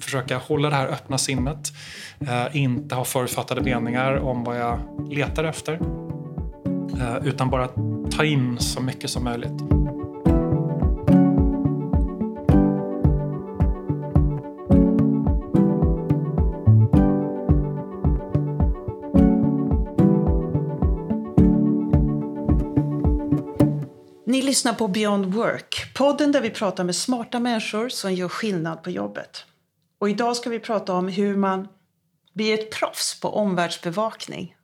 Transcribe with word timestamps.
försöka 0.00 0.38
hålla 0.38 0.70
det 0.70 0.76
här 0.76 0.86
öppna 0.86 1.18
sinnet. 1.18 1.72
Eh, 2.20 2.56
inte 2.56 2.94
ha 2.94 3.04
förutfattade 3.04 3.62
meningar 3.62 4.16
om 4.16 4.44
vad 4.44 4.60
jag 4.60 4.78
letar 5.10 5.44
efter. 5.44 5.80
Eh, 7.00 7.26
utan 7.26 7.50
bara 7.50 7.68
ta 8.10 8.24
in 8.24 8.58
så 8.58 8.80
mycket 8.80 9.10
som 9.10 9.24
möjligt. 9.24 9.84
Ni 24.26 24.42
lyssnar 24.42 24.72
på 24.72 24.88
Beyond 24.88 25.34
Work, 25.34 25.94
podden 25.94 26.32
där 26.32 26.40
vi 26.40 26.50
pratar 26.50 26.84
med 26.84 26.96
smarta 26.96 27.40
människor 27.40 27.88
som 27.88 28.14
gör 28.14 28.28
skillnad 28.28 28.82
på 28.82 28.90
jobbet. 28.90 29.44
Och 30.04 30.10
idag 30.10 30.36
ska 30.36 30.50
vi 30.50 30.60
prata 30.60 30.92
om 30.92 31.08
hur 31.08 31.36
man 31.36 31.68
blir 32.34 32.54
ett 32.54 32.70
proffs 32.70 33.20
på 33.20 33.28
omvärldsbevakning. 33.28 34.56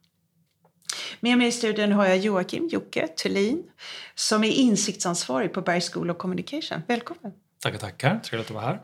Med 1.21 1.39
mig 1.39 1.47
i 1.47 1.53
studion 1.53 1.93
har 1.93 2.07
jag 2.07 2.19
Joakim 2.19 2.69
Jocke 2.69 3.09
Thulin 3.09 3.63
som 4.15 4.45
är 4.45 4.49
insiktsansvarig 4.49 5.53
på 5.53 5.63
Bergs 5.63 5.93
School 5.93 6.11
of 6.11 6.19
Communication. 6.19 6.83
Välkommen! 6.89 7.33
Tackar, 7.63 7.79
tackar. 7.79 8.19
Trevligt 8.19 8.51
att 8.51 8.55
vara 8.55 8.65
här. 8.65 8.81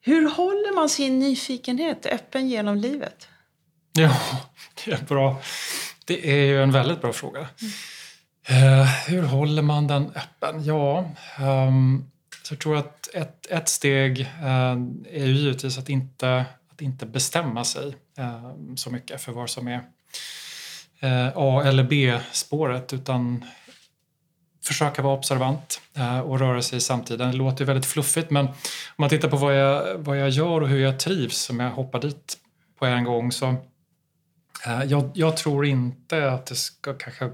Hur 0.00 0.30
håller 0.30 0.74
man 0.74 0.88
sin 0.88 1.18
nyfikenhet 1.18 2.06
öppen 2.06 2.48
genom 2.48 2.76
livet? 2.76 3.28
Ja, 3.92 4.20
det 4.84 4.92
är 4.92 5.04
bra. 5.04 5.42
Det 6.04 6.30
är 6.30 6.44
ju 6.44 6.62
en 6.62 6.72
väldigt 6.72 7.00
bra 7.00 7.12
fråga. 7.12 7.48
Mm. 8.50 8.80
Uh, 8.80 8.86
hur 9.08 9.22
håller 9.22 9.62
man 9.62 9.86
den 9.86 10.12
öppen? 10.14 10.64
Ja, 10.64 11.10
um, 11.40 12.10
så 12.48 12.54
jag 12.54 12.60
tror 12.60 12.76
att 12.76 13.08
ett, 13.14 13.46
ett 13.46 13.68
steg 13.68 14.20
eh, 14.20 14.76
är 15.10 15.26
ju 15.26 15.32
givetvis 15.32 15.78
att 15.78 15.88
inte, 15.88 16.44
att 16.72 16.80
inte 16.80 17.06
bestämma 17.06 17.64
sig 17.64 17.96
eh, 18.18 18.50
så 18.76 18.90
mycket 18.90 19.20
för 19.20 19.32
vad 19.32 19.50
som 19.50 19.68
är 19.68 19.82
eh, 21.00 21.32
A 21.34 21.62
eller 21.64 21.84
B-spåret 21.84 22.92
utan 22.92 23.44
försöka 24.64 25.02
vara 25.02 25.18
observant 25.18 25.80
eh, 25.94 26.20
och 26.20 26.38
röra 26.38 26.62
sig 26.62 26.76
i 26.76 26.80
samtiden. 26.80 27.30
Det 27.30 27.36
låter 27.36 27.60
ju 27.60 27.66
väldigt 27.66 27.86
fluffigt 27.86 28.30
men 28.30 28.46
om 28.46 28.54
man 28.96 29.08
tittar 29.08 29.28
på 29.28 29.36
vad 29.36 29.56
jag, 29.56 29.98
vad 29.98 30.18
jag 30.18 30.28
gör 30.28 30.60
och 30.60 30.68
hur 30.68 30.80
jag 30.80 30.98
trivs 31.00 31.50
om 31.50 31.60
jag 31.60 31.70
hoppar 31.70 32.00
dit 32.00 32.38
på 32.78 32.86
en 32.86 33.04
gång 33.04 33.32
så 33.32 33.46
eh, 34.66 34.84
jag, 34.84 35.10
jag 35.14 35.36
tror 35.36 35.66
inte 35.66 36.30
att 36.32 36.46
det 36.46 36.56
ska 36.56 36.94
kanske 36.94 37.30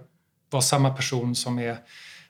vara 0.50 0.62
samma 0.62 0.90
person 0.90 1.34
som 1.34 1.58
är 1.58 1.78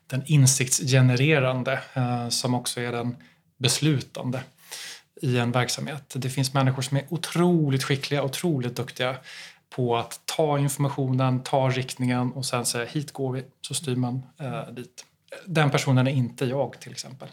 den 0.06 0.22
insiktsgenererande 0.26 1.80
eh, 1.94 2.28
som 2.28 2.54
också 2.54 2.80
är 2.80 2.92
den 2.92 3.16
beslutande 3.58 4.42
i 5.22 5.38
en 5.38 5.52
verksamhet. 5.52 6.14
Det 6.16 6.30
finns 6.30 6.54
människor 6.54 6.82
som 6.82 6.96
är 6.96 7.04
otroligt 7.08 7.84
skickliga, 7.84 8.22
otroligt 8.22 8.76
duktiga 8.76 9.16
på 9.70 9.96
att 9.96 10.20
ta 10.24 10.58
informationen, 10.58 11.42
ta 11.42 11.68
riktningen 11.68 12.32
och 12.32 12.46
sen 12.46 12.66
säga 12.66 12.84
hit 12.84 13.12
går 13.12 13.32
vi, 13.32 13.44
så 13.60 13.74
styr 13.74 13.96
man 13.96 14.22
eh, 14.40 14.72
dit. 14.72 15.04
Den 15.46 15.70
personen 15.70 16.06
är 16.06 16.12
inte 16.12 16.44
jag 16.44 16.80
till 16.80 16.92
exempel. 16.92 17.28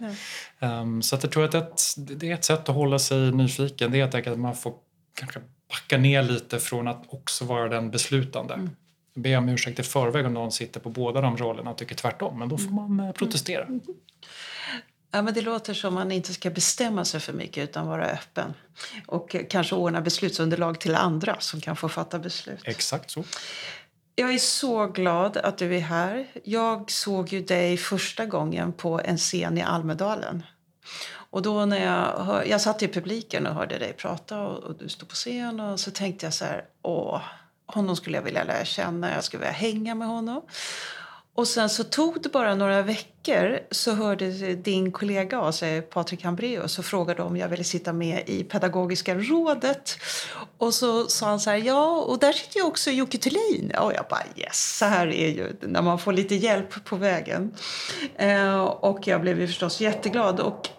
Um, 0.59 1.01
så 1.01 1.15
att 1.15 1.23
jag 1.23 1.31
tror 1.31 1.45
att 1.45 1.53
ett, 1.53 1.81
det 1.97 2.29
är 2.29 2.33
ett 2.33 2.45
sätt 2.45 2.69
att 2.69 2.75
hålla 2.75 2.99
sig 2.99 3.31
nyfiken. 3.31 3.91
Det 3.91 4.15
är 4.15 4.31
att 4.31 4.39
man 4.39 4.55
får 4.55 4.73
kanske 5.13 5.39
backa 5.69 5.97
ner 5.97 6.23
lite 6.23 6.59
från 6.59 6.87
att 6.87 7.03
också 7.07 7.45
vara 7.45 7.69
den 7.69 7.91
beslutande. 7.91 8.53
Mm 8.53 8.69
be 9.13 9.37
om 9.37 9.49
ursäkt 9.49 9.79
i 9.79 9.83
förväg 9.83 10.25
om 10.25 10.33
någon 10.33 10.51
sitter 10.51 10.79
på 10.79 10.89
båda 10.89 11.21
de 11.21 11.37
rollerna 11.37 11.71
och 11.71 11.77
tycker 11.77 11.95
tvärtom. 11.95 12.39
Men 12.39 12.49
då 12.49 12.57
får 12.57 12.71
man 12.71 12.99
eh, 12.99 13.11
protestera. 13.11 13.63
Mm. 13.65 13.81
Ja, 15.11 15.21
men 15.21 15.33
det 15.33 15.41
låter 15.41 15.73
som 15.73 15.93
man 15.93 16.11
inte 16.11 16.33
ska 16.33 16.49
bestämma 16.49 17.05
sig 17.05 17.19
för 17.19 17.33
mycket 17.33 17.69
utan 17.69 17.87
vara 17.87 18.05
öppen. 18.05 18.53
Och 19.07 19.35
kanske 19.49 19.75
ordna 19.75 20.01
beslutsunderlag 20.01 20.79
till 20.79 20.95
andra 20.95 21.39
som 21.39 21.61
kan 21.61 21.75
få 21.75 21.89
fatta 21.89 22.19
beslut. 22.19 22.59
Exakt 22.65 23.11
så. 23.11 23.23
Jag 24.15 24.33
är 24.33 24.37
så 24.37 24.87
glad 24.87 25.37
att 25.37 25.57
du 25.57 25.75
är 25.75 25.79
här. 25.79 26.27
Jag 26.43 26.91
såg 26.91 27.33
ju 27.33 27.41
dig 27.41 27.77
första 27.77 28.25
gången 28.25 28.73
på 28.73 29.01
en 29.05 29.17
scen 29.17 29.57
i 29.57 29.61
Almedalen. 29.61 30.43
Och 31.13 31.41
då 31.41 31.65
när 31.65 31.85
jag, 31.85 32.23
hör, 32.25 32.43
jag 32.43 32.61
satt 32.61 32.83
i 32.83 32.87
publiken 32.87 33.47
och 33.47 33.55
hörde 33.55 33.77
dig 33.77 33.93
prata 33.93 34.39
och, 34.39 34.63
och 34.63 34.77
du 34.77 34.89
stod 34.89 35.09
på 35.09 35.15
scen 35.15 35.59
och 35.59 35.79
så 35.79 35.91
tänkte 35.91 36.25
jag 36.25 36.33
så 36.33 36.45
här, 36.45 36.65
åh, 36.81 37.21
honom 37.73 37.95
skulle 37.95 38.17
jag 38.17 38.23
vilja 38.23 38.43
lära 38.43 38.65
känna, 38.65 39.13
jag 39.13 39.23
skulle 39.23 39.41
vilja 39.41 39.51
hänga 39.51 39.95
med 39.95 40.07
honom. 40.07 40.41
Och 41.35 41.47
sen 41.47 41.69
så 41.69 41.83
tog 41.83 42.21
det 42.21 42.29
bara 42.29 42.55
några 42.55 42.81
veckor 42.81 43.59
så 43.71 43.91
hörde 43.91 44.55
din 44.55 44.91
kollega 44.91 45.39
av 45.39 45.51
sig, 45.51 45.81
Patrik 45.81 46.23
Hambreus, 46.23 46.79
och 46.79 46.85
frågade 46.85 47.21
om 47.21 47.37
jag 47.37 47.47
ville 47.47 47.63
sitta 47.63 47.93
med 47.93 48.23
i 48.29 48.43
pedagogiska 48.43 49.15
rådet. 49.15 49.97
Och 50.57 50.73
så 50.73 51.07
sa 51.07 51.25
han 51.25 51.39
så 51.39 51.49
här, 51.49 51.57
ja, 51.57 52.01
och 52.01 52.19
där 52.19 52.33
sitter 52.33 52.57
ju 52.57 52.65
också 52.65 52.91
Jocke 52.91 53.17
Thulin. 53.17 53.71
Och 53.81 53.93
jag 53.93 54.05
bara 54.09 54.23
yes, 54.35 54.77
så 54.77 54.85
här 54.85 55.07
är 55.07 55.29
ju 55.29 55.55
när 55.61 55.81
man 55.81 55.99
får 55.99 56.13
lite 56.13 56.35
hjälp 56.35 56.85
på 56.85 56.95
vägen. 56.95 57.53
Eh, 58.15 58.61
och 58.63 59.07
jag 59.07 59.21
blev 59.21 59.39
ju 59.39 59.47
förstås 59.47 59.81
jätteglad. 59.81 60.39
Och 60.39 60.69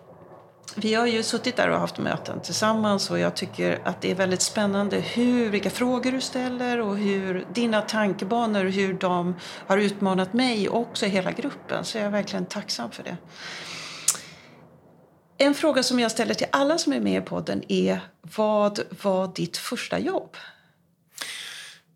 vi 0.76 0.94
har 0.94 1.06
ju 1.06 1.22
suttit 1.22 1.56
där 1.56 1.68
och 1.68 1.78
haft 1.78 1.98
möten 1.98 2.40
tillsammans 2.40 3.10
och 3.10 3.18
jag 3.18 3.36
tycker 3.36 3.80
att 3.84 4.00
det 4.00 4.10
är 4.10 4.14
väldigt 4.14 4.42
spännande 4.42 5.00
hur, 5.00 5.50
vilka 5.50 5.70
frågor 5.70 6.12
du 6.12 6.20
ställer 6.20 6.80
och 6.80 6.96
hur 6.96 7.46
dina 7.54 7.82
tankebanor, 7.82 8.64
hur 8.64 8.94
de 8.94 9.34
har 9.66 9.78
utmanat 9.78 10.32
mig 10.32 10.68
och 10.68 10.80
också 10.80 11.06
hela 11.06 11.32
gruppen. 11.32 11.84
Så 11.84 11.98
jag 11.98 12.06
är 12.06 12.10
verkligen 12.10 12.46
tacksam 12.46 12.90
för 12.90 13.02
det. 13.02 13.16
En 15.38 15.54
fråga 15.54 15.82
som 15.82 16.00
jag 16.00 16.10
ställer 16.10 16.34
till 16.34 16.46
alla 16.52 16.78
som 16.78 16.92
är 16.92 17.00
med 17.00 17.22
i 17.22 17.26
podden 17.26 17.62
är 17.68 18.00
vad 18.36 18.80
var 19.02 19.34
ditt 19.34 19.56
första 19.56 19.98
jobb? 19.98 20.36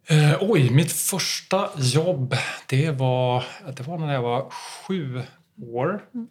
Eh, 0.09 0.37
oj, 0.41 0.71
mitt 0.71 0.93
första 0.93 1.71
jobb 1.77 2.37
det 2.67 2.91
var, 2.91 3.45
det 3.77 3.83
var 3.83 3.99
när 3.99 4.15
jag 4.15 4.23
var 4.23 4.51
sju 4.51 5.23
år. 5.63 6.05
Mm. 6.15 6.29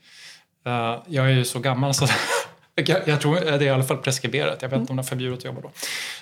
Uh, 0.67 1.03
jag 1.07 1.25
är 1.25 1.29
ju 1.29 1.45
så 1.45 1.59
gammal 1.59 1.93
så 1.93 2.07
jag, 2.75 3.07
jag, 3.07 3.21
tror 3.21 3.35
det 3.35 3.49
är 3.49 3.61
i 3.61 3.69
alla 3.69 3.83
fall 3.83 3.97
preskriberat. 3.97 4.61
Jag 4.61 4.69
vet 4.69 4.79
inte 4.79 4.91
om 4.91 4.97
det 4.97 5.01
är 5.01 5.03
förbjudet 5.03 5.39
att 5.39 5.45
jobba 5.45 5.61
då. 5.61 5.71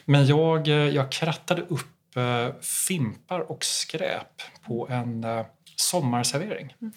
Men 0.05 0.25
jag, 0.25 0.67
eh, 0.67 0.75
jag 0.75 1.11
krattade 1.11 1.61
upp 1.61 2.17
uh, 2.17 2.61
fimpar 2.61 3.51
och 3.51 3.65
skräp 3.65 4.41
på 4.67 4.87
en 4.89 5.23
uh, 5.23 5.45
sommarservering. 5.75 6.75
Mm. 6.81 6.93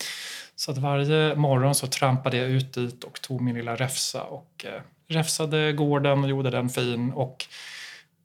Så 0.56 0.71
att 0.71 0.79
varje 0.79 1.35
morgon 1.35 1.75
så 1.75 1.87
trampade 1.87 2.37
jag 2.37 2.51
ut 2.51 2.75
dit 2.75 3.05
och 3.05 3.21
tog 3.21 3.41
min 3.41 3.55
lilla 3.55 3.77
räfsa 3.77 4.23
och 4.23 4.67
räfsade 5.09 5.73
gården 5.73 6.25
och 6.25 6.31
gjorde 6.31 6.51
den 6.51 6.69
fin. 6.69 7.12
Och 7.12 7.47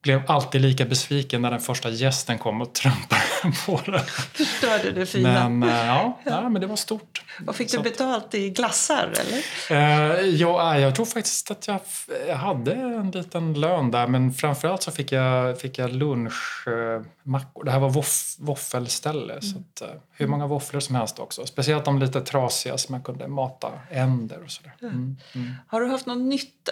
blev 0.02 0.22
alltid 0.28 0.62
lika 0.62 0.86
besviken 0.86 1.42
när 1.42 1.52
den 1.52 1.60
första 1.60 1.90
gästen 1.90 2.38
kom 2.38 2.62
och 2.62 2.74
trampade 2.74 3.22
på 3.66 3.82
den. 3.86 4.00
Förstörde 4.34 4.92
det 4.92 5.06
fina. 5.06 5.50
Men, 5.50 5.70
äh, 5.70 5.86
ja, 5.86 6.20
ja, 6.24 6.50
men 6.50 6.62
det 6.62 6.68
var 6.68 6.76
stort. 6.76 7.24
Och 7.48 7.56
fick 7.56 7.72
du 7.72 7.80
betalt 7.80 8.36
i 8.36 8.50
glassar? 8.50 9.14
eller? 9.20 9.42
Uh, 9.72 10.26
ja, 10.26 10.80
jag 10.80 10.96
tror 10.96 11.06
faktiskt 11.06 11.52
att 11.52 11.68
jag, 11.68 11.80
jag 12.28 12.36
hade 12.36 12.74
en 12.74 13.12
liten 13.12 13.54
lön 13.54 13.92
där 13.92 14.08
men 14.08 14.34
framförallt 14.34 14.84
så 14.84 14.92
fick 14.92 15.12
jag, 15.12 15.60
fick 15.60 15.78
jag 15.78 15.92
lunchmackor. 15.92 17.62
Uh, 17.62 17.66
det 17.66 17.72
här 17.72 17.80
var 17.80 17.90
voff, 17.90 18.36
våffelställe. 18.40 19.34
Mm. 19.34 19.42
Så 19.42 19.58
att, 19.58 19.90
uh, 19.90 19.98
hur 20.12 20.28
många 20.28 20.48
våfflor 20.48 20.80
som 20.80 20.96
helst 20.96 21.20
också. 21.20 21.46
Speciellt 21.46 21.86
de 21.86 22.00
lite 22.00 22.22
trasiga 22.22 22.78
som 22.78 22.94
man 22.94 23.04
kunde 23.04 23.28
mata 23.28 23.72
änder 23.90 24.44
och 24.44 24.52
sådär. 24.52 24.74
Mm. 24.82 25.18
Mm. 25.36 25.54
Har, 25.68 25.82
du 25.82 25.88
haft 25.88 26.06
någon 26.06 26.30
nytta, 26.30 26.72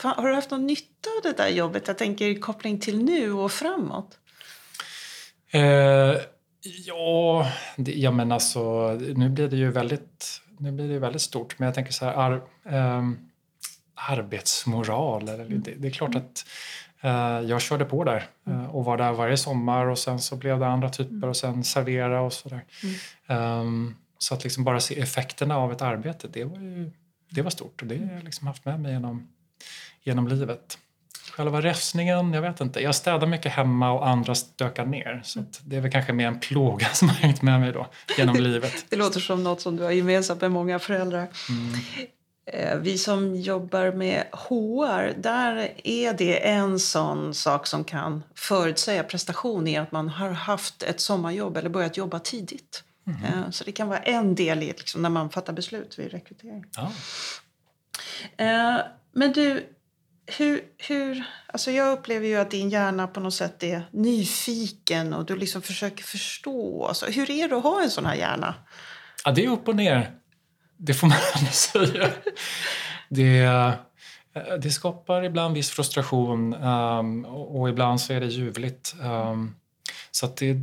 har 0.00 0.28
du 0.28 0.34
haft 0.34 0.50
någon 0.50 0.66
nytta 0.66 0.93
av 1.06 1.22
det 1.22 1.42
där 1.42 1.48
jobbet? 1.48 1.88
Jag 1.88 1.98
tänker 1.98 2.34
koppling 2.34 2.80
till 2.80 3.04
nu 3.04 3.32
och 3.32 3.52
framåt. 3.52 4.18
Eh, 5.50 6.16
ja, 6.86 7.52
det, 7.76 7.92
ja, 7.92 8.10
men 8.10 8.32
alltså 8.32 8.92
nu 9.14 9.28
blir 9.28 9.48
det 9.48 9.56
ju 9.56 9.70
väldigt, 9.70 10.40
nu 10.58 10.72
blir 10.72 10.88
det 10.88 10.98
väldigt 10.98 11.22
stort. 11.22 11.58
Men 11.58 11.66
jag 11.66 11.74
tänker 11.74 11.92
så 11.92 12.04
här, 12.04 12.12
ar, 12.14 12.42
eh, 12.64 13.10
arbetsmoral. 13.94 15.28
Eller, 15.28 15.44
det, 15.44 15.74
det, 15.74 15.88
är 15.88 15.92
klart 15.92 16.14
att 16.14 16.46
eh, 17.00 17.48
jag 17.48 17.60
körde 17.60 17.84
på 17.84 18.04
där 18.04 18.26
eh, 18.46 18.74
och 18.76 18.84
var 18.84 18.96
där 18.96 19.12
varje 19.12 19.36
sommar 19.36 19.86
och 19.86 19.98
sen 19.98 20.20
så 20.20 20.36
blev 20.36 20.58
det 20.58 20.66
andra 20.66 20.88
typer 20.88 21.28
och 21.28 21.36
sen 21.36 21.64
servera 21.64 22.20
och 22.20 22.32
sådär. 22.32 22.64
Mm. 23.26 23.60
Um, 23.60 23.96
så 24.18 24.34
att 24.34 24.44
liksom 24.44 24.64
bara 24.64 24.80
se 24.80 25.00
effekterna 25.00 25.56
av 25.56 25.72
ett 25.72 25.82
arbete, 25.82 26.28
det 26.32 26.44
var 26.44 26.58
ju 26.58 26.90
det 27.34 27.42
var 27.42 27.50
stort 27.50 27.82
och 27.82 27.88
det 27.88 27.98
har 27.98 28.14
jag 28.14 28.24
liksom 28.24 28.46
haft 28.46 28.64
med 28.64 28.80
mig 28.80 28.92
genom, 28.92 29.28
genom 30.02 30.28
livet. 30.28 30.78
Själva 31.36 31.60
räfsningen, 31.60 32.32
jag 32.32 32.42
vet 32.42 32.60
inte. 32.60 32.80
Jag 32.80 32.94
städar 32.94 33.26
mycket 33.26 33.52
hemma 33.52 33.92
och 33.92 34.08
andra 34.08 34.34
stökar 34.34 34.86
ner. 34.86 35.20
Så 35.24 35.44
det 35.64 35.76
är 35.76 35.80
väl 35.80 35.92
kanske 35.92 36.12
mer 36.12 36.26
en 36.26 36.40
plåga 36.40 36.86
som 36.92 37.08
har 37.08 37.16
hängt 37.16 37.42
med 37.42 37.60
mig 37.60 37.72
då 37.72 37.86
genom 38.18 38.36
livet. 38.36 38.72
det 38.88 38.96
låter 38.96 39.20
som 39.20 39.44
något 39.44 39.60
som 39.60 39.76
du 39.76 39.82
har 39.82 39.90
gemensamt 39.90 40.40
med 40.40 40.50
många 40.50 40.78
föräldrar. 40.78 41.28
Mm. 41.48 41.74
Eh, 42.46 42.78
vi 42.78 42.98
som 42.98 43.36
jobbar 43.36 43.92
med 43.92 44.24
HR, 44.32 45.20
där 45.20 45.72
är 45.84 46.12
det 46.12 46.48
en 46.48 46.78
sån 46.78 47.34
sak 47.34 47.66
som 47.66 47.84
kan 47.84 48.22
förutsäga 48.34 49.02
prestation 49.02 49.68
i 49.68 49.76
att 49.76 49.92
man 49.92 50.08
har 50.08 50.30
haft 50.30 50.82
ett 50.82 51.00
sommarjobb 51.00 51.56
eller 51.56 51.70
börjat 51.70 51.96
jobba 51.96 52.18
tidigt. 52.18 52.84
Mm. 53.06 53.52
Så 53.52 53.64
det 53.64 53.72
kan 53.72 53.88
vara 53.88 53.98
en 53.98 54.34
del 54.34 54.62
i 54.62 54.66
liksom, 54.66 55.02
när 55.02 55.10
man 55.10 55.30
fattar 55.30 55.52
beslut 55.52 55.98
vid 55.98 56.10
rekrytering. 56.10 56.64
Ja. 56.76 56.92
Eh, 58.36 58.80
men 59.12 59.32
du, 59.32 59.73
hur, 60.26 60.64
hur, 60.78 61.24
alltså 61.46 61.70
jag 61.70 61.98
upplever 61.98 62.26
ju 62.26 62.36
att 62.36 62.50
din 62.50 62.70
hjärna 62.70 63.06
på 63.06 63.20
något 63.20 63.34
sätt 63.34 63.62
är 63.62 63.82
nyfiken 63.90 65.14
och 65.14 65.24
du 65.26 65.36
liksom 65.36 65.62
försöker 65.62 66.04
förstå. 66.04 66.86
Alltså, 66.86 67.06
hur 67.06 67.30
är 67.30 67.48
det 67.48 67.56
att 67.56 67.62
ha 67.62 67.82
en 67.82 67.90
sån 67.90 68.06
här 68.06 68.14
hjärna? 68.14 68.54
Ja, 69.24 69.30
det 69.30 69.44
är 69.44 69.48
upp 69.48 69.68
och 69.68 69.76
ner. 69.76 70.10
Det 70.76 70.94
får 70.94 71.06
man 71.06 71.18
säga. 71.52 72.10
Det, 73.08 73.38
eh, 73.38 73.72
det 74.60 74.70
skapar 74.70 75.22
ibland 75.22 75.54
viss 75.54 75.70
frustration 75.70 76.54
um, 76.54 77.24
och 77.24 77.68
ibland 77.68 78.00
så 78.00 78.12
är 78.12 78.20
det 78.20 78.26
ljuvligt. 78.26 78.94
Um, 79.02 79.56
så 80.10 80.26
att 80.26 80.36
det, 80.36 80.56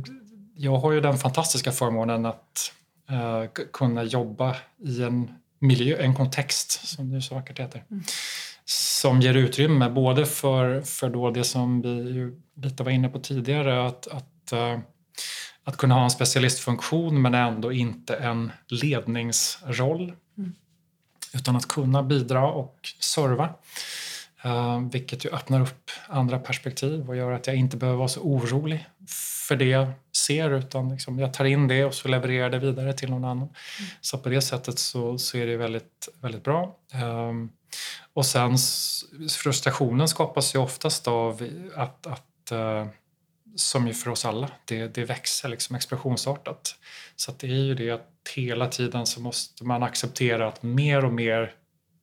jag 0.56 0.76
har 0.76 0.92
ju 0.92 1.00
den 1.00 1.18
fantastiska 1.18 1.72
förmånen 1.72 2.26
att 2.26 2.72
uh, 3.10 3.64
kunna 3.72 4.02
jobba 4.02 4.56
i 4.78 5.02
en 5.02 5.34
miljö, 5.58 5.96
en 5.96 6.14
kontext, 6.14 6.88
som 6.88 7.10
det 7.10 7.22
så 7.22 7.34
vackert 7.34 7.58
heter. 7.58 7.84
Mm 7.90 8.02
som 9.02 9.20
ger 9.20 9.34
utrymme 9.34 9.90
både 9.90 10.26
för, 10.26 10.80
för 10.80 11.10
då 11.10 11.30
det 11.30 11.44
som 11.44 11.82
vi 11.82 12.30
lite 12.62 12.82
var 12.82 12.90
inne 12.90 13.08
på 13.08 13.18
tidigare, 13.18 13.86
att, 13.86 14.06
att, 14.06 14.52
uh, 14.52 14.78
att 15.64 15.76
kunna 15.76 15.94
ha 15.94 16.04
en 16.04 16.10
specialistfunktion 16.10 17.22
men 17.22 17.34
ändå 17.34 17.72
inte 17.72 18.14
en 18.14 18.52
ledningsroll. 18.68 20.12
Mm. 20.38 20.52
Utan 21.34 21.56
att 21.56 21.68
kunna 21.68 22.02
bidra 22.02 22.52
och 22.52 22.78
serva. 23.00 23.48
Uh, 24.44 24.88
vilket 24.92 25.24
ju 25.24 25.30
öppnar 25.30 25.60
upp 25.60 25.90
andra 26.08 26.38
perspektiv 26.38 27.08
och 27.08 27.16
gör 27.16 27.32
att 27.32 27.46
jag 27.46 27.56
inte 27.56 27.76
behöver 27.76 27.98
vara 27.98 28.08
så 28.08 28.20
orolig 28.20 28.88
för 29.48 29.56
det 29.56 29.64
jag 29.64 29.92
ser 30.26 30.50
utan 30.50 30.88
liksom 30.88 31.18
jag 31.18 31.34
tar 31.34 31.44
in 31.44 31.68
det 31.68 31.84
och 31.84 31.94
så 31.94 32.08
levererar 32.08 32.50
det 32.50 32.58
vidare 32.58 32.92
till 32.92 33.10
någon 33.10 33.24
annan. 33.24 33.48
Mm. 33.48 33.90
Så 34.00 34.18
på 34.18 34.28
det 34.28 34.42
sättet 34.42 34.78
så, 34.78 35.18
så 35.18 35.38
är 35.38 35.46
det 35.46 35.56
väldigt, 35.56 36.08
väldigt 36.20 36.44
bra. 36.44 36.76
Um, 37.02 37.50
och 38.12 38.26
sen 38.26 38.56
frustrationen 39.30 40.08
skapas 40.08 40.54
ju 40.54 40.58
oftast 40.58 41.08
av 41.08 41.48
att, 41.76 42.06
att 42.06 42.52
uh, 42.52 42.86
som 43.56 43.86
ju 43.86 43.94
för 43.94 44.10
oss 44.10 44.24
alla, 44.24 44.50
det, 44.64 44.94
det 44.94 45.04
växer 45.04 45.48
liksom 45.48 45.76
explosionsartat. 45.76 46.74
Så 47.16 47.32
det 47.38 47.46
är 47.46 47.64
ju 47.64 47.74
det 47.74 47.90
att 47.90 48.08
hela 48.34 48.68
tiden 48.68 49.06
så 49.06 49.20
måste 49.20 49.64
man 49.64 49.82
acceptera 49.82 50.48
att 50.48 50.62
mer 50.62 51.04
och 51.04 51.12
mer 51.12 51.54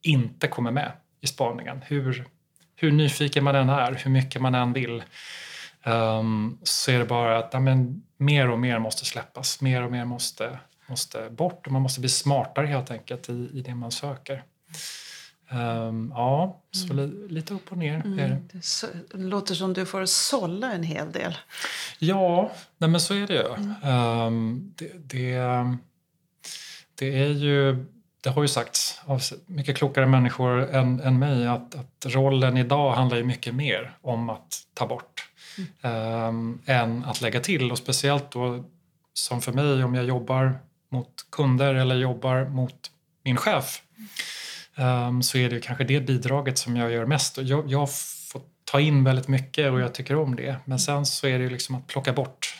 inte 0.01 0.47
kommer 0.47 0.71
med 0.71 0.91
i 1.21 1.27
spaningen. 1.27 1.81
Hur, 1.85 2.27
hur 2.75 2.91
nyfiken 2.91 3.43
man 3.43 3.55
än 3.55 3.69
är, 3.69 3.93
hur 4.03 4.11
mycket 4.11 4.41
man 4.41 4.55
än 4.55 4.73
vill 4.73 5.03
um, 5.85 6.59
så 6.63 6.91
är 6.91 6.99
det 6.99 7.05
bara 7.05 7.37
att 7.37 7.49
ja, 7.53 7.59
men, 7.59 8.03
mer 8.17 8.49
och 8.49 8.59
mer 8.59 8.79
måste 8.79 9.05
släppas. 9.05 9.61
Mer 9.61 9.83
och 9.83 9.91
mer 9.91 10.05
måste, 10.05 10.59
måste 10.87 11.29
bort 11.29 11.67
och 11.67 11.73
man 11.73 11.81
måste 11.81 11.99
bli 11.99 12.09
smartare 12.09 12.67
helt 12.67 12.91
enkelt 12.91 13.29
i, 13.29 13.49
i 13.53 13.61
det 13.61 13.75
man 13.75 13.91
söker. 13.91 14.43
Um, 15.51 16.13
ja, 16.15 16.61
så 16.71 16.93
mm. 16.93 16.97
li, 16.97 17.27
lite 17.27 17.53
upp 17.53 17.71
och 17.71 17.77
ner 17.77 17.95
mm. 18.05 18.19
är 18.19 18.29
det. 18.29 18.41
Det, 18.53 18.65
så, 18.65 18.87
det 19.11 19.17
låter 19.17 19.55
som 19.55 19.73
du 19.73 19.85
får 19.85 20.05
sålla 20.05 20.71
en 20.71 20.83
hel 20.83 21.11
del. 21.11 21.37
Ja, 21.99 22.51
nej 22.77 22.89
men 22.89 23.01
så 23.01 23.13
är 23.13 23.27
det 23.27 23.33
ju. 23.33 23.53
Mm. 23.53 24.23
Um, 24.23 24.73
det, 24.75 24.91
det, 24.97 25.37
det, 26.95 27.23
är 27.23 27.29
ju 27.29 27.85
det 28.21 28.29
har 28.29 28.41
ju 28.41 28.47
sagts 28.47 29.01
av 29.05 29.21
mycket 29.45 29.77
klokare 29.77 30.05
människor 30.05 30.75
än, 30.75 30.99
än 30.99 31.19
mig 31.19 31.47
att, 31.47 31.75
att 31.75 32.05
rollen 32.05 32.57
idag 32.57 32.91
handlar 32.93 33.17
ju 33.17 33.23
mycket 33.23 33.55
mer 33.55 33.97
om 34.01 34.29
att 34.29 34.61
ta 34.73 34.87
bort 34.87 35.29
mm. 35.83 36.27
um, 36.27 36.61
än 36.65 37.05
att 37.05 37.21
lägga 37.21 37.39
till. 37.39 37.71
Och 37.71 37.77
speciellt 37.77 38.31
då 38.31 38.63
som 39.13 39.41
för 39.41 39.51
mig 39.51 39.83
om 39.83 39.95
jag 39.95 40.05
jobbar 40.05 40.59
mot 40.89 41.25
kunder 41.31 41.75
eller 41.75 41.95
jobbar 41.95 42.45
mot 42.45 42.91
min 43.23 43.37
chef 43.37 43.81
um, 44.79 45.23
så 45.23 45.37
är 45.37 45.49
det 45.49 45.59
kanske 45.59 45.83
det 45.83 46.01
bidraget 46.01 46.57
som 46.57 46.75
jag 46.75 46.91
gör 46.91 47.05
mest. 47.05 47.37
Jag, 47.37 47.71
jag 47.71 47.89
får 48.31 48.41
ta 48.63 48.79
in 48.79 49.03
väldigt 49.03 49.27
mycket 49.27 49.71
och 49.71 49.79
jag 49.79 49.93
tycker 49.93 50.15
om 50.15 50.35
det. 50.35 50.55
Men 50.65 50.79
sen 50.79 51.05
så 51.05 51.27
är 51.27 51.39
det 51.39 51.49
liksom 51.49 51.75
att 51.75 51.87
plocka 51.87 52.13
bort 52.13 52.55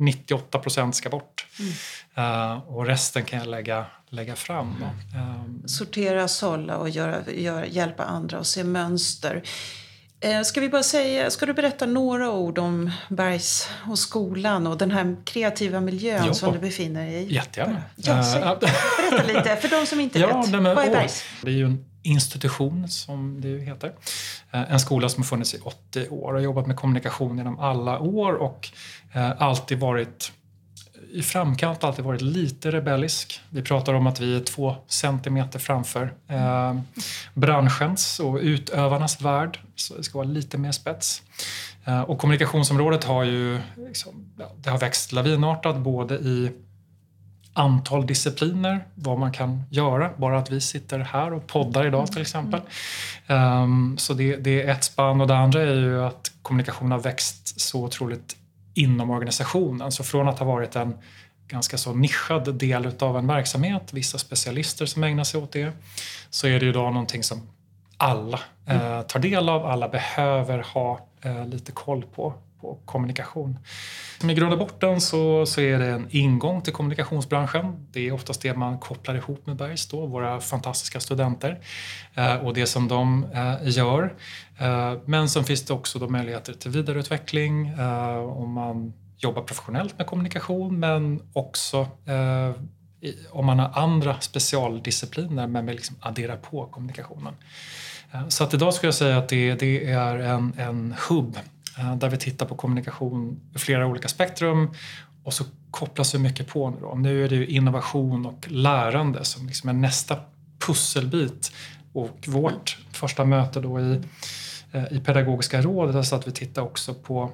98 0.00 0.58
procent 0.58 0.96
ska 0.96 1.08
bort. 1.08 1.46
Mm. 1.58 2.52
Uh, 2.52 2.58
och 2.68 2.86
resten 2.86 3.24
kan 3.24 3.38
jag 3.38 3.48
lägga, 3.48 3.86
lägga 4.08 4.36
fram. 4.36 4.84
Um, 5.16 5.68
Sortera, 5.68 6.28
sålla 6.28 6.76
och 6.76 6.88
göra, 6.88 7.32
göra, 7.32 7.66
hjälpa 7.66 8.04
andra 8.04 8.38
att 8.38 8.46
se 8.46 8.64
mönster. 8.64 9.42
Uh, 10.24 10.42
ska, 10.42 10.60
vi 10.60 10.68
bara 10.68 10.82
säga, 10.82 11.30
ska 11.30 11.46
du 11.46 11.52
berätta 11.52 11.86
några 11.86 12.30
ord 12.30 12.58
om 12.58 12.90
Bergs 13.08 13.68
och 13.90 13.98
skolan 13.98 14.66
och 14.66 14.78
den 14.78 14.90
här 14.90 15.16
kreativa 15.24 15.80
miljön 15.80 16.26
ja. 16.26 16.34
som 16.34 16.52
du 16.52 16.58
befinner 16.58 17.06
dig 17.06 17.14
i? 17.14 17.34
Jättegärna. 17.34 17.82
Ja, 17.96 18.12
uh, 18.14 18.58
berätta 19.10 19.26
lite 19.26 19.56
för 19.56 19.80
de 19.80 19.86
som 19.86 20.00
inte 20.00 20.18
ja, 20.18 20.40
vet. 20.40 20.50
Men, 20.50 20.64
Vad 20.64 20.84
är 20.84 20.90
Bergs? 20.90 21.24
Det 21.42 21.50
är 21.50 21.54
ju 21.54 21.64
en 21.64 21.84
institution 22.02 22.88
som 22.88 23.40
det 23.40 23.58
heter. 23.58 23.92
Eh, 24.50 24.72
en 24.72 24.80
skola 24.80 25.08
som 25.08 25.22
har 25.22 25.26
funnits 25.26 25.54
i 25.54 25.58
80 25.62 26.08
år 26.08 26.34
och 26.34 26.42
jobbat 26.42 26.66
med 26.66 26.76
kommunikation 26.76 27.38
genom 27.38 27.58
alla 27.58 27.98
år 27.98 28.32
och 28.32 28.68
eh, 29.12 29.42
alltid 29.42 29.78
varit 29.78 30.32
i 31.12 31.22
framkant, 31.22 31.84
alltid 31.84 32.04
varit 32.04 32.20
lite 32.20 32.70
rebellisk. 32.70 33.40
Vi 33.50 33.62
pratar 33.62 33.94
om 33.94 34.06
att 34.06 34.20
vi 34.20 34.36
är 34.36 34.40
två 34.40 34.76
centimeter 34.86 35.58
framför 35.58 36.12
eh, 36.28 36.80
branschens 37.34 38.20
och 38.20 38.36
utövarnas 38.36 39.20
värld, 39.20 39.60
så 39.74 39.94
det 39.96 40.02
ska 40.02 40.18
vara 40.18 40.28
lite 40.28 40.58
mer 40.58 40.72
spets. 40.72 41.22
Eh, 41.84 42.00
och 42.00 42.18
kommunikationsområdet 42.18 43.04
har 43.04 43.24
ju 43.24 43.60
liksom, 43.76 44.32
ja, 44.38 44.52
det 44.56 44.70
har 44.70 44.78
växt 44.78 45.12
lavinartat 45.12 45.76
både 45.76 46.14
i 46.14 46.52
antal 47.52 48.06
discipliner, 48.06 48.86
vad 48.94 49.18
man 49.18 49.32
kan 49.32 49.62
göra. 49.70 50.10
Bara 50.16 50.38
att 50.38 50.50
vi 50.50 50.60
sitter 50.60 50.98
här 50.98 51.32
och 51.32 51.46
poddar 51.46 51.86
idag 51.86 52.12
till 52.12 52.20
exempel. 52.20 52.60
Um, 53.26 53.98
så 53.98 54.14
det, 54.14 54.36
det, 54.36 54.62
är 54.62 54.68
ett 54.68 54.84
spann 54.84 55.20
och 55.20 55.26
det 55.26 55.36
andra 55.36 55.62
är 55.62 55.74
ju 55.74 56.04
att 56.04 56.32
kommunikation 56.42 56.90
har 56.90 56.98
växt 56.98 57.60
så 57.60 57.84
otroligt 57.84 58.36
inom 58.74 59.10
organisationen. 59.10 59.92
Så 59.92 60.04
från 60.04 60.28
att 60.28 60.38
ha 60.38 60.46
varit 60.46 60.76
en 60.76 60.98
ganska 61.48 61.78
så 61.78 61.94
nischad 61.94 62.54
del 62.54 62.92
av 62.98 63.18
en 63.18 63.26
verksamhet, 63.26 63.92
vissa 63.92 64.18
specialister 64.18 64.86
som 64.86 65.04
ägnar 65.04 65.24
sig 65.24 65.40
åt 65.40 65.52
det, 65.52 65.72
så 66.30 66.46
är 66.46 66.60
det 66.60 66.66
idag 66.66 66.92
någonting 66.92 67.22
som 67.22 67.48
alla 67.96 68.40
eh, 68.66 69.02
tar 69.02 69.20
del 69.20 69.48
av, 69.48 69.66
alla 69.66 69.88
behöver 69.88 70.58
ha 70.58 71.06
eh, 71.22 71.46
lite 71.46 71.72
koll 71.72 72.04
på 72.14 72.34
på 72.60 72.78
kommunikation. 72.84 73.58
I 74.24 74.34
grund 74.34 74.52
och 74.52 74.58
botten 74.58 75.00
så, 75.00 75.46
så 75.46 75.60
är 75.60 75.78
det 75.78 75.86
en 75.86 76.06
ingång 76.10 76.62
till 76.62 76.72
kommunikationsbranschen. 76.72 77.86
Det 77.92 78.08
är 78.08 78.12
oftast 78.12 78.42
det 78.42 78.54
man 78.54 78.78
kopplar 78.78 79.14
ihop 79.14 79.46
med 79.46 79.56
Bergs, 79.56 79.88
då, 79.88 80.06
våra 80.06 80.40
fantastiska 80.40 81.00
studenter 81.00 81.60
eh, 82.14 82.34
och 82.34 82.54
det 82.54 82.66
som 82.66 82.88
de 82.88 83.26
eh, 83.34 83.56
gör. 83.62 84.14
Eh, 84.58 84.94
men 85.04 85.28
sen 85.28 85.44
finns 85.44 85.62
det 85.62 85.74
också 85.74 85.98
då 85.98 86.08
möjligheter 86.08 86.52
till 86.52 86.70
vidareutveckling 86.70 87.68
eh, 87.68 88.16
om 88.16 88.52
man 88.52 88.92
jobbar 89.16 89.42
professionellt 89.42 89.98
med 89.98 90.06
kommunikation 90.06 90.80
men 90.80 91.22
också 91.32 91.88
eh, 92.06 92.62
om 93.30 93.46
man 93.46 93.58
har 93.58 93.70
andra 93.74 94.20
specialdiscipliner 94.20 95.46
men 95.46 95.66
vill 95.66 95.76
liksom 95.76 95.96
addera 96.00 96.36
på 96.36 96.66
kommunikationen. 96.66 97.34
Eh, 98.12 98.28
så 98.28 98.44
att 98.44 98.54
idag 98.54 98.74
skulle 98.74 98.88
jag 98.88 98.94
säga 98.94 99.18
att 99.18 99.28
det, 99.28 99.54
det 99.54 99.90
är 99.90 100.16
en, 100.16 100.54
en 100.58 100.94
hubb 101.08 101.38
Eh, 101.80 101.96
där 101.96 102.08
vi 102.08 102.16
tittar 102.16 102.46
på 102.46 102.54
kommunikation 102.54 103.40
i 103.54 103.58
flera 103.58 103.86
olika 103.86 104.08
spektrum 104.08 104.70
och 105.24 105.34
så 105.34 105.44
kopplas 105.70 106.12
det 106.12 106.18
mycket 106.18 106.48
på 106.48 106.70
nu. 106.70 106.76
Då. 106.80 106.94
Nu 106.94 107.24
är 107.24 107.28
det 107.28 107.46
innovation 107.46 108.26
och 108.26 108.46
lärande 108.50 109.24
som 109.24 109.46
liksom 109.46 109.68
är 109.68 109.72
nästa 109.72 110.16
pusselbit. 110.66 111.52
Och 111.92 112.18
vårt 112.26 112.78
första 112.92 113.24
möte 113.24 113.60
då 113.60 113.80
i, 113.80 114.00
eh, 114.72 114.92
i 114.92 115.00
pedagogiska 115.00 115.62
rådet 115.62 115.94
är 115.94 116.02
så 116.02 116.16
att 116.16 116.28
vi 116.28 116.32
tittar 116.32 116.62
också 116.62 116.94
på 116.94 117.30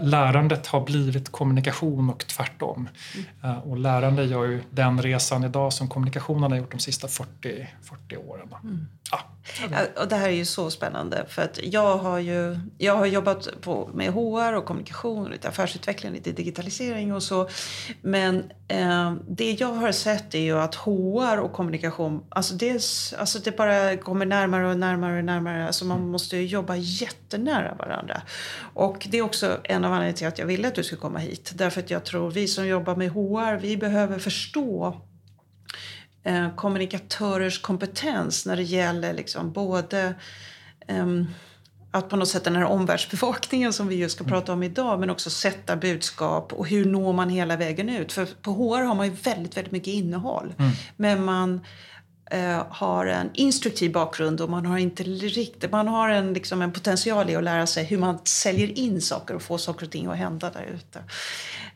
lärandet 0.00 0.66
har 0.66 0.80
blivit 0.80 1.32
kommunikation 1.32 2.10
och 2.10 2.26
tvärtom. 2.26 2.88
Mm. 3.42 3.58
Och 3.58 3.78
lärande 3.78 4.24
gör 4.24 4.44
ju 4.44 4.62
den 4.70 5.02
resan 5.02 5.44
idag 5.44 5.72
som 5.72 5.88
kommunikationen 5.88 6.50
har 6.50 6.58
gjort 6.58 6.72
de 6.72 6.78
sista 6.78 7.08
40, 7.08 7.68
40 7.82 8.16
åren. 8.16 8.48
Mm. 8.62 8.86
Ja. 9.10 9.20
Och 9.96 10.08
det 10.08 10.16
här 10.16 10.28
är 10.28 10.32
ju 10.32 10.44
så 10.44 10.70
spännande 10.70 11.24
för 11.28 11.42
att 11.42 11.58
jag 11.62 11.98
har 11.98 12.18
ju 12.18 12.58
jag 12.78 12.96
har 12.96 13.06
jobbat 13.06 13.48
på, 13.60 13.90
med 13.94 14.12
HR 14.12 14.52
och 14.52 14.64
kommunikation, 14.64 15.30
lite 15.30 15.48
affärsutveckling, 15.48 16.12
lite 16.12 16.32
digitalisering 16.32 17.14
och 17.14 17.22
så. 17.22 17.48
Men 18.02 18.50
eh, 18.68 19.14
det 19.28 19.60
jag 19.60 19.72
har 19.74 19.92
sett 19.92 20.34
är 20.34 20.40
ju 20.40 20.58
att 20.58 20.74
HR 20.74 21.38
och 21.38 21.52
kommunikation, 21.52 22.24
alltså 22.28 22.54
det, 22.54 22.72
alltså 23.18 23.38
det 23.38 23.56
bara 23.56 23.96
kommer 23.96 24.26
närmare 24.26 24.70
och 24.70 24.78
närmare 24.78 25.18
och 25.18 25.24
närmare. 25.24 25.66
Alltså 25.66 25.84
man 25.84 26.08
måste 26.08 26.36
jobba 26.36 26.76
jättenära 26.76 27.74
varandra. 27.74 28.22
Och 28.74 29.06
det 29.10 29.18
är 29.18 29.22
också 29.22 29.60
en 29.68 29.84
av 29.84 29.92
anledningarna 29.92 30.16
till 30.16 30.26
att 30.26 30.38
jag 30.38 30.46
ville 30.46 30.68
att 30.68 30.74
du 30.74 30.84
skulle 30.84 31.00
komma 31.00 31.18
hit. 31.18 31.52
Därför 31.54 31.80
att 31.80 31.90
jag 31.90 32.04
tror 32.04 32.30
vi 32.30 32.48
som 32.48 32.66
jobbar 32.66 32.96
med 32.96 33.10
HR, 33.10 33.56
vi 33.56 33.76
behöver 33.76 34.18
förstå 34.18 35.00
eh, 36.24 36.54
kommunikatörers 36.54 37.60
kompetens 37.60 38.46
när 38.46 38.56
det 38.56 38.62
gäller 38.62 39.14
liksom 39.14 39.52
både 39.52 40.14
eh, 40.86 41.06
att 41.90 42.08
på 42.08 42.16
något 42.16 42.28
sätt 42.28 42.44
den 42.44 42.56
här 42.56 42.64
omvärldsbevakningen 42.64 43.72
som 43.72 43.88
vi 43.88 43.96
just 43.96 44.14
ska 44.14 44.24
prata 44.24 44.52
om 44.52 44.62
idag 44.62 45.00
men 45.00 45.10
också 45.10 45.30
sätta 45.30 45.76
budskap 45.76 46.52
och 46.52 46.68
hur 46.68 46.84
når 46.84 47.12
man 47.12 47.30
hela 47.30 47.56
vägen 47.56 47.88
ut. 47.88 48.12
För 48.12 48.26
på 48.42 48.50
HR 48.52 48.82
har 48.82 48.94
man 48.94 49.06
ju 49.06 49.12
väldigt, 49.12 49.56
väldigt 49.56 49.72
mycket 49.72 49.94
innehåll. 49.94 50.54
Mm. 50.58 50.72
Men 50.96 51.24
man 51.24 51.60
eh, 52.30 52.66
har 52.70 53.06
en 53.06 53.30
instruktiv 53.34 53.92
bakgrund 53.92 54.40
och 54.40 54.50
man 54.50 54.66
har 54.66 54.78
inte 54.78 55.02
riktigt, 55.02 55.72
man 55.72 55.88
har 55.88 56.08
en, 56.08 56.32
liksom 56.32 56.62
en 56.62 56.72
potential 56.72 57.30
i 57.30 57.36
att 57.36 57.44
lära 57.44 57.66
sig 57.66 57.84
hur 57.84 57.98
man 57.98 58.18
säljer 58.24 58.78
in 58.78 59.00
saker 59.00 59.34
och 59.34 59.42
får 59.42 59.58
saker 59.58 59.86
och 59.86 59.92
ting 59.92 60.06
att 60.06 60.16
hända 60.16 60.50
där 60.50 60.66
ute. 60.74 61.02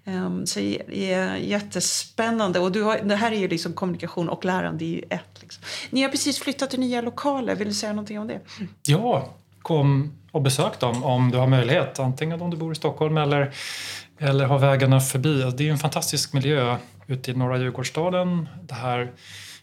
Ehm, 0.04 0.46
så 0.46 0.60
det 0.60 1.12
är 1.12 1.36
jättespännande. 1.36 2.58
Och 2.58 2.72
du 2.72 2.82
har, 2.82 2.98
det 2.98 3.16
här 3.16 3.32
är 3.32 3.36
ju 3.36 3.48
liksom 3.48 3.72
kommunikation 3.72 4.28
och 4.28 4.44
lärande 4.44 4.84
i 4.84 5.04
ett. 5.10 5.40
Liksom. 5.40 5.64
Ni 5.90 6.02
har 6.02 6.08
precis 6.08 6.38
flyttat 6.38 6.70
till 6.70 6.80
nya 6.80 7.00
lokaler. 7.00 7.54
Vill 7.54 7.68
du 7.68 7.74
säga 7.74 7.92
någonting 7.92 8.18
om 8.18 8.26
det? 8.26 8.40
Ja, 8.86 9.28
kom 9.62 10.12
och 10.32 10.42
besök 10.42 10.80
dem 10.80 11.04
om 11.04 11.30
du 11.30 11.38
har 11.38 11.46
möjlighet. 11.46 11.98
Antingen 11.98 12.42
om 12.42 12.50
du 12.50 12.56
bor 12.56 12.72
i 12.72 12.74
Stockholm 12.74 13.16
eller, 13.16 13.52
eller 14.18 14.44
har 14.44 14.58
vägarna 14.58 15.00
förbi. 15.00 15.52
Det 15.56 15.68
är 15.68 15.72
en 15.72 15.78
fantastisk 15.78 16.32
miljö 16.32 16.76
ute 17.06 17.30
i 17.30 17.34
norra 17.34 17.58
Djurgårdsstaden. 17.58 18.48
Det 18.62 18.74
här 18.74 19.12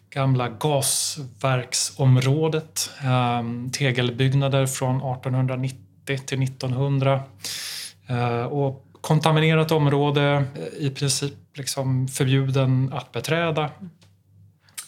gamla 0.10 0.50
gasverksområdet. 0.50 2.90
Um, 3.40 3.72
tegelbyggnader 3.72 4.66
från 4.66 4.96
1890 4.96 5.78
till 6.06 6.44
1900. 6.44 7.24
Uh, 8.10 8.44
och 8.44 8.84
kontaminerat 9.02 9.72
område, 9.72 10.46
i 10.80 10.90
princip 10.90 11.34
liksom 11.54 12.08
förbjuden 12.08 12.94
att 12.94 13.12
beträda. 13.12 13.70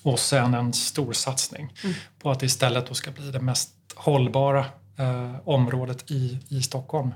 Och 0.03 0.19
sen 0.19 0.53
en 0.53 0.73
stor 0.73 1.13
satsning 1.13 1.73
mm. 1.83 1.95
på 2.19 2.31
att 2.31 2.39
det 2.39 2.45
istället 2.45 2.87
då 2.87 2.93
ska 2.93 3.11
bli 3.11 3.31
det 3.31 3.39
mest 3.39 3.69
hållbara 3.95 4.65
eh, 4.97 5.35
området 5.43 6.11
i, 6.11 6.39
i 6.49 6.61
Stockholm. 6.61 7.13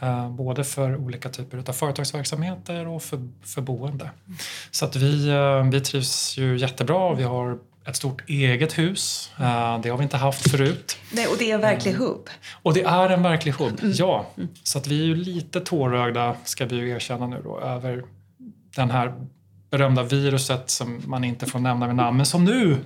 Eh, 0.00 0.30
både 0.30 0.64
för 0.64 0.96
olika 0.96 1.28
typer 1.28 1.62
av 1.68 1.72
företagsverksamheter 1.72 2.88
och 2.88 3.02
för, 3.02 3.28
för 3.42 3.60
boende. 3.60 4.10
Så 4.70 4.84
att 4.84 4.96
vi, 4.96 5.28
eh, 5.28 5.70
vi 5.70 5.80
trivs 5.80 6.38
ju 6.38 6.58
jättebra. 6.58 7.14
Vi 7.14 7.22
har 7.22 7.58
ett 7.86 7.96
stort 7.96 8.30
eget 8.30 8.78
hus. 8.78 9.30
Uh, 9.40 9.80
det 9.82 9.88
har 9.88 9.96
vi 9.96 10.02
inte 10.02 10.16
haft 10.16 10.50
förut. 10.50 10.98
Nej, 11.12 11.26
och 11.26 11.36
det 11.38 11.50
är 11.50 11.54
en 11.54 11.60
verklig 11.60 11.92
hubb. 11.92 12.28
Och 12.62 12.74
det 12.74 12.82
är 12.82 13.10
en 13.10 13.22
verklig 13.22 13.52
hubb, 13.52 13.78
mm. 13.82 13.94
ja. 13.96 14.26
Mm. 14.36 14.48
Så 14.62 14.78
att 14.78 14.86
vi 14.86 15.00
är 15.00 15.04
ju 15.04 15.14
lite 15.14 15.60
tårögda, 15.60 16.36
ska 16.44 16.66
vi 16.66 16.76
ju 16.76 16.90
erkänna 16.90 17.26
nu 17.26 17.40
då, 17.44 17.60
över 17.60 18.04
den 18.76 18.90
här 18.90 19.14
berömda 19.70 20.02
viruset 20.02 20.70
som 20.70 21.02
man 21.06 21.24
inte 21.24 21.46
får 21.46 21.58
nämna 21.58 21.86
med 21.86 21.96
namn, 21.96 22.16
men 22.16 22.26
som 22.26 22.44
nu. 22.44 22.78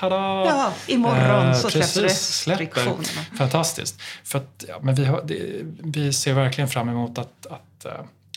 Tada! 0.00 0.16
Ja, 0.46 0.72
imorgon 0.86 1.54
så 1.54 1.70
släpper 1.70 2.00
restriktionerna. 2.00 3.24
Fantastiskt. 3.38 4.00
För 4.24 4.38
att, 4.38 4.64
ja, 4.68 4.78
men 4.82 4.94
vi, 4.94 5.04
har, 5.04 5.22
det, 5.24 5.62
vi 5.82 6.12
ser 6.12 6.32
verkligen 6.32 6.68
fram 6.68 6.88
emot 6.88 7.18
att, 7.18 7.46
att 7.46 7.86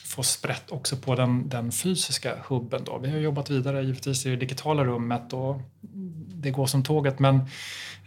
få 0.09 0.23
sprätt 0.23 0.71
också 0.71 0.95
på 0.95 1.15
den, 1.15 1.49
den 1.49 1.71
fysiska 1.71 2.35
hubben. 2.47 2.83
Då. 2.83 2.97
Vi 2.97 3.11
har 3.11 3.17
jobbat 3.17 3.49
vidare 3.49 3.83
givetvis 3.83 4.25
i 4.25 4.29
det 4.29 4.35
digitala 4.35 4.83
rummet 4.83 5.33
och 5.33 5.61
det 6.27 6.51
går 6.51 6.67
som 6.67 6.83
tåget 6.83 7.19
men 7.19 7.35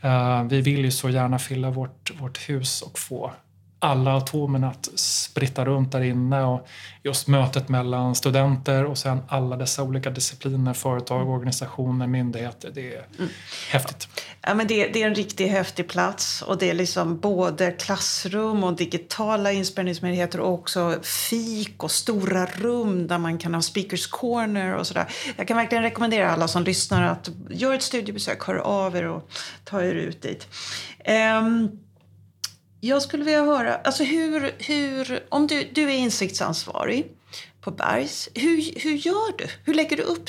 uh, 0.04 0.42
vi 0.42 0.61
vill 0.61 0.85
ju 0.85 0.90
så 0.90 1.11
gärna 1.11 1.38
fylla 1.38 1.71
vårt, 1.71 2.12
vårt 2.21 2.49
hus 2.49 2.82
och 2.82 2.99
få 2.99 3.32
alla 3.82 4.16
atomerna 4.16 4.68
att 4.68 4.88
spritta 4.94 5.64
runt 5.64 5.92
där 5.92 6.00
inne 6.00 6.42
och 6.42 6.68
just 7.02 7.28
mötet 7.28 7.68
mellan 7.68 8.14
studenter 8.14 8.84
och 8.84 8.98
sen 8.98 9.18
alla 9.28 9.56
dessa 9.56 9.82
olika 9.82 10.10
discipliner, 10.10 10.74
företag, 10.74 11.28
organisationer, 11.28 12.06
myndigheter. 12.06 12.70
Det 12.74 12.94
är 12.94 13.04
mm. 13.18 13.30
häftigt. 13.70 14.08
Ja, 14.40 14.54
men 14.54 14.66
det, 14.66 14.86
det, 14.86 15.02
är 15.02 15.06
en 15.06 15.14
riktigt 15.14 15.50
häftig 15.50 15.88
plats 15.88 16.42
och 16.42 16.58
det 16.58 16.70
är 16.70 16.74
liksom 16.74 17.18
både 17.18 17.72
klassrum 17.72 18.64
och 18.64 18.76
digitala 18.76 19.52
inspelningsmöjligheter 19.52 20.40
och 20.40 20.52
också 20.52 20.98
fik 21.02 21.82
och 21.82 21.90
stora 21.90 22.46
rum 22.46 23.06
där 23.06 23.18
man 23.18 23.38
kan 23.38 23.54
ha 23.54 23.62
speakers 23.62 24.06
corner 24.06 24.74
och 24.74 24.86
sådär. 24.86 25.06
Jag 25.36 25.48
kan 25.48 25.56
verkligen 25.56 25.84
rekommendera 25.84 26.32
alla 26.32 26.48
som 26.48 26.64
lyssnar 26.64 27.02
att 27.02 27.30
göra 27.50 27.74
ett 27.74 27.82
studiebesök, 27.82 28.42
hör 28.42 28.54
av 28.54 28.96
er 28.96 29.08
och 29.08 29.30
ta 29.64 29.82
er 29.82 29.94
ut 29.94 30.22
dit. 30.22 30.48
Um, 31.38 31.78
jag 32.84 33.02
skulle 33.02 33.24
vilja 33.24 33.44
höra, 33.44 33.74
alltså 33.74 34.04
hur, 34.04 34.54
hur, 34.58 35.24
om 35.28 35.46
du, 35.46 35.68
du 35.72 35.82
är 35.82 35.96
insiktsansvarig 35.96 37.06
på 37.60 37.70
Bergs, 37.70 38.28
hur, 38.34 38.80
hur 38.80 38.92
gör 38.92 39.38
du? 39.38 39.44
Hur 39.64 39.74
lägger 39.74 39.96
du 39.96 40.02
upp 40.02 40.24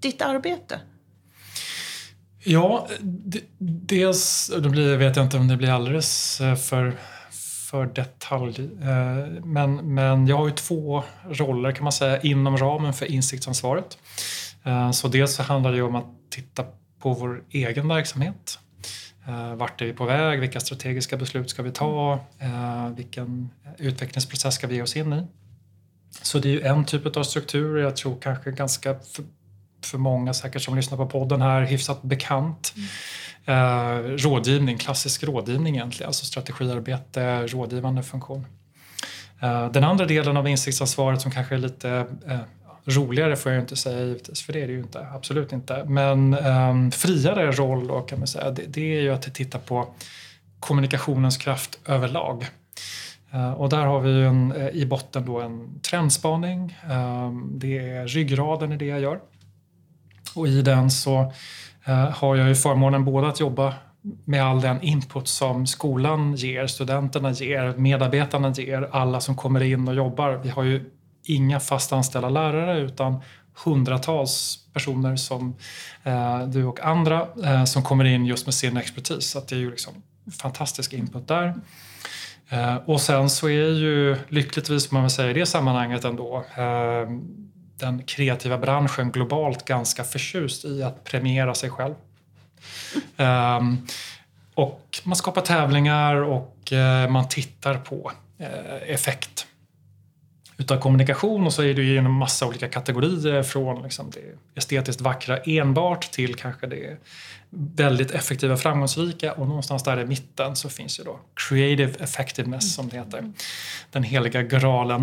ditt 0.00 0.22
arbete? 0.22 0.80
Ja, 2.44 2.88
dels, 3.58 4.52
då 4.58 4.68
blir, 4.68 4.96
vet 4.96 5.16
jag 5.16 5.24
inte 5.24 5.36
om 5.36 5.48
det 5.48 5.56
blir 5.56 5.70
alldeles 5.70 6.40
eh, 6.40 6.54
för, 6.54 6.96
för 7.70 7.86
detalj, 7.86 8.60
eh, 8.60 9.44
men, 9.44 9.94
men 9.94 10.26
jag 10.26 10.36
har 10.36 10.46
ju 10.46 10.54
två 10.54 11.04
roller 11.30 11.72
kan 11.72 11.84
man 11.84 11.92
säga 11.92 12.20
inom 12.20 12.56
ramen 12.56 12.92
för 12.92 13.06
insiktsansvaret. 13.06 13.98
Eh, 14.64 14.90
så 14.90 15.08
dels 15.08 15.34
så 15.34 15.42
handlar 15.42 15.72
det 15.72 15.82
om 15.82 15.94
att 15.94 16.30
titta 16.30 16.64
på 17.00 17.12
vår 17.12 17.44
egen 17.50 17.88
verksamhet 17.88 18.58
Eh, 19.28 19.54
vart 19.54 19.82
är 19.82 19.86
vi 19.86 19.92
på 19.92 20.04
väg? 20.04 20.40
Vilka 20.40 20.60
strategiska 20.60 21.16
beslut 21.16 21.50
ska 21.50 21.62
vi 21.62 21.70
ta? 21.70 22.20
Eh, 22.38 22.88
vilken 22.88 23.50
utvecklingsprocess 23.78 24.54
ska 24.54 24.66
vi 24.66 24.74
ge 24.74 24.82
oss 24.82 24.96
in 24.96 25.12
i? 25.12 25.26
Så 26.22 26.38
det 26.38 26.48
är 26.48 26.52
ju 26.52 26.62
en 26.62 26.84
typ 26.84 27.16
av 27.16 27.22
struktur. 27.22 27.78
Jag 27.78 27.96
tror 27.96 28.20
kanske 28.20 28.50
ganska 28.50 28.94
för, 28.94 29.24
för 29.84 29.98
många 29.98 30.34
säkert 30.34 30.62
som 30.62 30.76
lyssnar 30.76 30.98
på 30.98 31.06
podden 31.06 31.42
här 31.42 31.62
hyfsat 31.62 32.02
bekant. 32.02 32.74
Mm. 32.76 34.18
Rådgivning, 34.18 34.78
klassisk 34.78 35.24
rådgivning 35.24 35.76
egentligen, 35.76 36.08
alltså 36.08 36.24
strategiarbete, 36.24 37.46
rådgivande 37.46 38.02
funktion. 38.02 38.46
Den 39.72 39.84
andra 39.84 40.06
delen 40.06 40.36
av 40.36 40.48
insiktsansvaret 40.48 41.20
som 41.20 41.30
kanske 41.30 41.54
är 41.54 41.58
lite 41.58 42.06
Roligare 42.88 43.36
får 43.36 43.52
jag 43.52 43.62
inte 43.62 43.76
säga 43.76 44.04
givetvis, 44.04 44.42
för 44.42 44.52
det 44.52 44.62
är 44.62 44.66
det 44.66 44.72
ju 44.72 44.78
inte. 44.78 45.06
Absolut 45.14 45.52
inte. 45.52 45.84
Men 45.84 46.34
um, 46.34 46.90
friare 46.90 47.52
roll 47.52 47.86
då, 47.86 48.00
kan 48.00 48.18
man 48.18 48.28
säga, 48.28 48.50
det, 48.50 48.62
det 48.66 48.96
är 48.96 49.00
ju 49.00 49.12
att 49.12 49.34
titta 49.34 49.58
på 49.58 49.94
kommunikationens 50.60 51.36
kraft 51.36 51.78
överlag. 51.86 52.46
Uh, 53.34 53.52
och 53.52 53.68
där 53.68 53.86
har 53.86 54.00
vi 54.00 54.22
en, 54.22 54.52
eh, 54.52 54.68
i 54.68 54.86
botten 54.86 55.26
då 55.26 55.40
en 55.40 55.80
trendspaning. 55.80 56.78
Ehm, 56.90 57.50
det 57.58 57.78
är 57.78 58.06
ryggraden 58.06 58.72
i 58.72 58.76
det 58.76 58.86
jag 58.86 59.00
gör. 59.00 59.20
Och 60.34 60.48
i 60.48 60.62
den 60.62 60.90
så 60.90 61.32
uh, 61.88 61.94
har 61.94 62.36
jag 62.36 62.48
ju 62.48 62.54
förmånen 62.54 63.04
både 63.04 63.28
att 63.28 63.40
jobba 63.40 63.74
med 64.24 64.44
all 64.44 64.60
den 64.60 64.82
input 64.82 65.28
som 65.28 65.66
skolan 65.66 66.34
ger, 66.34 66.66
studenterna 66.66 67.32
ger, 67.32 67.74
medarbetarna 67.76 68.50
ger, 68.50 68.88
alla 68.92 69.20
som 69.20 69.36
kommer 69.36 69.62
in 69.62 69.88
och 69.88 69.94
jobbar. 69.94 70.40
Vi 70.42 70.48
har 70.48 70.62
ju 70.62 70.90
inga 71.26 71.60
fast 71.60 71.92
anställda 71.92 72.28
lärare 72.28 72.78
utan 72.78 73.22
hundratals 73.64 74.58
personer 74.72 75.16
som 75.16 75.56
eh, 76.04 76.46
du 76.46 76.64
och 76.64 76.80
andra 76.80 77.28
eh, 77.44 77.64
som 77.64 77.82
kommer 77.82 78.04
in 78.04 78.26
just 78.26 78.46
med 78.46 78.54
sin 78.54 78.76
expertis. 78.76 79.26
Så 79.26 79.40
det 79.40 79.54
är 79.54 79.58
ju 79.58 79.70
liksom 79.70 80.02
fantastisk 80.38 80.92
input 80.92 81.28
där. 81.28 81.54
Eh, 82.48 82.76
och 82.76 83.00
sen 83.00 83.30
så 83.30 83.48
är 83.48 83.70
ju 83.70 84.16
lyckligtvis, 84.28 84.90
man 84.90 85.02
väl 85.02 85.10
säga 85.10 85.30
i 85.30 85.34
det 85.34 85.46
sammanhanget 85.46 86.04
ändå, 86.04 86.44
eh, 86.56 87.10
den 87.78 88.02
kreativa 88.02 88.58
branschen 88.58 89.10
globalt 89.10 89.64
ganska 89.64 90.04
förtjust 90.04 90.64
i 90.64 90.82
att 90.82 91.04
premiera 91.04 91.54
sig 91.54 91.70
själv. 91.70 91.94
Ehm, 93.16 93.76
och 94.54 95.00
man 95.04 95.16
skapar 95.16 95.42
tävlingar 95.42 96.14
och 96.14 96.72
eh, 96.72 97.10
man 97.10 97.28
tittar 97.28 97.74
på 97.74 98.12
eh, 98.38 98.92
effekt 98.94 99.46
utav 100.58 100.80
kommunikation 100.80 101.46
och 101.46 101.52
så 101.52 101.62
är 101.62 101.74
det 101.74 101.82
ju 101.82 101.98
en 101.98 102.10
massa 102.10 102.46
olika 102.46 102.68
kategorier 102.68 103.42
från 103.42 103.82
liksom 103.82 104.10
det 104.10 104.58
estetiskt 104.58 105.00
vackra 105.00 105.38
enbart 105.38 106.10
till 106.10 106.34
kanske 106.34 106.66
det 106.66 106.98
väldigt 107.50 108.10
effektiva 108.10 108.56
framgångsrika 108.56 109.32
och 109.32 109.46
någonstans 109.46 109.82
där 109.82 110.00
i 110.00 110.06
mitten 110.06 110.56
så 110.56 110.68
finns 110.68 111.00
ju 111.00 111.04
då 111.04 111.20
creative 111.48 111.92
effectiveness 112.00 112.74
som 112.74 112.88
det 112.88 112.96
heter. 112.96 113.32
Den 113.90 114.02
heliga 114.02 114.42
graalen. 114.42 115.02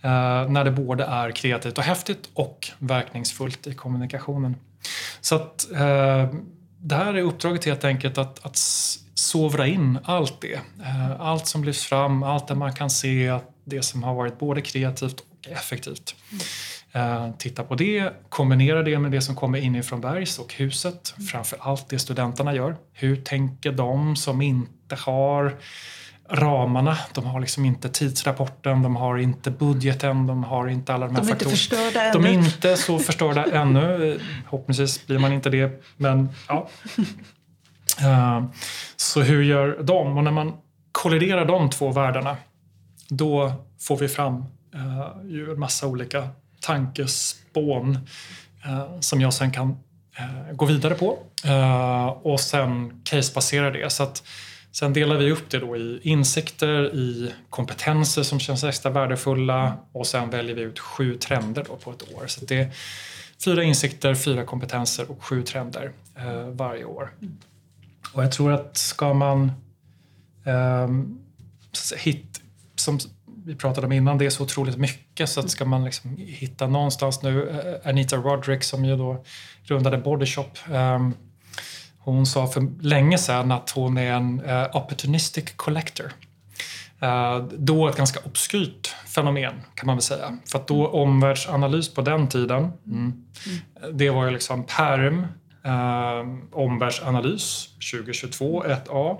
Eh, 0.00 0.48
när 0.48 0.64
det 0.64 0.70
både 0.70 1.04
är 1.04 1.30
kreativt 1.30 1.78
och 1.78 1.84
häftigt 1.84 2.28
och 2.34 2.70
verkningsfullt 2.78 3.66
i 3.66 3.74
kommunikationen. 3.74 4.56
Så 5.20 5.34
att 5.34 5.70
eh, 5.72 6.34
det 6.78 6.94
här 6.94 7.14
är 7.14 7.22
uppdraget 7.22 7.64
helt 7.64 7.84
enkelt 7.84 8.18
att, 8.18 8.46
att 8.46 8.56
sovra 9.14 9.66
in 9.66 9.98
allt 10.04 10.40
det. 10.40 10.60
Eh, 10.84 11.20
allt 11.20 11.46
som 11.46 11.64
lyfts 11.64 11.84
fram, 11.84 12.22
allt 12.22 12.48
där 12.48 12.54
man 12.54 12.74
kan 12.74 12.90
se 12.90 13.28
att 13.28 13.53
det 13.64 13.82
som 13.82 14.02
har 14.02 14.14
varit 14.14 14.38
både 14.38 14.60
kreativt 14.60 15.20
och 15.20 15.48
effektivt. 15.48 16.14
Mm. 16.92 17.32
titta 17.38 17.64
på 17.64 17.74
det, 17.74 18.10
kombinera 18.28 18.82
det 18.82 18.98
med 18.98 19.12
det 19.12 19.20
som 19.20 19.36
kommer 19.36 19.58
inifrån 19.58 20.00
Bergs 20.00 20.38
och 20.38 20.54
huset. 20.54 21.14
Mm. 21.16 21.26
Framför 21.26 21.58
allt 21.60 21.88
det 21.88 21.98
studenterna 21.98 22.54
gör. 22.54 22.76
Hur 22.92 23.16
tänker 23.16 23.72
de 23.72 24.16
som 24.16 24.42
inte 24.42 24.94
har 24.94 25.56
ramarna. 26.28 26.98
De 27.12 27.24
har 27.24 27.40
liksom 27.40 27.64
inte 27.64 27.88
tidsrapporten, 27.88 28.82
de 28.82 28.96
har 28.96 29.18
inte 29.18 29.50
budgeten, 29.50 30.26
de 30.26 30.44
har 30.44 30.68
inte 30.68 30.94
alla 30.94 31.06
de 31.06 31.16
här 31.16 31.22
de 31.22 31.28
är 31.28 31.32
faktorerna. 31.32 31.52
Inte 31.52 31.56
förstörda 31.56 32.12
de 32.12 32.24
är 32.24 32.32
inte 32.32 32.76
så 32.76 32.98
förstörda 33.08 33.44
ännu. 33.44 34.20
Förhoppningsvis 34.44 35.06
blir 35.06 35.18
man 35.18 35.32
inte 35.32 35.50
det, 35.50 35.82
men 35.96 36.28
ja. 36.48 36.68
Uh, 38.02 38.44
så 38.96 39.20
hur 39.20 39.42
gör 39.42 39.82
de? 39.82 40.18
Och 40.18 40.24
när 40.24 40.30
man 40.30 40.52
kolliderar 40.92 41.44
de 41.44 41.70
två 41.70 41.92
världarna 41.92 42.36
då 43.08 43.52
får 43.80 43.96
vi 43.96 44.08
fram 44.08 44.44
eh, 44.74 45.30
ju 45.30 45.50
en 45.50 45.60
massa 45.60 45.86
olika 45.86 46.28
tankespån 46.60 47.98
eh, 48.64 49.00
som 49.00 49.20
jag 49.20 49.34
sen 49.34 49.50
kan 49.50 49.76
eh, 50.16 50.52
gå 50.52 50.64
vidare 50.64 50.94
på 50.94 51.18
eh, 51.44 52.06
och 52.06 52.40
sen 52.40 53.00
casebasera 53.04 53.70
det. 53.70 53.92
Så 53.92 54.02
att, 54.02 54.22
sen 54.72 54.92
delar 54.92 55.16
vi 55.16 55.32
upp 55.32 55.50
det 55.50 55.58
då 55.58 55.76
i 55.76 56.00
insikter, 56.02 56.94
i 56.94 57.32
kompetenser 57.50 58.22
som 58.22 58.40
känns 58.40 58.64
extra 58.64 58.90
värdefulla 58.90 59.76
och 59.92 60.06
sen 60.06 60.30
väljer 60.30 60.54
vi 60.54 60.62
ut 60.62 60.78
sju 60.78 61.16
trender 61.18 61.64
då 61.68 61.76
på 61.76 61.90
ett 61.90 62.14
år. 62.14 62.26
Så 62.26 62.44
det 62.44 62.60
är 62.60 62.70
fyra 63.44 63.62
insikter, 63.62 64.14
fyra 64.14 64.44
kompetenser 64.44 65.10
och 65.10 65.24
sju 65.24 65.42
trender 65.42 65.92
eh, 66.16 66.48
varje 66.48 66.84
år. 66.84 67.10
Och 68.12 68.24
jag 68.24 68.32
tror 68.32 68.52
att 68.52 68.76
ska 68.76 69.14
man 69.14 69.52
eh, 70.44 70.88
som 72.84 72.98
vi 73.44 73.54
pratade 73.54 73.86
om 73.86 73.92
innan, 73.92 74.18
det 74.18 74.26
är 74.26 74.30
så 74.30 74.42
otroligt 74.42 74.76
mycket 74.76 75.28
så 75.28 75.40
att 75.40 75.50
ska 75.50 75.64
man 75.64 75.84
liksom 75.84 76.16
hitta 76.16 76.66
någonstans 76.66 77.22
nu, 77.22 77.48
eh, 77.48 77.88
Anita 77.88 78.16
Roderick 78.16 78.62
som 78.62 78.84
ju 78.84 78.96
då 78.96 79.24
grundade 79.66 79.98
Bodyshop, 79.98 80.58
eh, 80.72 80.98
hon 82.04 82.26
sa 82.26 82.46
för 82.46 82.82
länge 82.82 83.18
sedan 83.18 83.52
att 83.52 83.70
hon 83.70 83.98
är 83.98 84.12
en 84.12 84.40
uh, 84.40 84.76
opportunistic 84.76 85.44
collector. 85.56 86.12
Uh, 87.02 87.46
då 87.58 87.88
ett 87.88 87.96
ganska 87.96 88.20
obskyrt 88.24 88.94
fenomen 89.06 89.54
kan 89.74 89.86
man 89.86 89.96
väl 89.96 90.02
säga. 90.02 90.38
För 90.50 90.58
att 90.58 90.68
då 90.68 90.88
omvärldsanalys 90.88 91.94
på 91.94 92.02
den 92.02 92.28
tiden, 92.28 92.72
mm, 92.86 93.24
det 93.92 94.10
var 94.10 94.24
ju 94.24 94.30
liksom 94.30 94.64
perm, 94.64 95.26
uh, 95.66 96.38
omvärldsanalys 96.52 97.68
2022 97.92 98.64
1A. 98.64 99.18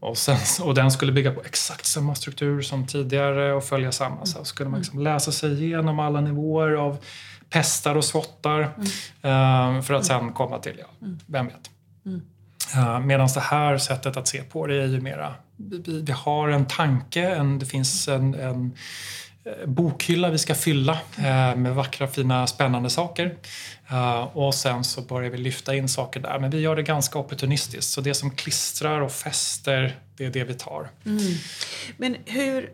Och, 0.00 0.18
sen, 0.18 0.38
och 0.62 0.74
den 0.74 0.90
skulle 0.90 1.12
bygga 1.12 1.32
på 1.32 1.42
exakt 1.42 1.86
samma 1.86 2.14
struktur 2.14 2.62
som 2.62 2.86
tidigare 2.86 3.52
och 3.52 3.64
följa 3.64 3.92
samma. 3.92 4.26
Så 4.26 4.44
skulle 4.44 4.70
man 4.70 4.80
liksom 4.80 4.98
läsa 4.98 5.32
sig 5.32 5.64
igenom 5.64 5.98
alla 5.98 6.20
nivåer 6.20 6.72
av 6.72 6.98
pestar 7.50 7.94
och 7.94 8.04
swattar 8.04 8.74
mm. 9.22 9.82
för 9.82 9.94
att 9.94 10.06
sen 10.06 10.32
komma 10.32 10.58
till, 10.58 10.76
ja, 10.78 11.08
vem 11.26 11.46
vet. 11.46 11.70
Eh, 12.74 12.88
mm. 12.88 13.06
Medan 13.06 13.28
det 13.34 13.40
här 13.40 13.78
sättet 13.78 14.16
att 14.16 14.28
se 14.28 14.42
på 14.42 14.66
det 14.66 14.82
är 14.82 14.86
ju 14.86 15.00
mera, 15.00 15.34
vi, 15.56 16.02
vi 16.02 16.12
har 16.12 16.48
en 16.48 16.66
tanke, 16.66 17.28
en, 17.34 17.58
det 17.58 17.66
finns 17.66 18.08
en, 18.08 18.34
en 18.34 18.76
bokhylla 19.66 20.30
vi 20.30 20.38
ska 20.38 20.54
fylla 20.54 20.92
uh, 20.92 21.56
med 21.56 21.74
vackra, 21.74 22.08
fina, 22.08 22.46
spännande 22.46 22.90
saker. 22.90 23.34
Uh, 23.92 24.36
och 24.36 24.54
sen 24.54 24.84
så 24.84 25.00
börjar 25.00 25.30
vi 25.30 25.38
lyfta 25.38 25.74
in 25.74 25.88
saker 25.88 26.20
där. 26.20 26.38
Men 26.38 26.50
vi 26.50 26.60
gör 26.60 26.76
det 26.76 26.82
ganska 26.82 27.18
opportunistiskt. 27.18 27.92
Så 27.92 28.00
det 28.00 28.14
som 28.14 28.30
klistrar 28.30 29.00
och 29.00 29.12
fäster, 29.12 29.98
det 30.16 30.24
är 30.24 30.30
det 30.30 30.44
vi 30.44 30.54
tar. 30.54 30.90
Mm. 31.06 31.22
Men 31.96 32.16
hur 32.24 32.70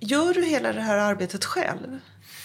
gör 0.00 0.34
du 0.34 0.44
hela 0.44 0.72
det 0.72 0.80
här 0.80 0.96
arbetet 0.96 1.44
själv? 1.44 1.98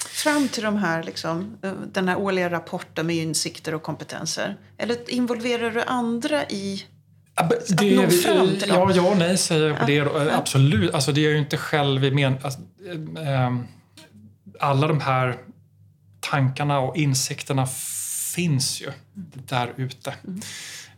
Fram 0.10 0.48
till 0.48 0.64
de 0.64 0.78
här, 0.78 1.04
liksom, 1.04 1.58
den 1.94 2.08
här 2.08 2.18
årliga 2.18 2.50
rapporten 2.50 3.08
med 3.08 3.16
insikter 3.16 3.74
och 3.76 3.84
kompetenser? 3.84 4.58
Eller 4.78 5.12
involverar 5.12 5.72
du 5.72 5.82
andra 5.82 6.44
i 6.50 6.86
att 7.36 7.78
det, 7.78 7.96
nå 7.96 8.10
fram 8.10 8.48
till 8.48 8.70
dem? 8.70 8.90
Ja, 8.90 8.96
ja 8.96 9.12
och 9.12 9.18
nej 9.18 9.38
säger 9.38 9.68
jag 9.68 9.80
på 9.80 9.86
det. 9.86 10.00
Då. 10.00 10.12
Ja. 10.16 10.38
Absolut. 10.38 10.94
Alltså, 10.94 11.12
det 11.12 11.26
är 11.26 11.30
ju 11.30 11.38
inte 11.38 11.58
själv 11.58 12.04
i 12.04 12.12
men... 12.12 12.38
Alltså, 12.44 12.60
alla 14.60 14.88
de 14.88 15.00
här 15.00 15.38
tankarna 16.20 16.80
och 16.80 16.98
insikterna 16.98 17.68
finns 18.36 18.82
ju 18.82 18.92
där 19.34 19.74
ute. 19.76 20.14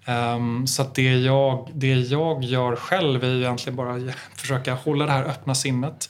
Um, 0.08 0.68
så 0.68 0.82
att 0.82 0.96
det 0.96 1.18
jag, 1.18 1.70
det 1.74 1.94
jag 1.94 2.44
gör 2.44 2.76
själv 2.76 3.24
är 3.24 3.36
egentligen 3.36 3.76
bara 3.76 3.96
att 3.96 4.16
försöka 4.36 4.74
hålla 4.74 5.06
det 5.06 5.12
här 5.12 5.24
öppna 5.24 5.56
sinnet. 5.56 6.10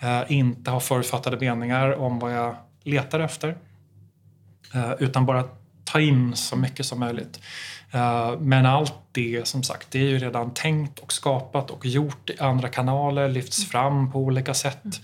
Mm. 0.00 0.22
Uh, 0.22 0.32
inte 0.32 0.70
ha 0.70 0.80
förutfattade 0.80 1.36
meningar 1.36 1.92
om 1.92 2.18
vad 2.18 2.34
jag 2.34 2.56
letar 2.82 3.20
efter. 3.20 3.56
Uh, 4.74 4.92
utan 4.98 5.26
bara 5.26 5.44
ta 5.84 6.00
in 6.00 6.36
så 6.36 6.56
mycket 6.56 6.86
som 6.86 7.00
möjligt. 7.00 7.40
Uh, 7.94 8.40
men 8.40 8.66
allt 8.66 8.94
det 9.12 9.48
som 9.48 9.62
sagt, 9.62 9.90
det 9.90 9.98
är 9.98 10.08
ju 10.08 10.18
redan 10.18 10.54
tänkt 10.54 10.98
och 10.98 11.12
skapat 11.12 11.70
och 11.70 11.86
gjort 11.86 12.30
i 12.30 12.40
andra 12.40 12.68
kanaler, 12.68 13.28
lyfts 13.28 13.58
mm. 13.58 13.68
fram 13.68 14.12
på 14.12 14.18
olika 14.18 14.54
sätt. 14.54 15.00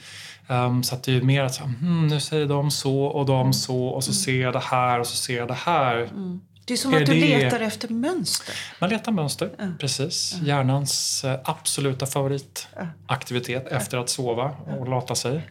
Um, 0.48 0.82
så 0.82 0.94
att 0.94 1.02
det 1.02 1.16
är 1.16 1.22
mer 1.22 1.42
att 1.42 1.58
hmm, 1.58 2.06
nu 2.06 2.20
säger 2.20 2.46
de 2.46 2.70
så 2.70 3.04
och 3.04 3.26
de 3.26 3.40
mm. 3.40 3.52
så 3.52 3.86
och 3.86 4.04
så 4.04 4.12
ser 4.12 4.42
jag 4.42 4.52
det 4.52 4.62
här 4.64 5.00
och 5.00 5.06
så 5.06 5.16
ser 5.16 5.36
jag 5.36 5.48
det 5.48 5.54
här. 5.54 5.96
Mm. 5.96 6.40
Det 6.64 6.74
är 6.74 6.76
som 6.76 6.94
är 6.94 7.00
att 7.00 7.06
du 7.06 7.14
det... 7.14 7.38
letar 7.38 7.60
efter 7.60 7.88
mönster. 7.88 8.54
Man 8.78 8.90
letar 8.90 9.12
mönster, 9.12 9.50
mm. 9.58 9.78
precis. 9.78 10.34
Mm. 10.34 10.46
Hjärnans 10.46 11.24
uh, 11.24 11.34
absoluta 11.44 12.06
favoritaktivitet 12.06 13.66
mm. 13.66 13.76
efter 13.76 13.98
att 13.98 14.08
sova 14.08 14.50
och 14.78 14.88
lata 14.88 15.14
sig, 15.14 15.42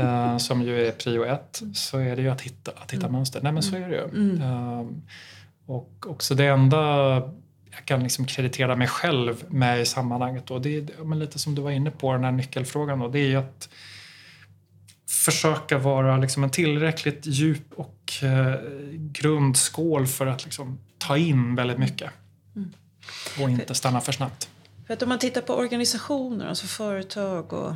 uh, 0.00 0.36
som 0.38 0.62
ju 0.62 0.86
är 0.86 0.92
prio 0.92 1.24
ett, 1.24 1.62
så 1.74 1.98
är 1.98 2.16
det 2.16 2.22
ju 2.22 2.28
att 2.28 2.40
hitta, 2.40 2.70
att 2.70 2.92
hitta 2.92 3.06
mm. 3.06 3.12
mönster. 3.12 3.40
Nej 3.42 3.52
men 3.52 3.62
så 3.62 3.76
är 3.76 3.88
det 3.88 3.96
ju. 3.96 4.02
Um, 4.02 5.02
och 5.66 6.06
också 6.06 6.34
det 6.34 6.46
enda 6.46 6.76
jag 7.70 7.84
kan 7.84 8.02
liksom 8.02 8.26
kreditera 8.26 8.76
mig 8.76 8.88
själv 8.88 9.44
med 9.48 9.80
i 9.80 9.86
sammanhanget, 9.86 10.46
då, 10.46 10.58
det 10.58 10.76
är 10.76 11.14
lite 11.14 11.38
som 11.38 11.54
du 11.54 11.62
var 11.62 11.70
inne 11.70 11.90
på, 11.90 12.12
den 12.12 12.24
här 12.24 12.32
nyckelfrågan, 12.32 12.98
då, 12.98 13.08
det 13.08 13.18
är 13.18 13.28
ju 13.28 13.36
att 13.36 13.68
försöka 15.08 15.78
vara 15.78 16.16
liksom 16.16 16.44
en 16.44 16.50
tillräckligt 16.50 17.26
djup 17.26 17.72
och 17.74 18.12
eh, 18.22 18.60
grund 18.92 19.56
skål 19.56 20.06
för 20.06 20.26
att 20.26 20.44
liksom, 20.44 20.78
ta 20.98 21.16
in 21.16 21.54
väldigt 21.54 21.78
mycket. 21.78 22.10
Mm. 22.56 22.72
Och 23.40 23.50
inte 23.50 23.74
stanna 23.74 24.00
för 24.00 24.12
snabbt. 24.12 24.48
För 24.86 24.94
att 24.94 25.02
om 25.02 25.08
man 25.08 25.18
tittar 25.18 25.40
på 25.40 25.54
organisationer, 25.54 26.46
alltså 26.46 26.66
företag 26.66 27.52
och 27.52 27.70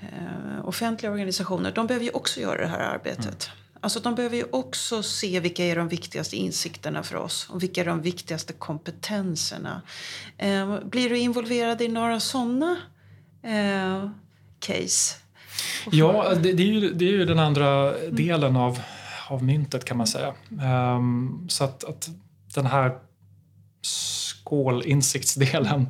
eh, 0.00 0.64
offentliga 0.64 1.12
organisationer, 1.12 1.72
de 1.72 1.86
behöver 1.86 2.04
ju 2.04 2.12
också 2.12 2.40
göra 2.40 2.60
det 2.60 2.66
här 2.66 2.80
arbetet. 2.80 3.50
Mm. 3.50 3.61
Alltså 3.82 4.00
de 4.00 4.14
behöver 4.14 4.36
ju 4.36 4.44
också 4.52 5.02
se 5.02 5.40
vilka 5.40 5.64
är 5.64 5.76
de 5.76 5.88
viktigaste 5.88 6.36
insikterna 6.36 7.02
för 7.02 7.16
oss 7.16 7.48
och 7.50 7.62
vilka 7.62 7.80
är 7.80 7.84
de 7.84 8.02
viktigaste 8.02 8.52
kompetenserna. 8.52 9.82
Eh, 10.38 10.78
blir 10.84 11.10
du 11.10 11.18
involverad 11.18 11.82
i 11.82 11.88
några 11.88 12.20
sådana 12.20 12.76
eh, 13.42 14.10
case? 14.58 15.16
Ja, 15.90 16.34
det, 16.34 16.52
det, 16.52 16.62
är 16.62 16.66
ju, 16.66 16.92
det 16.92 17.04
är 17.04 17.12
ju 17.12 17.24
den 17.24 17.38
andra 17.38 17.92
delen 18.08 18.56
av, 18.56 18.78
av 19.28 19.44
myntet 19.44 19.84
kan 19.84 19.96
man 19.96 20.06
säga. 20.06 20.34
Um, 20.96 21.46
så 21.48 21.64
att, 21.64 21.84
att 21.84 22.10
den 22.54 22.66
här 22.66 22.98
skålinsiktsdelen 24.52 25.88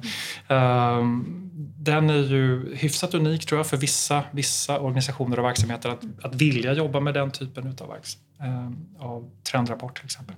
ehm, 0.49 1.49
den 1.79 2.11
är 2.11 2.15
ju 2.15 2.77
hyfsat 2.77 3.15
unik 3.15 3.47
tror 3.47 3.59
jag 3.59 3.67
för 3.67 3.77
vissa, 3.77 4.25
vissa 4.31 4.81
organisationer 4.81 5.39
och 5.39 5.45
verksamheter 5.45 5.89
att, 5.89 6.03
att 6.23 6.35
vilja 6.35 6.73
jobba 6.73 7.01
med 7.01 7.15
den 7.15 7.31
typen 7.31 7.67
utav, 7.67 7.95
ehm, 8.41 8.77
av 8.99 9.31
trendrapport 9.51 9.97
till 9.97 10.05
exempel. 10.05 10.37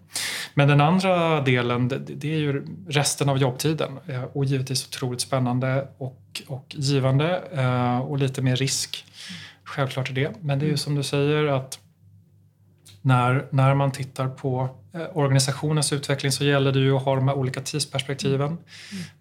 Men 0.55 0.69
den 0.69 0.81
andra 0.81 1.41
delen 1.41 1.89
det, 1.89 2.35
är 2.35 2.39
ju 2.39 2.67
resten 2.89 3.29
av 3.29 3.39
jobbtiden 3.39 3.99
eh, 4.07 4.23
och 4.23 4.45
givetvis 4.45 4.87
otroligt 4.87 5.21
spännande 5.21 5.89
och, 5.99 6.43
och 6.47 6.67
givande 6.79 7.43
eh, 7.53 7.99
och 7.99 8.19
lite 8.19 8.43
mer 8.43 8.57
risk 8.57 9.05
Självklart 9.65 10.11
är 10.11 10.15
det. 10.15 10.33
Men 10.41 10.59
det 10.59 10.67
är 10.67 10.71
ju 10.71 10.77
som 10.77 10.95
du 10.95 11.03
säger 11.03 11.47
att 11.47 11.79
när, 13.03 13.47
när 13.51 13.75
man 13.75 13.93
tittar 13.93 14.29
på 14.29 14.69
organisationens 15.13 15.93
utveckling 15.93 16.33
så 16.33 16.45
gäller 16.45 16.73
det 16.73 16.79
ju 16.79 16.97
att 16.97 17.03
ha 17.03 17.15
de 17.15 17.29
här 17.29 17.35
olika 17.35 17.61
tidsperspektiven 17.61 18.59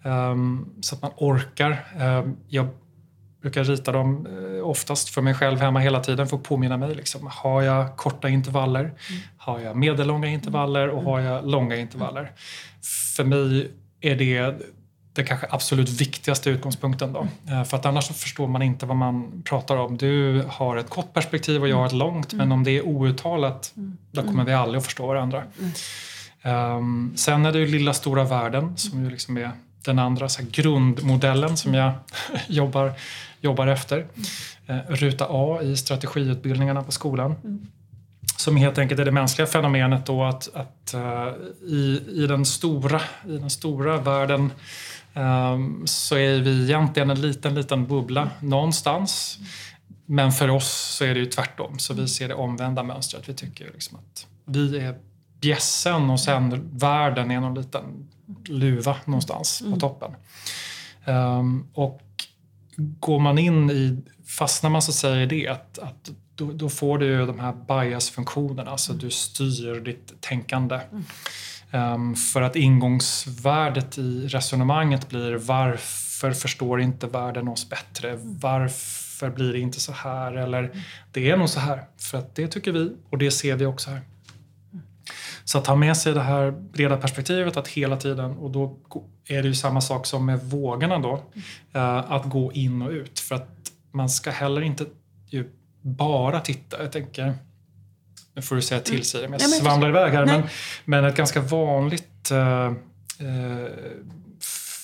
mm. 0.04 0.32
um, 0.32 0.74
så 0.82 0.96
att 0.96 1.02
man 1.02 1.12
orkar. 1.18 1.86
Um, 2.00 2.38
jag 2.48 2.68
brukar 3.42 3.64
rita 3.64 3.92
dem 3.92 4.28
uh, 4.28 4.68
oftast 4.68 5.10
för 5.10 5.22
mig 5.22 5.34
själv 5.34 5.60
hemma 5.60 5.80
hela 5.80 6.00
tiden 6.00 6.28
för 6.28 6.38
att 6.38 6.44
påminna 6.44 6.78
mig. 6.78 6.96
Liksom, 6.96 7.30
har 7.32 7.62
jag 7.62 7.98
korta 7.98 8.30
intervaller? 8.30 8.82
Mm. 8.82 8.96
Har 9.38 9.60
jag 9.60 9.76
medellånga 9.78 10.28
intervaller 10.28 10.90
och 10.90 11.04
har 11.04 11.20
jag 11.20 11.48
långa 11.48 11.76
intervaller? 11.76 12.32
För 13.16 13.24
mig 13.24 13.72
är 14.02 14.16
det 14.16 14.56
den 15.14 15.26
kanske 15.26 15.48
absolut 15.50 15.90
viktigaste 15.90 16.50
utgångspunkten. 16.50 17.14
Då. 17.14 17.28
Mm. 17.48 17.66
För 17.66 17.78
att 17.78 17.86
annars 17.86 18.08
förstår 18.08 18.48
man 18.48 18.62
inte 18.62 18.86
vad 18.86 18.98
man 18.98 19.44
pratar 19.46 19.78
om. 19.78 19.98
Du 19.98 20.44
har 20.50 20.78
ett 20.78 20.90
kort 20.90 21.14
perspektiv 21.14 21.62
och 21.62 21.68
jag 21.68 21.76
har 21.76 21.86
ett 21.86 21.94
långt. 21.94 22.34
Mm. 22.34 22.50
Men 22.50 22.58
om 22.58 22.64
det 22.64 22.72
är 22.72 22.88
outtalat, 22.88 23.74
mm. 23.78 23.98
då 24.12 24.22
kommer 24.22 24.46
vi 24.46 24.54
aldrig 24.54 24.80
att 24.80 24.86
förstå 24.86 25.08
varandra. 25.08 25.44
Um, 26.44 27.14
sen 27.16 27.46
är 27.46 27.52
det 27.52 27.60
ju 27.60 27.68
lilla 27.68 27.94
stora 27.94 28.24
världen 28.24 28.78
som 28.78 29.04
ju 29.04 29.10
liksom 29.10 29.38
är 29.38 29.52
den 29.86 30.00
andra 30.00 30.30
så 30.30 30.44
grundmodellen 30.52 31.58
som 31.58 31.74
jag 31.74 31.92
jobbar, 32.48 32.94
jobbar 33.42 33.68
efter. 33.68 34.06
Uh, 34.70 34.78
ruta 34.88 35.28
A 35.30 35.62
i 35.62 35.78
strategiutbildningarna 35.78 36.84
på 36.84 36.92
skolan. 36.92 37.36
Som 38.38 38.58
helt 38.58 38.78
enkelt 38.78 39.00
är 39.00 39.06
det 39.06 39.12
mänskliga 39.12 39.48
fenomenet 39.48 40.06
då 40.06 40.24
att, 40.24 40.50
att 40.56 40.94
uh, 40.96 41.34
i, 41.68 42.02
i, 42.08 42.28
den 42.28 42.46
stora, 42.46 43.02
i 43.28 43.38
den 43.38 43.50
stora 43.50 43.98
världen 43.98 44.52
så 45.86 46.16
är 46.16 46.40
vi 46.40 46.64
egentligen 46.64 47.10
en 47.10 47.22
liten, 47.22 47.56
liten 47.56 47.88
bubbla 47.88 48.30
någonstans. 48.40 49.40
Men 50.06 50.32
för 50.32 50.50
oss 50.50 50.72
så 50.72 51.06
är 51.06 51.14
det 51.14 51.20
ju 51.20 51.26
tvärtom, 51.26 51.80
så 51.80 51.94
vi 51.94 52.08
ser 52.08 52.28
det 52.28 52.34
omvända 52.34 52.84
mönstret. 52.84 53.30
Vi 53.30 53.34
tycker 53.34 53.72
liksom 53.74 53.98
att 53.98 54.28
vi 54.46 54.80
är 54.80 54.96
bjässen 55.42 56.10
och 56.10 56.20
sen 56.20 56.70
världen 56.74 57.32
är 57.32 57.40
någon 57.40 57.56
liten 57.56 58.10
luva 58.48 58.96
någonstans 59.06 59.60
på 59.60 59.68
mm. 59.68 59.80
toppen. 59.80 60.12
Um, 61.06 61.68
och 61.74 62.02
går 62.78 63.20
man 63.20 63.38
in 63.38 63.72
i, 63.72 64.02
fastnar 64.26 64.70
man 64.70 64.82
så 64.82 64.94
säger 64.94 65.28
det 65.28 65.48
att, 65.48 65.80
att 65.80 66.12
då, 66.36 66.52
då, 66.52 66.70
får 66.70 66.98
du 66.98 67.26
de 67.26 67.40
här 67.40 67.54
bias-funktionerna, 67.54 68.72
alltså 68.72 68.94
du 68.94 69.10
styr 69.10 69.80
ditt 69.80 70.22
tänkande. 70.22 70.80
Um, 70.92 71.06
för 72.34 72.42
att 72.42 72.56
ingångsvärdet 72.56 73.98
i 73.98 74.28
resonemanget 74.28 75.10
blir 75.10 75.36
varför 75.36 76.32
förstår 76.32 76.82
inte 76.82 77.08
världen 77.08 77.48
oss 77.48 77.70
bättre? 77.70 78.20
Varför 78.22 79.30
blir 79.30 79.54
det 79.54 79.60
inte 79.60 79.80
så 79.80 79.92
här? 79.92 80.34
Eller 80.34 80.72
det 81.12 81.30
är 81.30 81.38
nog 81.38 81.50
så 81.50 81.60
här, 81.60 81.84
för 81.98 82.18
att 82.18 82.36
det 82.36 82.48
tycker 82.48 82.72
vi 82.72 82.96
och 83.10 83.18
det 83.18 83.32
ser 83.32 83.56
vi 83.56 83.66
också 83.66 83.90
här. 83.90 84.02
Så 85.44 85.58
att 85.58 85.68
ha 85.68 85.76
med 85.76 85.98
sig 85.98 86.14
det 86.14 86.22
här 86.22 86.52
breda 86.52 86.98
perspektivet 86.98 87.58
att 87.58 87.68
hela 87.68 87.98
tiden, 87.98 88.38
och 88.38 88.52
då 88.52 88.78
är 89.28 89.42
det 89.42 89.48
ju 89.48 89.56
samma 89.56 89.82
sak 89.82 90.06
som 90.06 90.26
med 90.26 90.40
vågorna 90.44 91.00
då, 91.00 91.14
uh, 91.76 92.12
att 92.12 92.26
gå 92.26 92.54
in 92.54 92.82
och 92.82 92.92
ut. 92.92 93.20
För 93.20 93.36
att 93.36 93.50
man 93.92 94.10
ska 94.10 94.32
heller 94.32 94.62
inte 94.62 94.86
bara 95.82 96.40
titta. 96.40 96.82
Jag 96.82 96.92
tänker, 96.92 97.34
nu 98.36 98.42
får 98.42 98.56
du 98.56 98.62
säga 98.62 98.82
till 98.82 98.94
mm. 98.94 99.04
Siri, 99.04 99.28
jag 99.32 99.42
svamlar 99.42 99.90
iväg 99.90 100.14
här. 100.14 100.26
Men, 100.26 100.44
men 100.86 101.06
ett 101.06 101.16
ganska 101.16 101.42
vanligt 101.42 102.32
uh, 102.32 102.72
uh, 103.28 103.68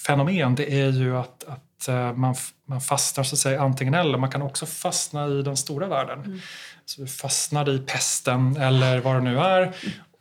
fenomen 0.05 0.55
det 0.55 0.81
är 0.81 0.91
ju 0.91 1.17
att, 1.17 1.43
att 1.47 1.89
uh, 1.89 2.13
man, 2.13 2.35
man 2.65 2.81
fastnar 2.81 3.23
så 3.23 3.35
att 3.35 3.39
säga 3.39 3.61
antingen 3.61 3.93
eller. 3.93 4.17
Man 4.17 4.31
kan 4.31 4.41
också 4.41 4.65
fastna 4.65 5.27
i 5.27 5.41
den 5.41 5.57
stora 5.57 5.87
världen. 5.87 6.19
Mm. 6.19 6.39
Så 6.85 7.01
du 7.01 7.07
fastnar 7.07 7.69
i 7.69 7.79
pesten 7.79 8.57
eller 8.57 8.99
vad 8.99 9.15
det 9.15 9.21
nu 9.21 9.39
är. 9.39 9.61
Mm. 9.61 9.73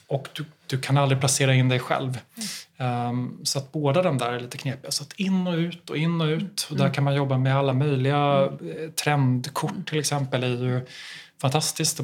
Och 0.07 0.29
du, 0.33 0.45
du 0.67 0.81
kan 0.81 0.97
aldrig 0.97 1.21
placera 1.21 1.55
in 1.55 1.69
dig 1.69 1.79
själv. 1.79 2.19
Um, 2.77 3.41
så 3.43 3.59
att 3.59 3.73
båda 3.73 4.03
de 4.03 4.19
där 4.19 4.33
är 4.33 4.41
lite 4.41 4.59
knepiga. 4.59 4.91
Så 4.91 5.03
att 5.03 5.13
in 5.13 5.47
och 5.47 5.55
ut 5.55 5.91
och 5.91 5.97
in 5.97 6.21
och 6.21 6.27
ut. 6.27 6.67
Och 6.71 6.77
där 6.77 6.85
mm. 6.85 6.95
kan 6.95 7.05
man 7.05 7.15
jobba 7.15 7.39
med 7.39 7.57
alla 7.57 7.73
möjliga 7.73 8.43
eh, 8.45 8.91
trendkort 8.91 9.89
till 9.89 9.99
exempel. 9.99 10.43
är 10.43 10.49
ju 10.49 10.87
fantastiskt. 11.41 12.01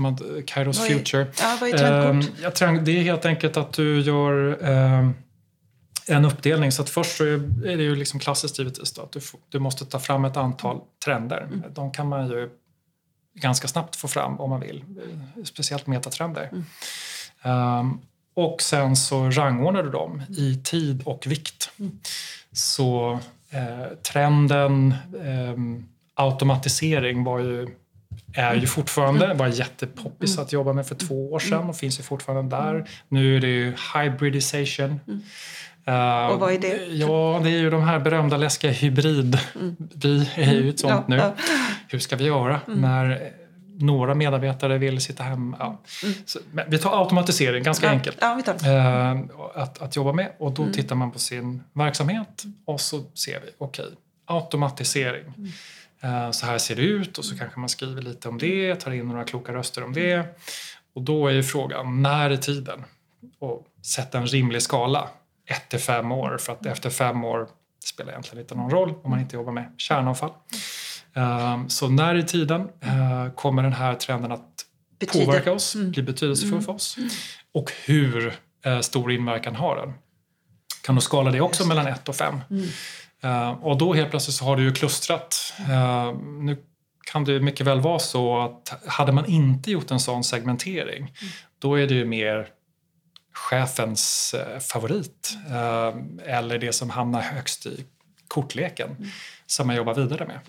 Kairos 0.47 0.79
vad 0.79 0.91
är, 0.91 0.95
Future. 0.95 1.27
Ja, 1.41 1.59
vad 1.61 1.71
är 1.71 1.79
trendkort? 1.79 2.55
Trend, 2.55 2.85
det 2.85 2.99
är 2.99 3.03
helt 3.03 3.27
enkelt 3.27 3.57
att 3.57 3.73
du 3.73 4.01
gör 4.01 4.63
um, 4.71 5.15
en 6.07 6.25
uppdelning. 6.25 6.73
Så 6.73 6.83
att 6.83 6.91
först 6.91 7.17
så 7.17 7.25
är 7.25 7.77
det 7.77 7.83
ju 7.83 7.97
liksom 7.97 8.21
klassiskt 8.21 8.59
givetvis 8.59 8.93
då, 8.93 9.03
att 9.03 9.13
du, 9.13 9.21
du 9.49 9.59
måste 9.59 9.87
ta 9.87 9.99
fram 9.99 10.25
ett 10.25 10.37
antal 10.37 10.81
trender. 11.05 11.41
Mm. 11.41 11.63
De 11.75 11.93
kan 11.93 12.09
man 12.09 12.29
ju 12.29 12.51
ganska 13.35 13.69
snabbt 13.69 13.97
få 13.97 14.09
fram 14.09 14.41
om 14.41 14.51
man 14.51 14.61
vill. 14.61 14.85
Speciellt 15.45 15.87
metatrender. 15.87 16.51
Mm. 16.53 17.79
Um, 17.79 18.01
och 18.35 18.63
sen 18.63 18.97
så 18.97 19.31
rangordnar 19.31 19.83
du 19.83 19.91
dem 19.91 20.23
i 20.39 20.61
tid 20.65 21.03
och 21.05 21.27
vikt. 21.27 21.71
Mm. 21.79 21.99
Så 22.53 23.19
eh, 23.51 23.97
trenden 24.03 24.95
eh, 25.25 25.85
automatisering 26.15 27.25
var 27.25 27.39
ju, 27.39 27.69
är 28.35 28.55
ju 28.55 28.67
fortfarande, 28.67 29.25
mm. 29.25 29.37
var 29.37 29.47
jättepoppis 29.47 30.39
att 30.39 30.53
jobba 30.53 30.73
med 30.73 30.87
för 30.87 30.95
två 30.95 31.33
år 31.33 31.39
sedan 31.39 31.69
och 31.69 31.77
finns 31.77 31.99
ju 31.99 32.03
fortfarande 32.03 32.57
där. 32.57 32.91
Nu 33.09 33.37
är 33.37 33.41
det 33.41 33.47
ju 33.47 33.75
hybridization. 33.95 35.01
Uh, 35.89 36.27
och 36.27 36.41
vad 36.41 36.53
är 36.53 36.59
det? 36.59 36.87
Ja, 36.87 37.41
det 37.45 37.51
är 37.51 37.59
ju 37.59 37.71
de 37.71 37.83
här 37.83 37.99
berömda 37.99 38.37
läskiga 38.37 38.71
hybrid. 38.71 39.39
Mm. 39.55 39.77
Vi 39.95 40.29
är 40.35 40.53
ju 40.53 40.71
ett 40.71 40.81
sånt 40.81 40.93
ja, 40.93 41.05
nu. 41.09 41.17
Ja. 41.17 41.35
Hur 41.89 41.99
ska 41.99 42.17
vi 42.17 42.25
göra 42.25 42.61
mm. 42.67 42.81
när 42.81 43.33
några 43.79 44.15
medarbetare 44.15 44.79
vill 44.79 45.01
sitta 45.01 45.23
hemma. 45.23 45.57
Ja. 45.61 45.81
Mm. 46.03 46.15
Så, 46.25 46.39
vi 46.69 46.79
tar 46.79 47.01
automatisering, 47.03 47.63
ganska 47.63 47.91
enkelt 47.91 48.17
ja, 48.21 48.43
eh, 48.65 49.17
att, 49.55 49.83
att 49.83 49.97
jobba 49.97 50.13
med. 50.13 50.33
Och 50.39 50.53
då 50.53 50.63
mm. 50.63 50.75
tittar 50.75 50.97
man 50.97 51.11
på 51.11 51.19
sin 51.19 51.63
verksamhet 51.73 52.45
och 52.65 52.81
så 52.81 53.03
ser 53.15 53.41
vi, 53.41 53.51
okej, 53.59 53.85
okay, 53.85 53.97
automatisering. 54.27 55.53
Eh, 56.05 56.31
så 56.31 56.47
här 56.47 56.59
ser 56.59 56.77
det 56.77 56.83
ut 56.83 57.19
och 57.19 57.25
så 57.25 57.39
kanske 57.39 57.61
man 57.61 57.69
skriver 57.69 58.03
lite 58.03 58.29
om 58.29 58.39
det, 58.39 58.77
tar 58.77 58.91
in 58.91 59.09
några 59.09 59.25
kloka 59.25 59.53
röster 59.53 59.85
om 59.85 59.93
det. 59.93 60.39
Och 60.95 61.03
då 61.03 61.29
är 61.29 61.33
ju 61.33 61.43
frågan, 61.43 62.03
när 62.03 62.31
är 62.31 62.37
tiden? 62.37 62.85
Och 63.39 63.67
sätta 63.83 64.19
en 64.19 64.27
rimlig 64.27 64.63
skala, 64.63 65.09
1 65.47 65.69
till 65.69 65.79
5 65.79 66.13
år, 66.13 66.39
för 66.41 66.53
att 66.53 66.67
efter 66.67 66.91
fem 66.91 67.25
år 67.25 67.49
spelar 67.85 68.13
egentligen 68.13 68.41
inte 68.41 68.55
någon 68.55 68.71
roll 68.71 68.95
om 69.03 69.11
man 69.11 69.21
inte 69.21 69.37
jobbar 69.37 69.53
med 69.53 69.73
kärnavfall. 69.77 70.31
Ehm, 71.15 71.69
så 71.69 71.89
när 71.89 72.15
i 72.15 72.23
tiden 72.23 72.69
eh, 72.81 73.33
kommer 73.35 73.63
den 73.63 73.73
här 73.73 73.95
trenden 73.95 74.33
att 74.33 74.65
Betyder. 74.99 75.27
påverka 75.27 75.53
oss, 75.53 75.75
mm. 75.75 75.91
bli 75.91 76.03
betydelsefull 76.03 76.53
mm. 76.53 76.65
för 76.65 76.73
oss? 76.73 76.97
Mm. 76.97 77.11
Och 77.53 77.73
hur 77.85 78.35
eh, 78.65 78.81
stor 78.81 79.13
inverkan 79.13 79.55
har 79.55 79.77
den? 79.77 79.93
Kan 80.83 80.95
du 80.95 81.01
skala 81.01 81.31
det 81.31 81.41
också 81.41 81.67
mellan 81.67 81.87
1 81.87 82.09
och 82.09 82.17
5? 82.17 82.41
Mm. 82.51 82.67
Ehm, 83.25 83.55
och 83.55 83.79
då 83.79 83.95
helt 83.95 84.11
plötsligt 84.11 84.37
så 84.37 84.45
har 84.45 84.57
du 84.57 84.63
ju 84.63 84.73
klustrat. 84.73 85.55
Ehm, 85.71 86.47
nu 86.47 86.57
kan 87.13 87.25
det 87.25 87.41
mycket 87.41 87.67
väl 87.67 87.81
vara 87.81 87.99
så 87.99 88.41
att 88.41 88.83
hade 88.87 89.13
man 89.13 89.27
inte 89.27 89.71
gjort 89.71 89.91
en 89.91 90.01
sån 90.01 90.25
segmentering 90.25 90.99
mm. 90.99 91.33
då 91.59 91.75
är 91.79 91.87
det 91.87 91.95
ju 91.95 92.05
mer 92.05 92.49
chefens 93.33 94.35
eh, 94.35 94.59
favorit 94.59 95.37
eller 96.25 96.59
det 96.59 96.73
som 96.73 96.91
hamnar 96.91 97.21
högst 97.21 97.67
i 97.67 97.85
kortleken 98.29 98.91
mm. 98.91 99.11
som 99.47 99.67
man 99.67 99.77
jobbar 99.77 99.95
vidare 99.95 100.27
med. 100.27 100.41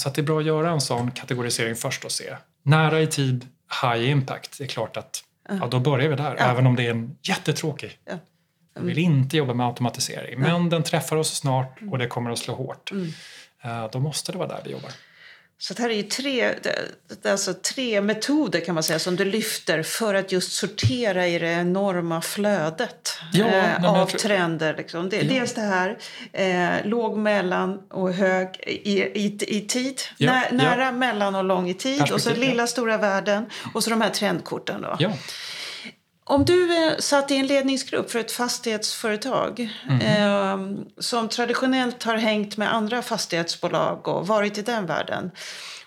Så 0.00 0.08
det 0.08 0.20
är 0.20 0.22
bra 0.22 0.38
att 0.38 0.44
göra 0.44 0.70
en 0.70 0.80
sån 0.80 1.10
kategorisering 1.10 1.74
först 1.74 2.04
och 2.04 2.12
se. 2.12 2.36
Nära 2.62 3.00
i 3.00 3.06
tid, 3.06 3.46
high 3.82 4.10
impact. 4.10 4.58
Det 4.58 4.64
är 4.64 4.68
klart 4.68 4.96
att 4.96 5.24
ja, 5.48 5.66
då 5.66 5.80
börjar 5.80 6.08
vi 6.08 6.16
där, 6.16 6.36
ja. 6.38 6.44
även 6.44 6.66
om 6.66 6.76
det 6.76 6.86
är 6.86 6.90
en 6.90 7.16
jättetråkig. 7.22 7.98
Ja. 8.04 8.18
Mm. 8.78 8.88
Jag 8.88 8.94
vill 8.94 9.04
inte 9.04 9.36
jobba 9.36 9.54
med 9.54 9.66
automatisering, 9.66 10.40
men 10.40 10.68
den 10.68 10.82
träffar 10.82 11.16
oss 11.16 11.38
snart 11.38 11.78
och 11.90 11.98
det 11.98 12.06
kommer 12.06 12.30
att 12.30 12.38
slå 12.38 12.54
hårt. 12.54 12.90
Mm. 12.90 13.06
Uh, 13.64 13.90
då 13.92 13.98
måste 13.98 14.32
det 14.32 14.38
vara 14.38 14.48
där 14.48 14.60
vi 14.64 14.70
jobbar. 14.70 14.90
Så 15.60 15.74
det 15.74 15.82
här 15.82 15.90
är 15.90 15.94
ju 15.94 16.02
tre, 16.02 16.54
alltså 17.24 17.54
tre 17.54 18.00
metoder 18.00 18.60
kan 18.60 18.74
man 18.74 18.82
säga 18.82 18.98
som 18.98 19.16
du 19.16 19.24
lyfter 19.24 19.82
för 19.82 20.14
att 20.14 20.32
just 20.32 20.52
sortera 20.52 21.26
i 21.26 21.38
det 21.38 21.46
enorma 21.48 22.20
flödet 22.20 23.18
ja, 23.32 23.46
eh, 23.46 23.84
av 23.84 24.06
tror... 24.06 24.18
trender. 24.18 24.74
Liksom. 24.76 25.08
Det, 25.08 25.16
ja. 25.16 25.22
Dels 25.22 25.54
det 25.54 25.60
här 25.60 25.98
eh, 26.32 26.86
låg, 26.86 27.18
mellan 27.18 27.78
och 27.90 28.12
hög 28.12 28.48
i, 28.66 29.02
i, 29.02 29.38
i 29.40 29.60
tid. 29.60 30.00
Ja, 30.16 30.32
Nä, 30.32 30.48
nära, 30.52 30.92
mellan 30.92 31.34
och 31.34 31.44
lång 31.44 31.68
i 31.68 31.74
tid. 31.74 32.12
Och 32.12 32.20
så 32.20 32.34
lilla, 32.34 32.66
stora 32.66 32.98
världen. 32.98 33.46
Och 33.74 33.84
så 33.84 33.90
de 33.90 34.00
här 34.00 34.10
trendkorten. 34.10 34.82
Då. 34.82 34.96
Om 36.30 36.44
du 36.44 36.86
eh, 36.86 36.96
satt 36.98 37.30
i 37.30 37.36
en 37.36 37.46
ledningsgrupp 37.46 38.10
för 38.10 38.18
ett 38.18 38.32
fastighetsföretag 38.32 39.68
mm. 39.88 40.00
eh, 40.00 40.84
som 40.98 41.28
traditionellt 41.28 42.02
har 42.02 42.16
hängt 42.16 42.56
med 42.56 42.74
andra 42.74 43.02
fastighetsbolag 43.02 44.08
och 44.08 44.26
varit 44.26 44.58
i 44.58 44.62
den 44.62 44.86
världen 44.86 45.30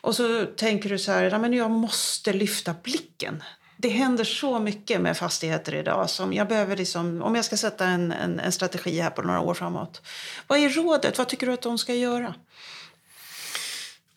och 0.01 0.15
så 0.15 0.45
tänker 0.45 0.89
du 0.89 0.99
så 0.99 1.12
här, 1.12 1.39
men 1.39 1.54
jag 1.54 1.71
måste 1.71 2.34
lyfta 2.34 2.75
blicken. 2.84 3.43
Det 3.77 3.89
händer 3.89 4.23
så 4.23 4.60
mycket 4.60 5.01
med 5.01 5.17
fastigheter 5.17 5.75
idag 5.75 6.10
som 6.10 6.34
jag 6.34 6.47
behöver 6.47 6.77
liksom, 6.77 7.21
om 7.21 7.36
jag 7.36 7.45
ska 7.45 7.58
sätta 7.58 7.86
en, 7.86 8.12
en, 8.12 8.39
en 8.39 8.51
strategi 8.51 8.99
här 8.99 9.10
på 9.10 9.21
några 9.21 9.39
år 9.39 9.54
framåt. 9.54 10.01
Vad 10.47 10.60
är 10.60 10.69
rådet? 10.69 11.17
Vad 11.17 11.27
tycker 11.27 11.47
du 11.47 11.54
att 11.54 11.62
de 11.62 11.77
ska 11.77 11.93
göra? 11.93 12.34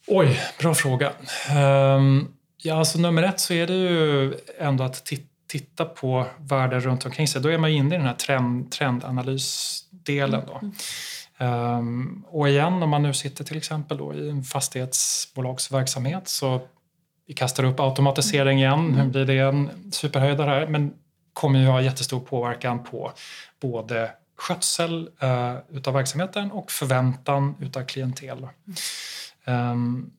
Oj, 0.06 0.40
bra 0.58 0.74
fråga. 0.74 1.12
Um, 1.96 2.34
ja, 2.56 2.78
alltså 2.78 2.98
nummer 2.98 3.22
ett 3.22 3.40
så 3.40 3.54
är 3.54 3.66
det 3.66 3.74
ju 3.74 4.34
ändå 4.58 4.84
att 4.84 5.04
titta 5.04 5.33
titta 5.58 5.84
på 5.84 6.26
världen 6.38 6.80
runt 6.80 7.04
omkring 7.04 7.28
sig, 7.28 7.42
då 7.42 7.48
är 7.48 7.58
man 7.58 7.70
inne 7.70 7.94
i 7.94 7.98
den 7.98 8.06
här 8.06 8.14
trend, 8.14 8.72
trendanalysdelen. 8.72 10.42
Då. 10.46 10.60
Mm. 10.62 11.78
Um, 11.78 12.24
och 12.28 12.48
igen, 12.48 12.82
om 12.82 12.90
man 12.90 13.02
nu 13.02 13.14
sitter 13.14 13.44
till 13.44 13.56
exempel 13.56 13.98
då 13.98 14.14
i 14.14 14.30
en 14.30 14.44
fastighetsbolagsverksamhet 14.44 16.28
så 16.28 16.60
vi 17.26 17.34
kastar 17.34 17.64
upp 17.64 17.80
automatisering 17.80 18.58
igen, 18.58 18.78
mm. 18.78 18.92
nu 18.94 19.10
blir 19.10 19.24
det 19.24 19.38
en 19.38 19.92
superhöjdare 19.92 20.50
här, 20.50 20.66
men 20.66 20.94
kommer 21.32 21.58
ju 21.58 21.66
ha 21.66 21.82
jättestor 21.82 22.20
påverkan 22.20 22.84
på 22.84 23.12
både 23.60 24.10
skötsel 24.36 25.08
uh, 25.22 25.76
utav 25.76 25.94
verksamheten 25.94 26.50
och 26.50 26.70
förväntan 26.70 27.54
utav 27.60 27.84
klientel. 27.84 28.48
Mm. 29.46 29.70
Um, 29.72 30.12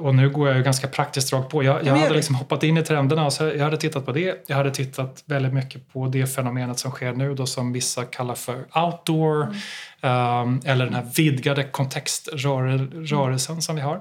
och 0.00 0.14
nu 0.14 0.30
går 0.30 0.48
jag 0.48 0.56
ju 0.56 0.62
ganska 0.62 0.88
praktiskt 0.88 1.32
rakt 1.32 1.50
på. 1.50 1.62
Jag, 1.62 1.86
jag 1.86 1.96
hade 1.96 2.14
liksom 2.14 2.34
hoppat 2.34 2.62
in 2.62 2.76
i 2.76 2.82
trenderna. 2.82 3.30
Så 3.30 3.44
jag 3.44 3.64
hade 3.64 3.76
tittat 3.76 4.06
på 4.06 4.12
det. 4.12 4.44
Jag 4.46 4.56
hade 4.56 4.70
tittat 4.70 5.22
väldigt 5.26 5.52
mycket 5.52 5.92
på 5.92 6.06
det 6.06 6.26
fenomenet 6.26 6.78
som 6.78 6.90
sker 6.90 7.12
nu 7.12 7.34
då 7.34 7.46
som 7.46 7.72
vissa 7.72 8.04
kallar 8.04 8.34
för 8.34 8.64
outdoor. 8.74 9.42
Mm. 9.42 10.48
Um, 10.48 10.60
eller 10.64 10.84
den 10.84 10.94
här 10.94 11.06
vidgade 11.16 11.64
kontextrörelsen 11.64 13.52
mm. 13.52 13.62
som 13.62 13.76
vi 13.76 13.82
har. 13.82 14.00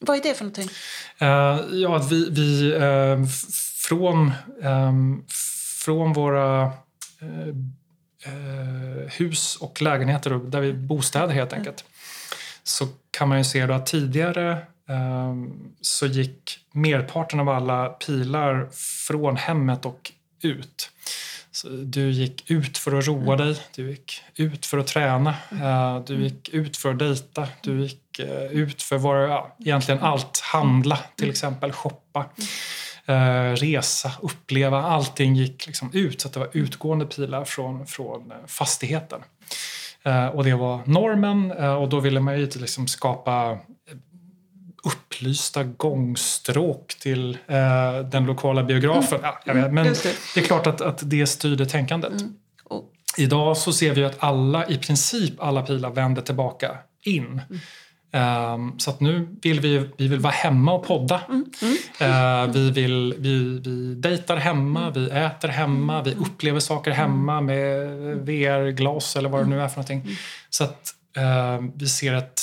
Vad 0.00 0.16
är 0.16 0.22
det 0.22 0.34
för 0.34 0.44
någonting? 0.44 0.68
Uh, 1.22 1.80
ja, 1.82 1.96
att 1.96 2.12
vi, 2.12 2.30
vi 2.30 2.74
uh, 2.74 3.26
från, 3.88 4.32
um, 4.62 5.24
från 5.84 6.12
våra 6.12 6.64
uh, 6.64 6.70
hus 9.08 9.56
och 9.56 9.82
lägenheter, 9.82 10.30
där 10.30 10.60
vi 10.60 10.72
bostäder 10.72 11.34
helt 11.34 11.52
enkelt, 11.52 11.84
så 12.62 12.88
kan 13.10 13.28
man 13.28 13.38
ju 13.38 13.44
se 13.44 13.66
då 13.66 13.74
att 13.74 13.86
tidigare 13.86 14.58
så 15.80 16.06
gick 16.06 16.58
merparten 16.72 17.40
av 17.40 17.48
alla 17.48 17.88
pilar 17.88 18.68
från 19.06 19.36
hemmet 19.36 19.86
och 19.86 20.12
ut. 20.42 20.90
Så 21.52 21.68
du 21.68 22.10
gick 22.10 22.50
ut 22.50 22.78
för 22.78 22.98
att 22.98 23.06
roa 23.06 23.36
dig, 23.36 23.56
du 23.76 23.90
gick 23.90 24.22
ut 24.36 24.66
för 24.66 24.78
att 24.78 24.86
träna, 24.86 25.34
eh, 25.50 26.04
du 26.06 26.22
gick 26.22 26.48
ut 26.48 26.76
för 26.76 26.90
att 26.90 26.98
dejta, 26.98 27.48
du 27.62 27.82
gick 27.82 28.18
eh, 28.18 28.52
ut 28.52 28.82
för 28.82 28.96
att 28.96 29.30
ja, 29.30 29.56
egentligen 29.58 30.00
allt, 30.00 30.40
handla 30.40 30.98
till 31.16 31.30
exempel, 31.30 31.72
shoppa. 31.72 32.26
eh, 33.06 33.52
resa, 33.52 34.12
uppleva. 34.20 34.82
Allting 34.82 35.36
gick 35.36 35.66
liksom 35.66 35.90
ut 35.92 36.20
så 36.20 36.28
att 36.28 36.34
det 36.34 36.40
var 36.40 36.50
utgående 36.52 37.06
pilar 37.06 37.44
från, 37.44 37.86
från 37.86 38.32
fastigheten. 38.46 39.20
Och 40.32 40.44
det 40.44 40.54
var 40.54 40.80
normen 40.86 41.52
och 41.52 41.88
då 41.88 42.00
ville 42.00 42.20
man 42.20 42.38
ju 42.38 42.46
liksom 42.46 42.88
skapa 42.88 43.58
upplysta 44.82 45.64
gångstråk 45.64 46.94
till 47.00 47.38
eh, 47.46 47.98
den 48.10 48.24
lokala 48.26 48.62
biografen. 48.62 49.18
Mm. 49.18 49.30
Ja, 49.44 49.52
vet, 49.52 49.72
men 49.72 49.84
det. 49.84 50.16
det. 50.34 50.40
är 50.40 50.44
klart 50.44 50.66
att, 50.66 50.80
att 50.80 51.10
det 51.10 51.26
styrde 51.26 51.66
tänkandet. 51.66 52.12
Mm. 52.12 52.34
Oh. 52.64 52.84
Idag 53.18 53.56
så 53.56 53.72
ser 53.72 53.94
vi 53.94 54.04
att 54.04 54.16
alla, 54.18 54.66
i 54.66 54.78
princip 54.78 55.34
alla 55.38 55.62
pilar 55.62 55.90
vänder 55.90 56.22
tillbaka 56.22 56.76
in. 57.02 57.40
Mm. 57.50 57.60
Um, 58.12 58.78
så 58.78 58.90
att 58.90 59.00
nu 59.00 59.28
vill 59.42 59.60
vi, 59.60 59.88
vi 59.96 60.08
vill 60.08 60.20
vara 60.20 60.32
hemma 60.32 60.72
och 60.72 60.86
podda. 60.86 61.20
Mm. 61.28 61.44
Mm. 61.62 62.46
Uh, 62.46 62.52
vi, 62.52 62.70
vill, 62.70 63.14
vi, 63.18 63.60
vi 63.64 63.94
dejtar 63.94 64.36
hemma, 64.36 64.90
vi 64.90 65.10
äter 65.10 65.48
hemma, 65.48 66.02
vi 66.02 66.14
upplever 66.14 66.60
saker 66.60 66.90
hemma 66.90 67.40
med 67.40 67.88
VR-glas 68.16 69.16
eller 69.16 69.28
vad 69.28 69.40
det 69.40 69.48
nu 69.48 69.60
är 69.60 69.68
för 69.68 69.76
någonting. 69.76 70.16
Så 70.50 70.64
att 70.64 70.94
uh, 71.18 71.68
vi 71.74 71.88
ser 71.88 72.14
ett 72.14 72.40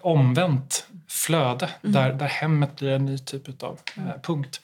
omvänt 0.00 0.86
flöde 1.28 1.68
mm. 1.82 1.92
där, 1.92 2.12
där 2.12 2.26
hemmet 2.26 2.76
blir 2.76 2.90
en 2.90 3.06
ny 3.06 3.18
typ 3.18 3.62
av 3.62 3.78
uh, 3.98 4.22
punkt. 4.22 4.60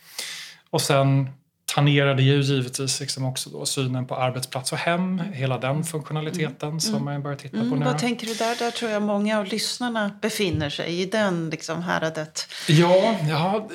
Och 0.70 0.80
sen 0.80 1.30
tangerar 1.74 2.14
det 2.14 2.22
ju 2.22 2.40
givetvis 2.40 3.00
liksom 3.00 3.24
också 3.24 3.50
då 3.50 3.66
synen 3.66 4.06
på 4.06 4.16
arbetsplats 4.16 4.72
och 4.72 4.78
hem, 4.78 5.18
hela 5.18 5.58
den 5.58 5.84
funktionaliteten 5.84 6.68
mm. 6.68 6.80
som 6.80 7.04
man 7.04 7.22
börjar 7.22 7.36
titta 7.36 7.58
på 7.58 7.64
mm. 7.64 7.78
nu. 7.78 7.84
Vad 7.84 7.98
tänker 7.98 8.26
du 8.26 8.34
där? 8.34 8.56
Där 8.58 8.70
tror 8.70 8.90
jag 8.90 9.02
många 9.02 9.38
av 9.38 9.46
lyssnarna 9.46 10.10
befinner 10.22 10.70
sig, 10.70 11.00
i 11.00 11.06
den 11.06 11.50
liksom 11.50 11.82
häradet. 11.82 12.48
Ja, 12.68 13.16
ja 13.28 13.68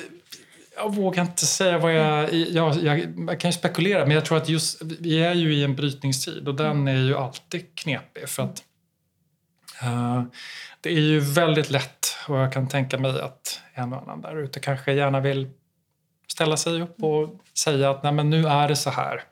jag 0.76 0.94
vågar 0.94 1.22
inte 1.22 1.46
säga 1.46 1.78
vad 1.78 1.94
jag, 1.94 2.34
jag, 2.34 2.76
jag... 2.82 3.14
Jag 3.28 3.40
kan 3.40 3.50
ju 3.50 3.56
spekulera, 3.56 4.06
men 4.06 4.14
jag 4.14 4.24
tror 4.24 4.38
att 4.38 4.48
just 4.48 4.82
vi 4.82 5.22
är 5.22 5.34
ju 5.34 5.54
i 5.54 5.64
en 5.64 5.76
brytningstid 5.76 6.48
och 6.48 6.54
den 6.54 6.88
är 6.88 6.96
ju 6.96 7.16
alltid 7.16 7.74
knepig. 7.74 8.28
För 8.28 8.42
att 8.42 8.62
uh, 9.82 10.22
det 10.80 10.90
är 10.90 11.00
ju 11.00 11.20
väldigt 11.20 11.70
lätt 11.70 12.16
och 12.28 12.36
jag 12.36 12.52
kan 12.52 12.68
tänka 12.68 12.98
mig 12.98 13.20
att 13.20 13.60
en 13.74 13.92
och 13.92 14.02
annan 14.02 14.20
där 14.20 14.36
ute 14.36 14.60
kanske 14.60 14.92
gärna 14.92 15.20
vill 15.20 15.48
ställa 16.28 16.56
sig 16.56 16.82
upp 16.82 17.02
och 17.02 17.28
säga 17.58 17.90
att 17.90 18.02
Nej, 18.02 18.12
men 18.12 18.30
nu 18.30 18.46
är 18.46 18.68
det 18.68 18.76
så 18.76 18.90
här. 18.90 19.22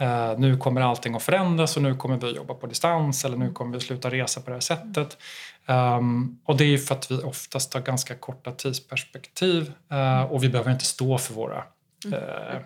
Uh, 0.00 0.38
nu 0.38 0.56
kommer 0.56 0.80
allting 0.80 1.14
att 1.14 1.22
förändras 1.22 1.76
och 1.76 1.82
nu 1.82 1.96
kommer 1.96 2.16
vi 2.16 2.26
att 2.26 2.36
jobba 2.36 2.54
på 2.54 2.66
distans 2.66 3.24
eller 3.24 3.36
nu 3.36 3.52
kommer 3.52 3.70
vi 3.70 3.76
att 3.76 3.82
sluta 3.82 4.10
resa 4.10 4.40
på 4.40 4.50
det 4.50 4.56
här 4.56 4.60
sättet. 4.60 5.18
Um, 5.66 6.40
och 6.44 6.56
det 6.56 6.64
är 6.64 6.78
för 6.78 6.94
att 6.94 7.10
vi 7.10 7.16
oftast 7.16 7.74
har 7.74 7.80
ganska 7.80 8.14
korta 8.14 8.52
tidsperspektiv 8.52 9.72
uh, 9.92 10.22
och 10.22 10.44
vi 10.44 10.48
behöver 10.48 10.72
inte 10.72 10.84
stå 10.84 11.18
för 11.18 11.34
våra 11.34 11.64
uh, 12.06 12.60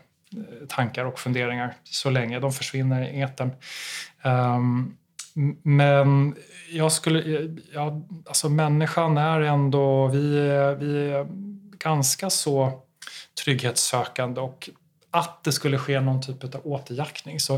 tankar 0.68 1.04
och 1.04 1.18
funderingar 1.18 1.74
så 1.84 2.10
länge. 2.10 2.40
De 2.40 2.52
försvinner 2.52 3.02
i 3.02 3.20
etern. 3.20 3.50
Um, 4.22 4.96
men 5.62 6.34
jag 6.70 6.92
skulle... 6.92 7.48
Ja, 7.72 8.02
alltså 8.26 8.48
människan 8.48 9.18
är 9.18 9.40
ändå... 9.40 10.06
Vi 10.06 10.38
är, 10.38 10.74
vi 10.74 11.10
är 11.10 11.26
ganska 11.78 12.30
så 12.30 12.72
trygghetssökande 13.44 14.40
och 14.40 14.70
att 15.10 15.44
det 15.44 15.52
skulle 15.52 15.78
ske 15.78 16.00
någon 16.00 16.22
typ 16.22 16.54
av 16.54 16.60
återjaktning. 16.64 17.40
Så 17.40 17.52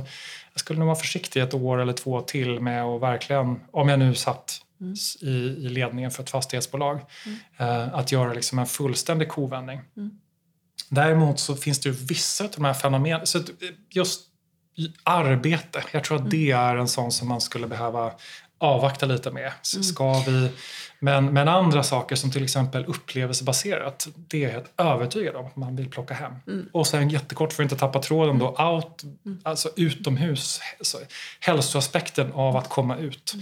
jag 0.53 0.61
skulle 0.61 0.79
nog 0.79 0.87
vara 0.87 0.97
försiktig 0.97 1.43
ett 1.43 1.55
år 1.55 1.79
eller 1.79 1.93
två 1.93 2.21
till 2.21 2.61
med 2.61 2.85
att 2.85 3.03
verkligen, 3.03 3.61
om 3.71 3.89
jag 3.89 3.99
nu 3.99 4.15
satt 4.15 4.61
mm. 4.81 4.95
i, 5.21 5.37
i, 5.67 5.69
ledningen 5.69 6.11
för 6.11 6.23
ett 6.23 6.31
fastighetsbolag, 6.31 7.01
mm. 7.27 7.39
eh, 7.59 7.95
att 7.95 8.13
göra 8.13 8.33
liksom 8.33 8.59
en 8.59 8.67
fullständig 8.67 9.29
kovändning. 9.29 9.81
Mm. 9.97 10.11
Däremot 10.89 11.41
så 11.41 11.57
finns 11.57 11.81
det 11.81 11.89
ju 11.89 11.95
vissa 11.95 12.45
av 12.45 12.51
de 12.51 12.65
här 12.65 12.75
fenomenen, 12.75 13.27
så 13.27 13.41
just 13.91 14.32
arbete, 15.03 15.83
jag 15.93 16.05
tror 16.05 16.17
att 16.17 16.31
det 16.31 16.51
mm. 16.51 16.65
är 16.65 16.77
en 16.77 16.89
sån 16.89 17.13
som 17.13 17.29
man 17.29 17.41
skulle 17.41 17.67
behöva 17.67 18.13
avvakta 18.59 19.07
lite 19.07 19.31
med. 19.31 19.53
Mm. 19.75 19.83
Ska 19.83 20.13
vi, 20.13 20.51
men, 20.99 21.33
men 21.33 21.49
andra 21.49 21.83
saker 21.83 22.17
som 22.17 22.31
till 22.31 22.45
exempel 22.45 22.85
upplevelsebaserat, 22.85 24.09
det 24.15 24.39
är 24.39 24.43
jag 24.43 24.51
helt 24.51 24.73
övertygad 24.77 25.37
om 25.37 25.47
att 25.47 25.57
man 25.57 25.77
vill 25.77 25.91
plocka 25.91 26.15
hem. 26.15 26.33
Mm. 26.47 26.69
Och 26.73 26.87
sen 26.87 27.11
jättekort 27.11 27.53
för 27.53 27.63
att 27.63 27.65
inte 27.65 27.77
tappa 27.77 27.99
tråden 27.99 28.39
då, 28.39 28.47
out, 28.49 29.03
mm. 29.25 29.41
alltså 29.43 29.71
utomhus, 29.77 30.61
alltså, 30.79 30.99
hälsoaspekten 31.41 32.33
av 32.33 32.57
att 32.57 32.69
komma 32.69 32.97
ut. 32.97 33.35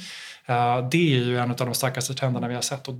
Uh, 0.50 0.88
det 0.90 1.14
är 1.16 1.24
ju 1.24 1.38
en 1.38 1.50
av 1.50 1.56
de 1.56 1.74
starkaste 1.74 2.14
trenderna 2.14 2.48
vi 2.48 2.54
har 2.54 2.62
sett 2.62 2.88
och 2.88 2.94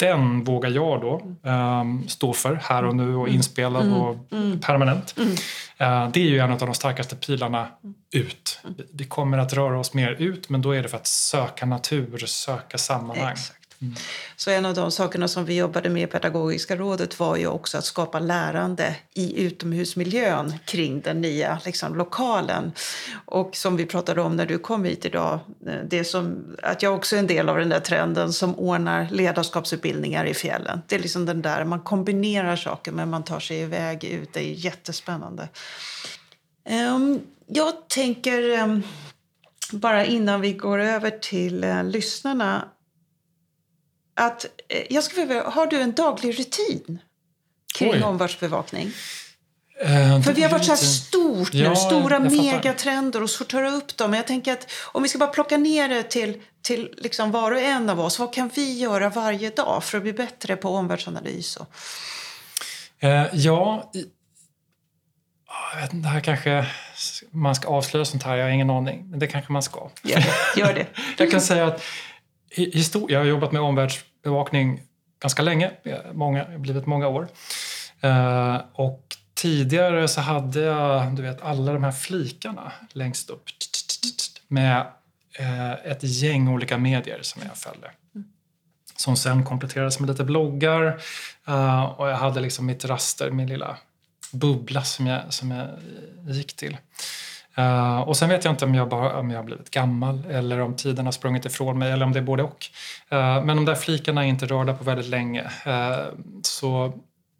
den 0.00 0.44
vågar 0.44 0.70
jag 0.70 1.00
då 1.00 1.22
um, 1.50 2.08
stå 2.08 2.32
för 2.32 2.54
här 2.62 2.84
och 2.84 2.96
nu 2.96 3.14
och 3.14 3.24
mm. 3.24 3.34
inspelad 3.34 3.82
mm. 3.82 3.94
och 3.94 4.32
mm. 4.32 4.60
permanent. 4.60 5.14
Mm. 5.16 5.30
Uh, 5.30 6.12
det 6.12 6.20
är 6.20 6.28
ju 6.28 6.38
en 6.38 6.50
av 6.50 6.58
de 6.58 6.74
starkaste 6.74 7.16
pilarna 7.16 7.68
ut. 8.14 8.60
Vi 8.92 9.04
kommer 9.04 9.38
att 9.38 9.52
röra 9.52 9.78
oss 9.78 9.94
mer 9.94 10.10
ut 10.10 10.48
men 10.48 10.62
då 10.62 10.72
är 10.72 10.82
det 10.82 10.88
för 10.88 10.96
att 10.96 11.06
söka 11.06 11.66
natur, 11.66 12.18
söka 12.26 12.78
sammanhang. 12.78 13.32
Exakt. 13.32 13.59
Mm. 13.82 13.94
Så 14.36 14.50
en 14.50 14.66
av 14.66 14.74
de 14.74 14.90
sakerna 14.90 15.28
som 15.28 15.44
vi 15.44 15.56
jobbade 15.56 15.88
med 15.88 16.02
i 16.02 16.06
Pedagogiska 16.06 16.76
rådet 16.76 17.20
var 17.20 17.36
ju 17.36 17.46
också 17.46 17.78
att 17.78 17.84
skapa 17.84 18.18
lärande 18.18 18.96
i 19.14 19.42
utomhusmiljön 19.42 20.54
kring 20.64 21.00
den 21.00 21.20
nya 21.20 21.60
liksom, 21.64 21.94
lokalen. 21.94 22.72
Och 23.24 23.56
som 23.56 23.76
vi 23.76 23.86
pratade 23.86 24.20
om 24.20 24.36
när 24.36 24.46
du 24.46 24.58
kom 24.58 24.84
hit 24.84 25.04
idag, 25.04 25.40
eh, 25.66 25.74
det 25.90 26.04
som, 26.04 26.56
att 26.62 26.82
jag 26.82 26.94
också 26.94 27.16
är 27.16 27.20
en 27.20 27.26
del 27.26 27.48
av 27.48 27.56
den 27.56 27.68
där 27.68 27.80
trenden 27.80 28.32
som 28.32 28.54
ordnar 28.54 29.08
ledarskapsutbildningar 29.10 30.24
i 30.24 30.34
fjällen. 30.34 30.82
Det 30.86 30.94
är 30.94 31.00
liksom 31.00 31.26
den 31.26 31.42
där, 31.42 31.64
man 31.64 31.80
kombinerar 31.80 32.56
saker 32.56 32.92
men 32.92 33.10
man 33.10 33.24
tar 33.24 33.40
sig 33.40 33.60
iväg 33.60 34.04
ut. 34.04 34.32
Det 34.32 34.40
är 34.40 34.52
jättespännande. 34.52 35.48
Um, 36.70 37.20
jag 37.46 37.88
tänker, 37.88 38.60
um, 38.62 38.82
bara 39.72 40.04
innan 40.04 40.40
vi 40.40 40.52
går 40.52 40.78
över 40.78 41.10
till 41.10 41.64
uh, 41.64 41.84
lyssnarna 41.84 42.68
att, 44.20 44.46
eh, 44.68 44.82
jag 44.90 45.04
skulle 45.04 45.26
vilja, 45.26 45.48
har 45.48 45.66
du 45.66 45.80
en 45.80 45.92
daglig 45.92 46.38
rutin 46.38 46.98
kring 47.74 47.90
Oj. 47.92 48.02
omvärldsbevakning? 48.02 48.92
Eh, 49.80 50.22
För 50.22 50.32
vi 50.32 50.42
har 50.42 50.50
varit 50.50 50.64
så 50.64 50.70
här 50.70 50.76
stort 50.76 51.52
nu, 51.52 51.60
ja, 51.60 51.76
stora 51.76 52.18
megatrender 52.18 53.22
och 53.22 53.30
sortera 53.30 53.70
upp 53.70 53.96
dem. 53.96 54.10
Men 54.10 54.16
jag 54.16 54.26
tänker 54.26 54.52
att 54.52 54.70
om 54.92 55.02
vi 55.02 55.08
ska 55.08 55.18
bara 55.18 55.30
plocka 55.30 55.56
ner 55.56 55.88
det 55.88 56.02
till, 56.02 56.42
till 56.62 56.94
liksom 56.96 57.30
var 57.30 57.52
och 57.52 57.60
en 57.60 57.90
av 57.90 58.00
oss. 58.00 58.18
Vad 58.18 58.34
kan 58.34 58.50
vi 58.54 58.78
göra 58.78 59.08
varje 59.08 59.50
dag 59.50 59.84
för 59.84 59.96
att 59.98 60.02
bli 60.02 60.12
bättre 60.12 60.56
på 60.56 60.68
omvärldsanalys? 60.68 61.56
Och... 61.56 61.66
Eh, 63.04 63.26
ja, 63.32 63.90
i, 63.94 64.04
jag 65.74 65.80
vet 65.82 65.92
inte, 65.92 66.08
här 66.08 66.20
kanske 66.20 66.66
man 67.30 67.54
ska 67.54 67.68
avslöja 67.68 68.04
sånt 68.04 68.22
här, 68.22 68.36
jag 68.36 68.44
har 68.44 68.50
ingen 68.50 68.70
aning. 68.70 69.10
Men 69.10 69.18
det 69.18 69.26
kanske 69.26 69.52
man 69.52 69.62
ska. 69.62 69.90
Gör 70.02 70.16
det. 70.16 70.60
Gör 70.60 70.74
det. 70.74 70.86
jag 71.18 71.30
kan 71.30 71.40
säga 71.40 71.66
att 71.66 71.82
jag 73.08 73.18
har 73.18 73.26
jobbat 73.26 73.52
med 73.52 73.62
Bevakning 74.22 74.80
ganska 75.20 75.42
länge, 75.42 75.70
många, 76.12 76.44
blivit 76.58 76.86
många 76.86 77.08
år. 77.08 77.28
Eh, 78.00 78.56
och 78.72 79.16
tidigare 79.34 80.08
så 80.08 80.20
hade 80.20 80.60
jag 80.60 81.16
du 81.16 81.22
vet, 81.22 81.42
alla 81.42 81.72
de 81.72 81.84
här 81.84 81.92
flikarna 81.92 82.72
längst 82.92 83.30
upp 83.30 83.42
med 84.48 84.86
eh, 85.38 85.72
ett 85.72 86.02
gäng 86.02 86.48
olika 86.48 86.78
medier 86.78 87.18
som 87.22 87.42
jag 87.44 87.56
följde. 87.56 87.90
Som 88.96 89.16
sen 89.16 89.44
kompletterades 89.44 90.00
med 90.00 90.08
lite 90.08 90.24
bloggar 90.24 91.02
uh, 91.48 91.82
och 91.84 92.08
jag 92.08 92.16
hade 92.16 92.40
liksom 92.40 92.66
mitt 92.66 92.84
raster, 92.84 93.30
min 93.30 93.46
lilla 93.46 93.76
bubbla 94.32 94.84
som 94.84 95.06
jag, 95.06 95.32
som 95.32 95.50
jag 95.50 95.68
gick 96.34 96.56
till. 96.56 96.76
Uh, 97.58 98.00
och 98.00 98.16
sen 98.16 98.28
vet 98.28 98.44
jag 98.44 98.52
inte 98.52 98.64
om 98.64 98.74
jag, 98.74 98.88
bara, 98.88 99.18
om 99.18 99.30
jag 99.30 99.38
har 99.38 99.44
blivit 99.44 99.70
gammal 99.70 100.24
eller 100.30 100.60
om 100.60 100.76
tiden 100.76 101.04
har 101.04 101.12
sprungit 101.12 101.44
ifrån 101.44 101.78
mig 101.78 101.92
eller 101.92 102.06
om 102.06 102.12
det 102.12 102.18
är 102.18 102.22
både 102.22 102.42
och. 102.42 102.66
Uh, 103.12 103.44
men 103.44 103.56
de 103.56 103.64
där 103.64 103.74
flikarna 103.74 104.24
är 104.24 104.28
inte 104.28 104.46
rörda 104.46 104.74
på 104.74 104.84
väldigt 104.84 105.08
länge. 105.08 105.42
Uh, 105.66 106.18
så 106.42 106.92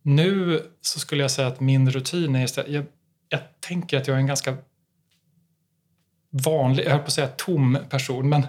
nu 0.03 0.63
så 0.81 1.01
skulle 1.01 1.23
jag 1.23 1.31
säga 1.31 1.49
att 1.49 1.61
min 1.61 1.91
rutin 1.91 2.37
är 2.37 2.45
istället, 2.45 2.71
jag, 2.71 2.85
jag 3.29 3.41
tänker 3.61 3.97
att 3.97 4.07
jag 4.09 4.15
är 4.15 4.21
en 4.21 4.27
ganska 4.27 4.57
vanlig, 6.31 6.85
jag 6.85 6.91
höll 6.91 7.01
på 7.01 7.07
att 7.07 7.13
säga 7.13 7.29
tom 7.29 7.79
person, 7.91 8.29
men 8.29 8.47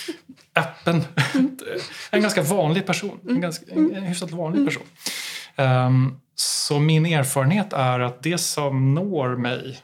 öppen. 0.56 1.04
en 2.10 2.22
ganska 2.22 2.42
vanlig 2.42 2.86
person. 2.86 3.20
En, 3.28 3.40
ganska, 3.40 3.72
en, 3.72 3.94
en 3.94 4.02
hyfsat 4.02 4.30
vanlig 4.30 4.66
person. 4.66 4.86
Um, 5.56 6.20
så 6.34 6.78
min 6.78 7.06
erfarenhet 7.06 7.72
är 7.72 8.00
att 8.00 8.22
det 8.22 8.38
som 8.38 8.94
når 8.94 9.36
mig 9.36 9.78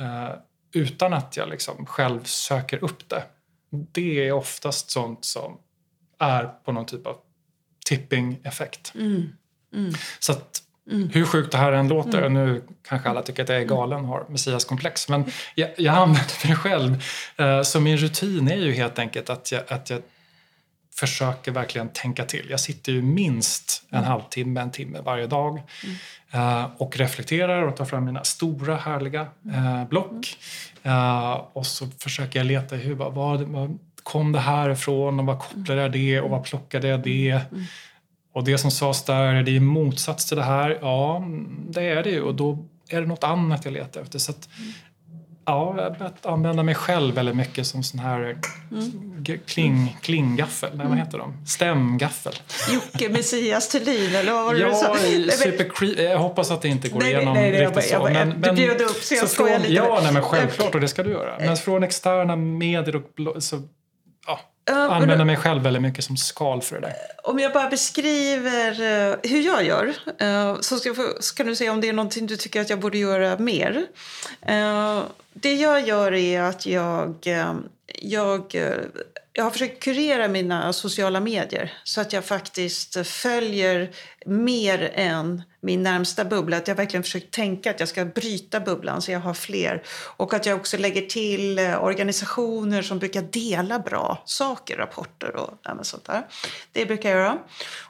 uh, 0.00 0.30
utan 0.76 1.12
att 1.12 1.36
jag 1.36 1.48
liksom 1.48 1.86
själv 1.86 2.24
söker 2.24 2.84
upp 2.84 3.08
det. 3.08 3.22
Det 3.70 4.28
är 4.28 4.32
oftast 4.32 4.90
sånt 4.90 5.24
som 5.24 5.58
är 6.18 6.44
på 6.44 6.72
någon 6.72 6.86
typ 6.86 7.06
av 7.06 7.16
tipping-effekt. 7.86 8.92
Mm. 8.94 9.32
Mm. 9.74 9.92
Så 10.18 10.32
att, 10.32 10.62
mm. 10.90 11.08
hur 11.08 11.24
sjukt 11.24 11.52
det 11.52 11.58
här 11.58 11.72
än 11.72 11.88
låter, 11.88 12.22
mm. 12.22 12.34
nu 12.34 12.62
kanske 12.88 13.08
alla 13.08 13.22
tycker 13.22 13.42
att 13.42 13.48
jag 13.48 13.58
är 13.58 13.64
galen 13.64 14.00
och 14.00 14.06
har 14.06 14.26
messiaskomplex, 14.28 15.08
men 15.08 15.24
jag, 15.54 15.70
jag 15.76 15.94
använder 15.94 16.48
mig 16.48 16.56
själv. 16.56 17.02
Uh, 17.40 17.62
så 17.62 17.80
min 17.80 17.96
rutin 17.96 18.48
är 18.48 18.56
ju 18.56 18.72
helt 18.72 18.98
enkelt 18.98 19.30
att 19.30 19.52
jag, 19.52 19.62
att 19.68 19.90
jag 19.90 20.02
försöker 20.98 21.52
verkligen 21.52 21.88
tänka 21.88 22.24
till. 22.24 22.46
Jag 22.50 22.60
sitter 22.60 22.92
ju 22.92 23.02
minst 23.02 23.82
en 23.90 23.98
mm. 23.98 24.10
halvtimme, 24.10 24.60
en 24.60 24.70
timme 24.70 24.98
varje 25.04 25.26
dag 25.26 25.62
mm. 25.84 26.60
uh, 26.60 26.70
och 26.78 26.96
reflekterar 26.96 27.62
och 27.62 27.76
tar 27.76 27.84
fram 27.84 28.04
mina 28.04 28.24
stora 28.24 28.76
härliga 28.76 29.26
uh, 29.46 29.88
block. 29.88 30.38
Uh, 30.86 31.32
och 31.52 31.66
så 31.66 31.86
försöker 31.98 32.38
jag 32.38 32.46
leta 32.46 32.76
i 32.76 32.78
huvudet. 32.78 33.12
Vad, 33.14 33.42
vad 33.42 33.78
kom 34.02 34.32
det 34.32 34.38
här 34.38 34.70
ifrån 34.70 35.20
och 35.20 35.26
vad 35.26 35.38
kopplade 35.38 35.82
jag 35.82 35.92
det 35.92 36.20
och 36.20 36.30
vad 36.30 36.44
plockade 36.44 36.88
jag 36.88 37.02
det? 37.02 37.40
Och 38.32 38.44
det 38.44 38.58
som 38.58 38.70
sades 38.70 39.04
där, 39.04 39.22
är 39.22 39.42
det 39.42 39.50
i 39.50 39.60
motsats 39.60 40.26
till 40.26 40.36
det 40.36 40.42
här? 40.42 40.78
Ja, 40.80 41.24
det 41.68 41.88
är 41.88 42.02
det 42.02 42.10
ju 42.10 42.22
och 42.22 42.34
då 42.34 42.66
är 42.88 43.00
det 43.00 43.06
något 43.06 43.24
annat 43.24 43.64
jag 43.64 43.74
letar 43.74 44.00
efter. 44.00 44.18
Så 44.18 44.30
att, 44.30 44.48
Ja, 45.46 45.74
jag 45.78 45.98
börjat 45.98 46.26
använda 46.26 46.62
mig 46.62 46.74
själv 46.74 47.14
väldigt 47.14 47.36
mycket 47.36 47.66
som 47.66 47.82
sån 47.82 48.00
här 48.00 48.36
mm. 48.70 49.40
kling, 49.46 49.96
klinggaffel. 50.00 50.68
Nej, 50.68 50.78
vad 50.78 50.86
mm. 50.86 50.98
heter 50.98 51.18
de? 51.18 51.46
Stämgaffel. 51.46 52.32
Jocke 52.72 53.08
Messias 53.08 53.68
Thulin, 53.68 54.14
eller 54.14 54.32
vad 54.32 54.44
var 54.44 54.54
det 54.54 54.60
ja, 54.60 54.68
du 54.68 55.30
sa? 55.30 55.36
Super 55.36 56.00
jag 56.02 56.18
hoppas 56.18 56.50
att 56.50 56.62
det 56.62 56.68
inte 56.68 56.88
går 56.88 57.00
nej, 57.00 57.12
igenom 57.12 57.34
nej, 57.34 57.50
nej, 57.50 57.66
riktigt 57.66 57.90
jag, 57.90 58.00
så. 58.00 58.08
Men, 58.12 58.28
men, 58.28 58.54
du 58.54 58.62
bjöd 58.62 58.80
upp 58.80 58.96
så 58.96 59.14
jag 59.14 59.28
skojar 59.28 59.58
lite. 59.58 59.72
Ja, 59.72 60.00
nej, 60.02 60.12
men 60.12 60.22
självklart 60.22 60.74
och 60.74 60.80
det 60.80 60.88
ska 60.88 61.02
du 61.02 61.10
göra. 61.10 61.38
Men 61.38 61.56
från 61.56 61.82
externa 61.82 62.36
medier 62.36 62.96
och 62.96 63.42
så 63.42 63.62
använder 64.72 65.24
mig 65.24 65.36
själv 65.36 65.62
väldigt 65.62 65.82
mycket 65.82 66.04
som 66.04 66.16
skal 66.16 66.62
för 66.62 66.76
det 66.76 66.86
där. 66.86 66.94
Om 67.22 67.38
jag 67.38 67.52
bara 67.52 67.68
beskriver 67.68 68.70
uh, 68.70 69.16
hur 69.22 69.40
jag 69.40 69.64
gör 69.64 69.86
uh, 70.22 70.60
så 70.60 70.76
ska, 70.76 70.94
ska, 71.20 71.44
du 71.44 71.56
se 71.56 71.70
om 71.70 71.80
det 71.80 71.88
är 71.88 71.92
någonting 71.92 72.26
du 72.26 72.36
tycker 72.36 72.60
att 72.60 72.70
jag 72.70 72.80
borde 72.80 72.98
göra 72.98 73.38
mer. 73.38 73.86
det 75.32 75.54
jag 75.54 75.88
gör 75.88 76.14
är 76.14 76.42
att 76.42 76.66
jag, 76.66 77.14
jag 78.02 78.56
jag 79.38 79.44
har 79.44 79.50
försökt 79.50 79.82
kurera 79.82 80.28
mina 80.28 80.72
sociala 80.72 81.20
medier 81.20 81.72
så 81.84 82.00
att 82.00 82.12
jag 82.12 82.24
faktiskt 82.24 83.06
följer 83.06 83.90
mer 84.26 84.92
än 84.94 85.42
min 85.60 85.82
närmsta 85.82 86.24
bubbla. 86.24 86.56
Att 86.56 86.68
jag 86.68 86.74
verkligen 86.74 87.02
försökt 87.02 87.34
tänka 87.34 87.70
att 87.70 87.80
jag 87.80 87.88
ska 87.88 88.04
bryta 88.04 88.60
bubblan 88.60 89.02
så 89.02 89.10
jag 89.10 89.20
har 89.20 89.34
fler. 89.34 89.82
Och 90.16 90.34
att 90.34 90.46
jag 90.46 90.56
också 90.56 90.76
lägger 90.76 91.02
till 91.02 91.58
eh, 91.58 91.84
organisationer 91.84 92.82
som 92.82 92.98
brukar 92.98 93.22
dela 93.22 93.78
bra 93.78 94.22
saker, 94.24 94.76
rapporter 94.76 95.36
och 95.36 95.50
ja, 95.62 95.78
sånt 95.82 96.04
där. 96.04 96.26
Det 96.72 96.86
brukar 96.86 97.10
jag 97.10 97.18
göra. 97.18 97.38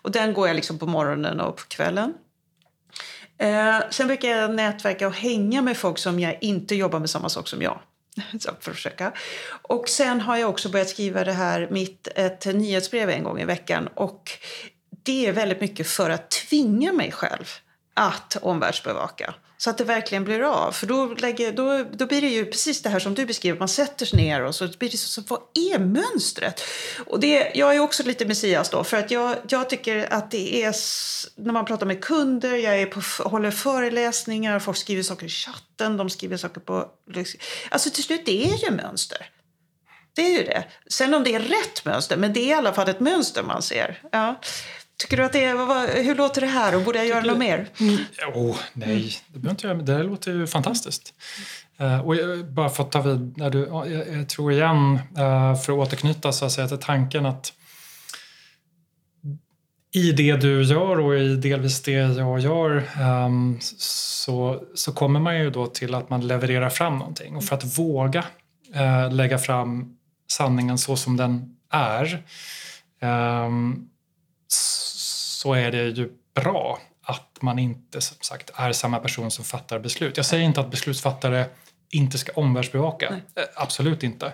Och 0.03 0.11
den 0.11 0.35
går 0.35 0.49
jag 0.49 0.55
liksom 0.55 0.79
på 0.79 0.87
morgonen 0.87 1.41
och 1.41 1.57
på 1.57 1.63
kvällen. 1.69 2.15
Eh, 3.39 3.81
sen 3.91 4.07
brukar 4.07 4.29
jag 4.29 4.55
nätverka 4.55 5.07
och 5.07 5.15
hänga 5.15 5.63
med 5.63 5.77
folk 5.77 5.99
som 5.99 6.21
jag 6.21 6.39
inte 6.41 6.75
jobbar 6.75 6.99
med 6.99 7.11
samma 7.11 7.29
sak 7.29 7.49
som 7.49 7.63
jag. 7.63 7.81
Så 8.41 8.51
för 8.61 8.71
att 8.71 8.77
försöka. 8.77 9.13
Och 9.63 9.89
sen 9.89 10.21
har 10.21 10.37
jag 10.37 10.51
också 10.51 10.69
börjat 10.69 10.89
skriva 10.89 11.25
det 11.25 11.33
här 11.33 11.69
mitt 11.71 12.09
ett 12.15 12.47
nyhetsbrev 12.47 13.11
en 13.11 13.25
gång 13.25 13.41
i 13.41 13.45
veckan. 13.45 13.89
Och 13.95 14.31
det 15.03 15.27
är 15.27 15.33
väldigt 15.33 15.61
mycket 15.61 15.87
för 15.87 16.11
att 16.11 16.31
tvinga 16.31 16.93
mig 16.93 17.13
själv 17.13 17.47
att 17.95 18.37
omvärldsbevaka. 18.43 19.35
Så 19.59 19.71
att 19.71 19.79
det 19.79 19.85
verkligen 19.85 20.25
blir 20.25 20.41
av. 20.41 20.73
För 20.73 20.87
då, 20.87 21.07
lägger, 21.07 21.53
då, 21.53 21.85
då 21.93 22.07
blir 22.07 22.21
det 22.21 22.29
ju 22.29 22.45
precis 22.45 22.83
det 22.83 22.89
här 22.89 22.99
som 22.99 23.15
du 23.15 23.27
beskriver. 23.27 23.59
Man 23.59 23.69
sätter 23.69 24.07
sig 24.07 24.17
ner 24.17 24.43
och 24.43 24.55
så 24.55 24.69
blir 24.79 24.91
det 24.91 24.97
så, 24.97 25.09
så 25.09 25.23
vad 25.29 25.41
är 25.55 25.79
mönstret? 25.79 26.63
Och 27.07 27.21
det, 27.21 27.53
jag 27.55 27.77
är 27.77 27.81
också 27.81 28.03
lite 28.03 28.27
Messias 28.27 28.71
då. 28.71 28.85
För 28.85 28.97
att 28.97 29.11
jag, 29.11 29.37
jag 29.49 29.71
tycker 29.71 30.13
att 30.13 30.31
det 30.31 30.63
är 30.63 30.75
när 31.37 31.53
man 31.53 31.65
pratar 31.65 31.87
med 31.87 32.05
kunder, 32.05 32.57
jag 32.57 32.81
är 32.81 32.87
på, 32.87 33.29
håller 33.29 33.51
föreläsningar, 33.51 34.59
folk 34.59 34.77
skriver 34.77 35.03
saker 35.03 35.27
i 35.27 35.29
chatten, 35.29 35.97
de 35.97 36.11
skriver 36.11 36.37
saker 36.37 36.61
på... 36.61 36.89
Alltså 37.71 37.91
till 37.91 38.05
slut, 38.05 38.23
det 38.27 38.45
är 38.45 38.57
ju 38.65 38.71
mönster. 38.71 39.31
Det 40.17 40.23
är 40.23 40.39
ju 40.39 40.45
det. 40.45 40.65
Sen 40.87 41.15
om 41.15 41.25
det 41.25 41.35
är 41.35 41.41
rätt 41.41 41.85
mönster, 41.85 42.17
men 42.17 42.33
det 42.33 42.41
är 42.41 42.49
i 42.49 42.53
alla 42.53 42.73
fall 42.73 42.89
ett 42.89 43.01
mönster 43.01 43.43
man 43.43 43.63
ser. 43.63 44.03
Ja. 44.13 44.41
Tycker 44.99 45.17
du 45.17 45.25
att 45.25 45.33
det 45.33 45.45
är, 45.45 46.03
hur 46.03 46.15
låter 46.15 46.41
det 46.41 46.47
här 46.47 46.77
och 46.77 46.83
borde 46.83 46.99
jag 46.99 47.07
göra 47.07 47.25
något 47.25 47.39
mer? 47.39 47.69
Mm. 47.81 47.97
Oh, 48.35 48.57
nej, 48.73 49.13
det 49.29 49.39
behöver 49.39 49.51
inte 49.51 49.67
göra. 49.67 49.99
Det 49.99 50.03
låter 50.03 50.33
ju 50.33 50.47
fantastiskt. 50.47 51.15
Uh, 51.81 52.01
och 52.01 52.17
bara 52.47 52.69
för 52.69 52.83
att 52.83 52.93
ta 52.93 53.01
vid, 53.01 53.39
när 53.39 53.51
du, 53.51 53.59
jag, 53.59 53.91
jag 54.19 54.29
tror 54.29 54.53
igen, 54.53 54.99
uh, 55.19 55.55
för 55.55 55.73
att 55.73 55.89
återknyta 55.89 56.33
så 56.33 56.45
att 56.45 56.53
säga 56.53 56.69
till 56.69 56.79
tanken 56.79 57.27
att 57.27 57.53
i 59.97 60.13
det 60.13 60.37
du 60.37 60.63
gör 60.63 60.99
och 60.99 61.19
i 61.19 61.37
delvis 61.37 61.83
det 61.83 61.93
jag 61.93 62.41
gör 62.41 62.89
um, 63.01 63.59
så, 63.61 64.63
så 64.75 64.93
kommer 64.93 65.21
man 65.21 65.39
ju 65.39 65.51
då 65.51 65.67
till 65.67 65.95
att 65.95 66.11
man 66.11 66.27
levererar 66.27 66.71
fram 66.71 66.99
någonting. 66.99 67.37
Och 67.37 67.45
för 67.45 67.57
att 67.57 67.79
våga 67.79 68.25
uh, 68.77 69.13
lägga 69.13 69.39
fram 69.39 69.97
sanningen 70.31 70.79
så 70.79 70.97
som 70.97 71.17
den 71.17 71.57
är 71.71 72.25
um, 73.47 73.89
så 75.37 75.55
är 75.55 75.73
det 75.73 75.83
ju 75.83 76.13
bra 76.35 76.79
att 77.03 77.39
man 77.41 77.59
inte 77.59 78.01
som 78.01 78.17
sagt 78.21 78.51
är 78.55 78.73
samma 78.73 78.99
person 78.99 79.31
som 79.31 79.45
fattar 79.45 79.79
beslut. 79.79 80.17
Jag 80.17 80.27
säger 80.27 80.45
inte 80.45 80.61
att 80.61 80.71
beslutsfattare 80.71 81.47
inte 81.91 82.19
ska 82.19 82.33
omvärldsbevaka, 82.33 83.11
Nej. 83.11 83.21
Eh, 83.35 83.45
absolut 83.55 84.03
inte. 84.03 84.33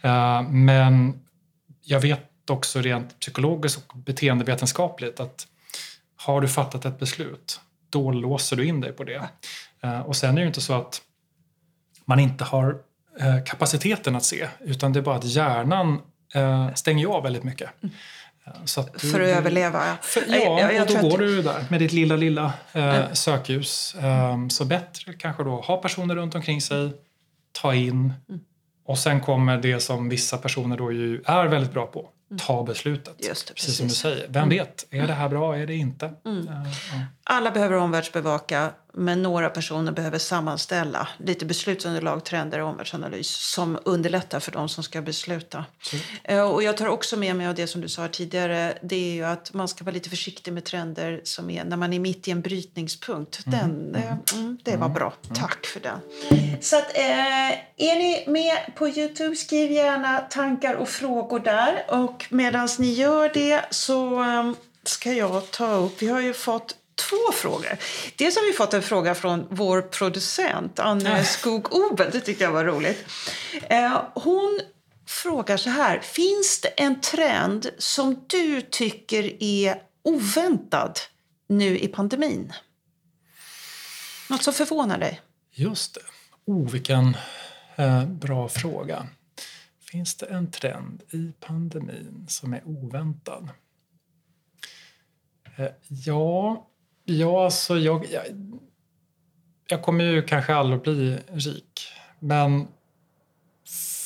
Eh, 0.00 0.42
men 0.42 1.20
jag 1.82 2.00
vet 2.00 2.50
också 2.50 2.80
rent 2.80 3.20
psykologiskt 3.20 3.82
och 3.86 3.96
beteendevetenskapligt 3.96 5.20
att 5.20 5.46
har 6.16 6.40
du 6.40 6.48
fattat 6.48 6.84
ett 6.84 6.98
beslut, 6.98 7.60
då 7.90 8.10
låser 8.10 8.56
du 8.56 8.64
in 8.64 8.80
dig 8.80 8.92
på 8.92 9.04
det. 9.04 9.28
Eh, 9.82 10.00
och 10.00 10.16
sen 10.16 10.30
är 10.30 10.34
det 10.34 10.40
ju 10.40 10.46
inte 10.46 10.60
så 10.60 10.74
att 10.74 11.02
man 12.04 12.20
inte 12.20 12.44
har 12.44 12.78
kapaciteten 13.46 14.16
att 14.16 14.24
se, 14.24 14.48
utan 14.60 14.92
det 14.92 15.00
är 15.00 15.02
bara 15.02 15.16
att 15.16 15.24
hjärnan 15.24 16.00
stänger 16.74 17.06
av 17.06 17.22
väldigt 17.22 17.44
mycket. 17.44 17.70
Mm. 18.46 18.86
Du, 18.92 18.98
för 18.98 19.20
att 19.20 19.28
överleva. 19.28 19.98
För, 20.02 20.24
ja, 20.28 20.60
jag, 20.60 20.74
jag, 20.74 20.82
och 20.82 21.02
då 21.02 21.08
går 21.08 21.18
du 21.18 21.42
där 21.42 21.64
med 21.68 21.80
ditt 21.80 21.92
lilla, 21.92 22.16
lilla 22.16 22.52
eh, 22.72 22.94
mm. 22.94 23.14
sökljus. 23.14 23.96
Um, 24.02 24.50
så 24.50 24.64
bättre 24.64 25.12
kanske 25.12 25.44
då 25.44 25.60
ha 25.60 25.76
personer 25.76 26.14
runt 26.14 26.34
omkring 26.34 26.60
sig, 26.60 26.92
ta 27.52 27.74
in 27.74 28.12
mm. 28.28 28.40
och 28.86 28.98
sen 28.98 29.20
kommer 29.20 29.58
det 29.58 29.80
som 29.80 30.08
vissa 30.08 30.38
personer 30.38 30.76
då 30.76 30.92
ju 30.92 31.22
är 31.24 31.46
väldigt 31.46 31.72
bra 31.72 31.86
på, 31.86 32.08
ta 32.38 32.64
beslutet. 32.64 33.14
Just 33.18 33.48
det, 33.48 33.54
precis. 33.54 33.66
precis. 33.66 33.76
som 33.76 33.88
du 33.88 33.94
säger. 33.94 34.28
Vem 34.28 34.42
mm. 34.42 34.48
vet, 34.48 34.86
är 34.90 35.06
det 35.06 35.12
här 35.12 35.28
bra, 35.28 35.56
är 35.56 35.66
det 35.66 35.74
inte? 35.74 36.12
Mm. 36.26 36.48
Uh, 36.48 36.54
uh. 36.54 37.02
Alla 37.24 37.50
behöver 37.50 37.76
omvärldsbevaka, 37.76 38.70
men 38.92 39.22
några 39.22 39.50
personer 39.50 39.92
behöver 39.92 40.18
sammanställa 40.18 41.08
lite 41.18 41.44
beslutsunderlag, 41.44 42.24
trender 42.24 42.58
och 42.58 42.68
omvärldsanalys 42.68 43.28
som 43.28 43.78
underlättar 43.84 44.40
för 44.40 44.52
de 44.52 44.68
som 44.68 44.84
ska 44.84 45.02
besluta. 45.02 45.64
Mm. 46.24 46.46
Och 46.46 46.62
jag 46.62 46.76
tar 46.76 46.86
också 46.86 47.16
med 47.16 47.36
mig 47.36 47.46
av 47.46 47.54
det 47.54 47.66
som 47.66 47.80
du 47.80 47.88
sa 47.88 48.08
tidigare, 48.08 48.78
det 48.82 48.96
är 48.96 49.14
ju 49.14 49.24
att 49.24 49.52
man 49.52 49.68
ska 49.68 49.84
vara 49.84 49.94
lite 49.94 50.10
försiktig 50.10 50.52
med 50.52 50.64
trender 50.64 51.20
som 51.24 51.50
är 51.50 51.64
när 51.64 51.76
man 51.76 51.92
är 51.92 51.98
mitt 51.98 52.28
i 52.28 52.30
en 52.30 52.40
brytningspunkt. 52.40 53.46
Mm. 53.46 53.58
Den, 53.58 54.02
mm. 54.02 54.18
mm 54.34 54.58
det 54.62 54.76
var 54.76 54.88
bra, 54.88 55.14
mm. 55.24 55.36
tack 55.36 55.66
för 55.66 55.80
den. 55.80 55.98
Så 56.60 56.76
att, 56.76 56.96
eh, 56.96 57.50
är 57.76 57.98
ni 57.98 58.24
med 58.26 58.74
på 58.74 58.88
Youtube, 58.88 59.36
skriv 59.36 59.72
gärna 59.72 60.18
tankar 60.18 60.74
och 60.74 60.88
frågor 60.88 61.40
där. 61.40 61.84
Och 61.88 62.26
medan 62.30 62.68
ni 62.78 62.92
gör 62.92 63.30
det 63.34 63.64
så 63.70 64.22
eh, 64.22 64.52
ska 64.84 65.12
jag 65.12 65.50
ta 65.50 65.74
upp, 65.74 66.02
vi 66.02 66.08
har 66.08 66.20
ju 66.20 66.32
fått 66.32 66.76
två 67.08 67.32
frågor. 67.32 67.78
Dels 68.16 68.36
har 68.36 68.46
vi 68.46 68.52
fått 68.52 68.74
en 68.74 68.82
fråga 68.82 69.14
från 69.14 69.46
vår 69.50 69.82
producent 69.82 70.78
Anne 70.78 71.24
Skog 71.24 71.74
Obel. 71.74 72.10
Det 72.12 72.20
tyckte 72.20 72.44
jag 72.44 72.52
var 72.52 72.64
roligt. 72.64 73.04
Eh, 73.62 74.02
hon 74.14 74.60
frågar 75.06 75.56
så 75.56 75.70
här. 75.70 76.00
Finns 76.00 76.60
det 76.60 76.68
en 76.68 77.00
trend 77.00 77.66
som 77.78 78.24
du 78.26 78.60
tycker 78.60 79.42
är 79.42 79.82
oväntad 80.02 80.98
nu 81.48 81.78
i 81.78 81.88
pandemin? 81.88 82.52
Något 84.30 84.42
som 84.42 84.54
förvånar 84.54 84.98
dig? 84.98 85.20
Just 85.50 85.94
det. 85.94 86.00
Oh, 86.44 86.70
vilken 86.70 87.16
eh, 87.76 88.04
bra 88.04 88.48
fråga. 88.48 89.06
Finns 89.90 90.14
det 90.14 90.26
en 90.26 90.50
trend 90.50 91.02
i 91.10 91.32
pandemin 91.40 92.26
som 92.28 92.54
är 92.54 92.62
oväntad? 92.64 93.48
Eh, 95.56 95.68
ja, 95.88 96.68
Ja, 97.04 97.44
alltså 97.44 97.78
jag, 97.78 98.06
jag, 98.10 98.24
jag 99.68 99.82
kommer 99.82 100.04
ju 100.04 100.22
kanske 100.22 100.54
aldrig 100.54 100.76
att 100.76 100.84
bli 100.84 101.18
rik. 101.32 101.92
Men 102.18 102.68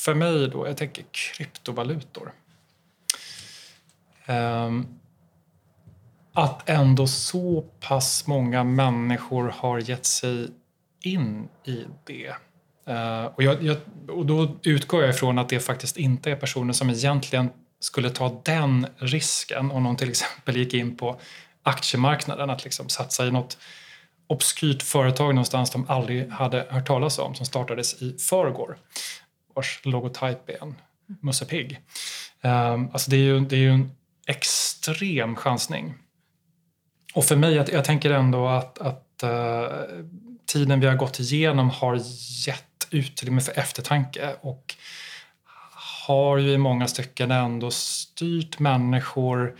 för 0.03 0.13
mig 0.13 0.49
då, 0.49 0.67
jag 0.67 0.77
tänker 0.77 1.05
kryptovalutor. 1.11 2.31
Um, 4.27 4.99
att 6.33 6.69
ändå 6.69 7.07
så 7.07 7.61
pass 7.61 8.27
många 8.27 8.63
människor 8.63 9.53
har 9.55 9.79
gett 9.79 10.05
sig 10.05 10.47
in 11.03 11.47
i 11.65 11.85
det. 12.05 12.29
Uh, 12.89 13.25
och, 13.25 13.43
jag, 13.43 13.63
jag, 13.63 13.77
och 14.07 14.25
då 14.25 14.57
utgår 14.63 15.01
jag 15.01 15.09
ifrån 15.09 15.39
att 15.39 15.49
det 15.49 15.59
faktiskt 15.59 15.97
inte 15.97 16.31
är 16.31 16.35
personer 16.35 16.73
som 16.73 16.89
egentligen 16.89 17.49
skulle 17.79 18.09
ta 18.09 18.41
den 18.45 18.87
risken 18.97 19.71
om 19.71 19.83
någon 19.83 19.95
till 19.95 20.09
exempel 20.09 20.57
gick 20.57 20.73
in 20.73 20.97
på 20.97 21.19
aktiemarknaden 21.67 22.49
att 22.49 22.63
liksom 22.63 22.89
satsa 22.89 23.27
i 23.27 23.31
något 23.31 23.57
obskyrt 24.27 24.83
företag 24.83 25.35
någonstans 25.35 25.71
de 25.71 25.89
aldrig 25.89 26.29
hade 26.29 26.67
hört 26.69 26.87
talas 26.87 27.19
om 27.19 27.35
som 27.35 27.45
startades 27.45 28.01
i 28.01 28.17
förrgår 28.19 28.77
vars 29.55 29.81
logotyp 29.83 30.49
är 30.49 30.63
en 30.63 30.75
Musse 31.21 31.45
Pigg. 31.45 31.79
Um, 32.41 32.89
alltså 32.93 33.11
det 33.11 33.17
är 33.17 33.21
ju, 33.21 33.39
det 33.39 33.55
är 33.55 33.59
ju 33.59 33.71
en 33.71 33.91
extrem 34.27 35.35
chansning. 35.35 35.93
Och 37.13 37.25
för 37.25 37.35
mig, 37.35 37.53
jag, 37.53 37.69
jag 37.73 37.85
tänker 37.85 38.11
ändå 38.11 38.47
att, 38.47 38.79
att 38.79 39.23
uh, 39.23 39.69
tiden 40.45 40.79
vi 40.79 40.87
har 40.87 40.95
gått 40.95 41.19
igenom 41.19 41.69
har 41.69 41.95
gett 42.47 42.87
utrymme 42.91 43.41
för 43.41 43.59
eftertanke 43.59 44.35
och 44.41 44.75
har 46.07 46.37
ju 46.37 46.51
i 46.51 46.57
många 46.57 46.87
stycken 46.87 47.31
ändå 47.31 47.71
styrt 47.71 48.59
människor 48.59 49.57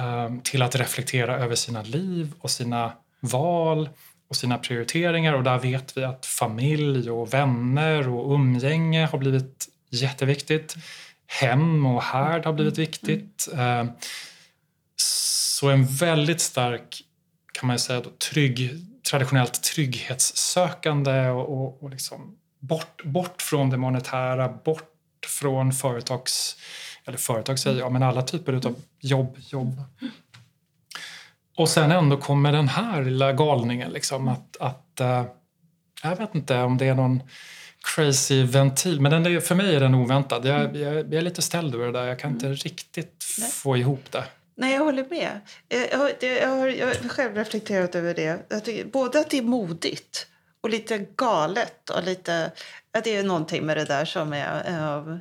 Ehm, 0.00 0.40
till 0.40 0.62
att 0.62 0.76
reflektera 0.76 1.36
över 1.36 1.54
sina 1.54 1.82
liv 1.82 2.32
och 2.40 2.50
sina 2.50 2.92
val 3.20 3.88
och 4.28 4.36
sina 4.36 4.58
prioriteringar 4.58 5.32
och 5.32 5.42
där 5.42 5.58
vet 5.58 5.96
vi 5.96 6.04
att 6.04 6.26
familj 6.26 7.10
och 7.10 7.34
vänner 7.34 8.08
och 8.08 8.34
umgänge 8.34 9.06
har 9.06 9.18
blivit 9.18 9.68
jätteviktigt. 9.90 10.76
Hem 11.26 11.86
och 11.86 12.02
härd 12.02 12.44
har 12.44 12.52
blivit 12.52 12.78
viktigt. 12.78 13.48
Ehm, 13.56 13.88
så 14.96 15.68
en 15.68 15.84
väldigt 15.84 16.40
stark, 16.40 17.02
kan 17.52 17.66
man 17.66 17.78
säga, 17.78 18.00
då, 18.00 18.10
trygg, 18.30 18.70
traditionellt 19.10 19.62
trygghetssökande 19.62 21.28
och, 21.28 21.62
och, 21.62 21.82
och 21.82 21.90
liksom 21.90 22.36
bort, 22.60 23.04
bort 23.04 23.42
från 23.42 23.70
det 23.70 23.76
monetära, 23.76 24.48
bort 24.48 24.86
från 25.26 25.72
företags, 25.72 26.56
eller 27.10 27.18
företag 27.18 27.58
säger 27.58 27.78
jag, 27.78 27.92
men 27.92 28.02
alla 28.02 28.22
typer 28.22 28.52
av 28.52 28.76
jobb, 29.00 29.36
jobb. 29.38 29.82
Och 31.56 31.68
sen 31.68 31.90
ändå 31.90 32.16
kommer 32.16 32.52
den 32.52 32.68
här 32.68 33.04
lilla 33.04 33.32
galningen 33.32 33.90
liksom 33.90 34.28
att, 34.28 34.56
att 34.60 35.00
uh, 35.00 35.24
jag 36.02 36.16
vet 36.16 36.34
inte 36.34 36.58
om 36.58 36.78
det 36.78 36.86
är 36.86 36.94
någon 36.94 37.22
crazy 37.94 38.42
ventil. 38.42 39.00
Men 39.00 39.12
den 39.12 39.26
är, 39.26 39.40
för 39.40 39.54
mig 39.54 39.74
är 39.74 39.80
den 39.80 39.94
oväntad. 39.94 40.46
Jag, 40.46 40.60
mm. 40.60 40.80
jag, 40.80 40.94
jag 40.94 41.14
är 41.14 41.22
lite 41.22 41.42
ställd 41.42 41.74
över 41.74 41.86
det 41.86 41.92
där. 41.92 42.06
Jag 42.06 42.18
kan 42.18 42.32
inte 42.32 42.46
mm. 42.46 42.56
riktigt 42.56 43.24
Nej. 43.38 43.50
få 43.50 43.76
ihop 43.76 44.12
det. 44.12 44.24
Nej, 44.56 44.74
jag 44.74 44.84
håller 44.84 45.06
med. 45.10 45.40
Jag 45.68 45.98
har, 45.98 46.12
jag 46.20 46.48
har, 46.48 46.68
jag 46.68 46.86
har 46.86 47.08
själv 47.08 47.34
reflekterat 47.34 47.94
över 47.94 48.14
det. 48.14 48.62
Det. 48.64 48.92
Både 48.92 49.20
att 49.20 49.30
det 49.30 49.38
är 49.38 49.42
modigt 49.42 50.26
och 50.60 50.70
lite 50.70 50.98
galet. 50.98 51.90
Och 51.90 52.02
lite, 52.04 52.52
att 52.92 53.04
det 53.04 53.16
är 53.16 53.22
någonting 53.22 53.66
med 53.66 53.76
det 53.76 53.84
där 53.84 54.04
som 54.04 54.32
är... 54.32 54.70
Uh, 54.70 55.16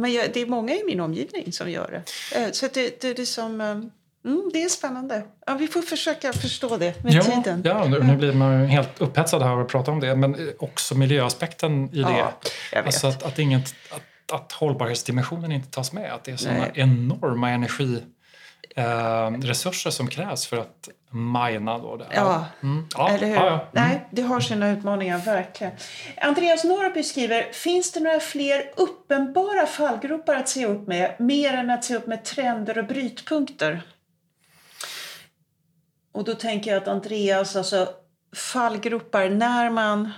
men 0.00 0.12
jag, 0.12 0.32
det 0.32 0.40
är 0.40 0.46
många 0.46 0.74
i 0.74 0.82
min 0.86 1.00
omgivning 1.00 1.52
som 1.52 1.70
gör 1.70 1.90
det. 1.90 2.40
Uh, 2.40 2.52
så 2.52 2.66
det, 2.72 3.00
det 3.00 3.08
är 3.08 3.14
liksom... 3.14 3.60
Um, 3.60 3.90
Mm, 4.24 4.50
det 4.52 4.62
är 4.62 4.68
spännande. 4.68 5.22
Ja, 5.46 5.54
vi 5.54 5.68
får 5.68 5.82
försöka 5.82 6.32
förstå 6.32 6.76
det 6.76 7.04
med 7.04 7.12
ja, 7.12 7.22
tiden. 7.22 7.62
Ja, 7.64 7.84
nu, 7.84 8.02
nu 8.02 8.16
blir 8.16 8.32
man 8.32 8.66
helt 8.66 9.00
upphetsad 9.00 9.42
här 9.42 9.56
och 9.56 9.68
pratar 9.68 9.92
om 9.92 10.00
det. 10.00 10.16
Men 10.16 10.50
också 10.58 10.94
miljöaspekten 10.94 11.94
i 11.94 12.02
det. 12.02 12.24
Ja, 12.72 12.82
alltså 12.84 13.06
att, 13.06 13.22
att, 13.22 13.38
inget, 13.38 13.74
att, 13.90 14.32
att 14.32 14.52
hållbarhetsdimensionen 14.52 15.52
inte 15.52 15.70
tas 15.70 15.92
med. 15.92 16.12
Att 16.12 16.24
det 16.24 16.32
är 16.32 16.36
sådana 16.36 16.68
enorma 16.74 17.50
energi 17.50 18.02
eh, 18.76 19.30
resurser 19.30 19.90
som 19.90 20.08
krävs 20.08 20.46
för 20.46 20.56
att 20.56 20.88
mina 21.10 21.78
då 21.78 21.96
det. 21.96 22.06
Ja, 22.14 22.46
mm. 22.62 22.86
ja. 22.96 23.10
eller 23.10 23.26
hur? 23.26 23.34
Ja, 23.34 23.46
ja. 23.46 23.52
Mm. 23.52 23.88
Nej, 23.88 24.08
det 24.10 24.22
har 24.22 24.40
sina 24.40 24.70
utmaningar, 24.70 25.18
verkligen. 25.18 25.72
Andreas 26.16 26.64
Norrby 26.64 27.02
skriver, 27.02 27.52
finns 27.52 27.92
det 27.92 28.00
några 28.00 28.20
fler 28.20 28.72
uppenbara 28.76 29.66
fallgropar 29.66 30.34
att 30.34 30.48
se 30.48 30.66
upp 30.66 30.86
med, 30.86 31.16
mer 31.18 31.54
än 31.54 31.70
att 31.70 31.84
se 31.84 31.96
upp 31.96 32.06
med 32.06 32.24
trender 32.24 32.78
och 32.78 32.86
brytpunkter? 32.86 33.82
Och 36.12 36.24
då 36.24 36.34
tänker 36.34 36.70
jag 36.70 36.82
att 36.82 36.88
Andreas, 36.88 37.56
alltså 37.56 37.88
fallgropar, 38.36 39.28
när 39.28 39.70
man 39.70 40.10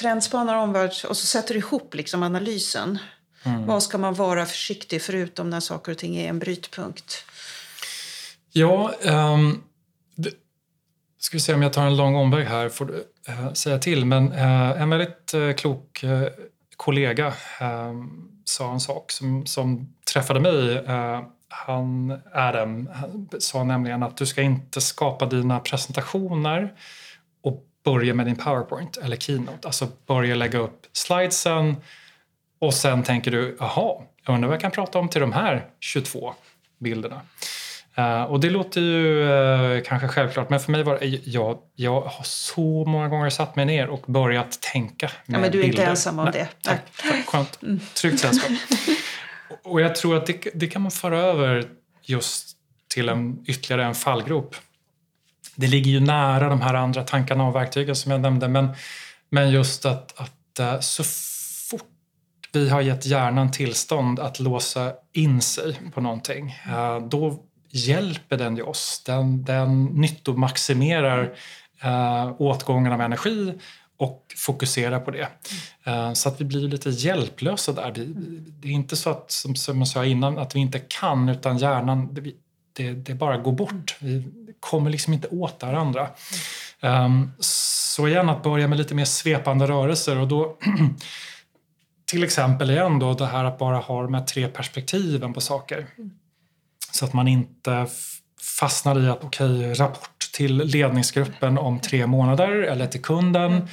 trendspanar 0.00 0.54
omvärlds 0.54 1.04
och 1.04 1.16
så 1.16 1.26
sätter 1.26 1.56
ihop 1.56 1.94
liksom 1.94 2.22
analysen. 2.22 2.98
Mm. 3.42 3.66
Vad 3.66 3.82
ska 3.82 3.98
man 3.98 4.14
vara 4.14 4.46
försiktig 4.46 5.02
förutom 5.02 5.50
när 5.50 5.60
saker 5.60 5.92
och 5.92 5.98
ting 5.98 6.16
är 6.16 6.28
en 6.28 6.38
brytpunkt? 6.38 7.24
Ja, 8.58 8.92
um, 9.04 9.62
det, 10.14 10.30
ska 11.18 11.36
vi 11.36 11.40
se 11.40 11.54
om 11.54 11.62
jag 11.62 11.72
tar 11.72 11.86
en 11.86 11.96
lång 11.96 12.14
omväg 12.14 12.46
här 12.46 12.68
får 12.68 12.84
du 12.84 12.94
uh, 13.28 13.52
säga 13.52 13.78
till. 13.78 14.04
Men 14.04 14.32
uh, 14.32 14.82
en 14.82 14.90
väldigt 14.90 15.34
uh, 15.34 15.52
klok 15.52 16.04
kollega 16.76 17.34
ehm, 17.60 18.28
sa 18.44 18.72
en 18.72 18.80
sak 18.80 19.12
som, 19.12 19.46
som 19.46 19.94
träffade 20.12 20.40
mig 20.40 20.84
han, 21.48 22.20
Adam 22.34 22.88
han 22.92 23.28
sa 23.38 23.64
nämligen 23.64 24.02
att 24.02 24.16
du 24.16 24.26
ska 24.26 24.42
inte 24.42 24.80
skapa 24.80 25.26
dina 25.26 25.60
presentationer 25.60 26.74
och 27.42 27.64
börja 27.84 28.14
med 28.14 28.26
din 28.26 28.36
powerpoint 28.36 28.96
eller 28.96 29.16
keynote. 29.16 29.68
Alltså 29.68 29.88
börja 30.06 30.34
lägga 30.34 30.58
upp 30.58 30.86
slidesen 30.92 31.76
och 32.58 32.74
sen 32.74 33.02
tänker 33.02 33.30
du, 33.30 33.56
jaha, 33.60 34.02
jag 34.26 34.34
undrar 34.34 34.48
vad 34.48 34.54
jag 34.54 34.60
kan 34.60 34.70
prata 34.70 34.98
om 34.98 35.08
till 35.08 35.20
de 35.20 35.32
här 35.32 35.66
22 35.80 36.34
bilderna. 36.78 37.20
Uh, 37.98 38.22
och 38.22 38.40
det 38.40 38.50
låter 38.50 38.80
ju 38.80 39.22
uh, 39.22 39.82
kanske 39.82 40.08
självklart, 40.08 40.50
men 40.50 40.60
för 40.60 40.72
mig 40.72 40.82
var 40.82 40.98
det, 40.98 41.06
jag, 41.06 41.58
jag 41.74 42.00
har 42.00 42.24
så 42.24 42.84
många 42.84 43.08
gånger 43.08 43.30
satt 43.30 43.56
mig 43.56 43.64
ner 43.64 43.88
och 43.88 44.04
börjat 44.06 44.60
tänka 44.60 45.10
med 45.26 45.36
ja, 45.36 45.40
men 45.40 45.52
du 45.52 45.58
är 45.58 45.62
bilder. 45.62 45.66
inte 45.66 45.90
ensam 45.90 46.18
om 46.18 46.24
Nej, 46.24 46.32
det. 46.32 46.48
Tack, 46.62 46.80
tack, 47.02 47.26
skönt. 47.26 47.62
Mm. 47.62 47.80
Tryggt 47.94 48.20
sällskap. 48.20 48.50
Och 49.62 49.80
jag 49.80 49.94
tror 49.94 50.16
att 50.16 50.26
det, 50.26 50.46
det 50.54 50.66
kan 50.66 50.82
man 50.82 50.90
föra 50.90 51.18
över 51.20 51.64
just 52.02 52.56
till 52.88 53.08
en, 53.08 53.44
ytterligare 53.46 53.84
en 53.84 53.94
fallgrop. 53.94 54.56
Det 55.54 55.66
ligger 55.66 55.90
ju 55.90 56.00
nära 56.00 56.48
de 56.48 56.60
här 56.60 56.74
andra 56.74 57.02
tankarna 57.02 57.44
och 57.46 57.54
verktygen 57.54 57.96
som 57.96 58.12
jag 58.12 58.20
nämnde 58.20 58.48
men, 58.48 58.68
men 59.30 59.50
just 59.50 59.84
att, 59.84 60.20
att 60.20 60.58
eh, 60.58 60.80
så 60.80 61.04
fort 61.70 61.90
vi 62.52 62.68
har 62.68 62.80
gett 62.80 63.06
hjärnan 63.06 63.50
tillstånd 63.50 64.20
att 64.20 64.40
låsa 64.40 64.92
in 65.12 65.42
sig 65.42 65.80
på 65.94 66.00
någonting 66.00 66.54
eh, 66.68 67.00
då 67.00 67.42
hjälper 67.76 68.36
den 68.36 68.56
ju 68.56 68.62
oss. 68.62 69.02
Den, 69.06 69.44
den 69.44 69.84
nyttomaximerar 69.84 71.34
eh, 71.82 72.32
åtgången 72.38 72.92
av 72.92 73.00
energi 73.00 73.54
och 73.98 74.34
fokusera 74.36 75.00
på 75.00 75.10
det. 75.10 75.28
Eh, 75.84 76.12
så 76.12 76.28
att 76.28 76.40
vi 76.40 76.44
blir 76.44 76.68
lite 76.68 76.90
hjälplösa 76.90 77.72
där. 77.72 77.92
Det 78.46 78.68
är 78.68 78.72
inte 78.72 78.96
så 78.96 79.10
att, 79.10 79.30
som 79.30 79.78
jag 79.78 79.88
sa 79.88 80.04
innan, 80.04 80.38
att 80.38 80.54
vi 80.54 80.60
inte 80.60 80.78
kan 80.78 81.28
utan 81.28 81.58
hjärnan, 81.58 82.14
det, 82.14 82.32
det, 82.72 82.92
det 82.92 83.14
bara 83.14 83.36
går 83.36 83.52
bort. 83.52 83.96
Vi 83.98 84.24
kommer 84.60 84.90
liksom 84.90 85.12
inte 85.12 85.28
åt 85.28 85.60
det 85.60 85.66
andra. 85.66 86.08
Ehm, 86.80 87.32
så 87.38 88.08
igen 88.08 88.28
att 88.28 88.42
börja 88.42 88.68
med 88.68 88.78
lite 88.78 88.94
mer 88.94 89.04
svepande 89.04 89.66
rörelser 89.66 90.18
och 90.18 90.28
då 90.28 90.56
till 92.04 92.24
exempel 92.24 92.70
igen 92.70 92.98
då 92.98 93.14
det 93.14 93.26
här 93.26 93.44
att 93.44 93.58
bara 93.58 93.78
ha 93.78 94.02
de 94.02 94.14
här 94.14 94.24
tre 94.24 94.48
perspektiven 94.48 95.32
på 95.32 95.40
saker. 95.40 95.86
Så 96.92 97.04
att 97.04 97.12
man 97.12 97.28
inte 97.28 97.86
fastnar 98.58 99.04
i 99.04 99.08
att 99.08 99.24
okej, 99.24 99.58
okay, 99.58 99.74
rapport 99.74 100.32
till 100.32 100.56
ledningsgruppen 100.56 101.58
om 101.58 101.80
tre 101.80 102.06
månader 102.06 102.62
eller 102.62 102.86
till 102.86 103.02
kunden. 103.02 103.68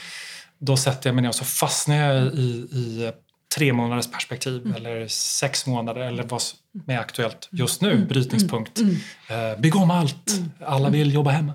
Då 0.60 0.78
sätter 0.78 1.10
jag 1.10 1.16
mig 1.16 1.22
ner 1.22 1.30
och 1.30 1.36
så 1.36 1.46
fastnar 1.46 1.96
jag 1.96 2.34
i, 2.34 2.68
i 2.72 3.12
tre 3.56 3.74
månaders 3.74 4.12
perspektiv 4.12 4.62
mm. 4.66 4.76
eller 4.76 5.08
sex 5.08 5.66
månader 5.66 6.02
eller 6.02 6.24
vad 6.24 6.42
som 6.42 6.60
är 6.88 7.00
aktuellt 7.00 7.50
just 7.52 7.82
nu, 7.82 7.92
mm. 7.92 8.08
brytningspunkt. 8.08 8.80
Mm. 8.80 8.92
Uh, 8.94 9.60
bygg 9.60 9.76
om 9.76 9.92
allt, 9.92 10.32
mm. 10.32 10.52
alla 10.66 10.90
vill 10.90 11.14
jobba 11.14 11.32
hemma. 11.32 11.54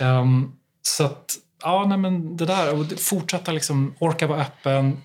Um, 0.00 0.56
så 0.82 1.04
att, 1.04 1.34
ja, 1.62 1.84
nej, 1.88 1.98
men 1.98 2.36
det 2.36 2.46
där, 2.46 2.80
och 2.80 2.86
fortsätta 2.98 3.52
liksom 3.52 3.94
orka 3.98 4.26
vara 4.26 4.40
öppen, 4.40 5.02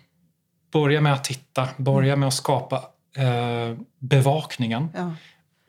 börja 0.73 1.01
med 1.01 1.13
att 1.13 1.23
titta, 1.23 1.69
börja 1.77 2.15
med 2.15 2.27
att 2.27 2.33
skapa 2.33 2.75
uh, 3.17 3.77
bevakningen 3.99 4.89
ja. 4.93 5.13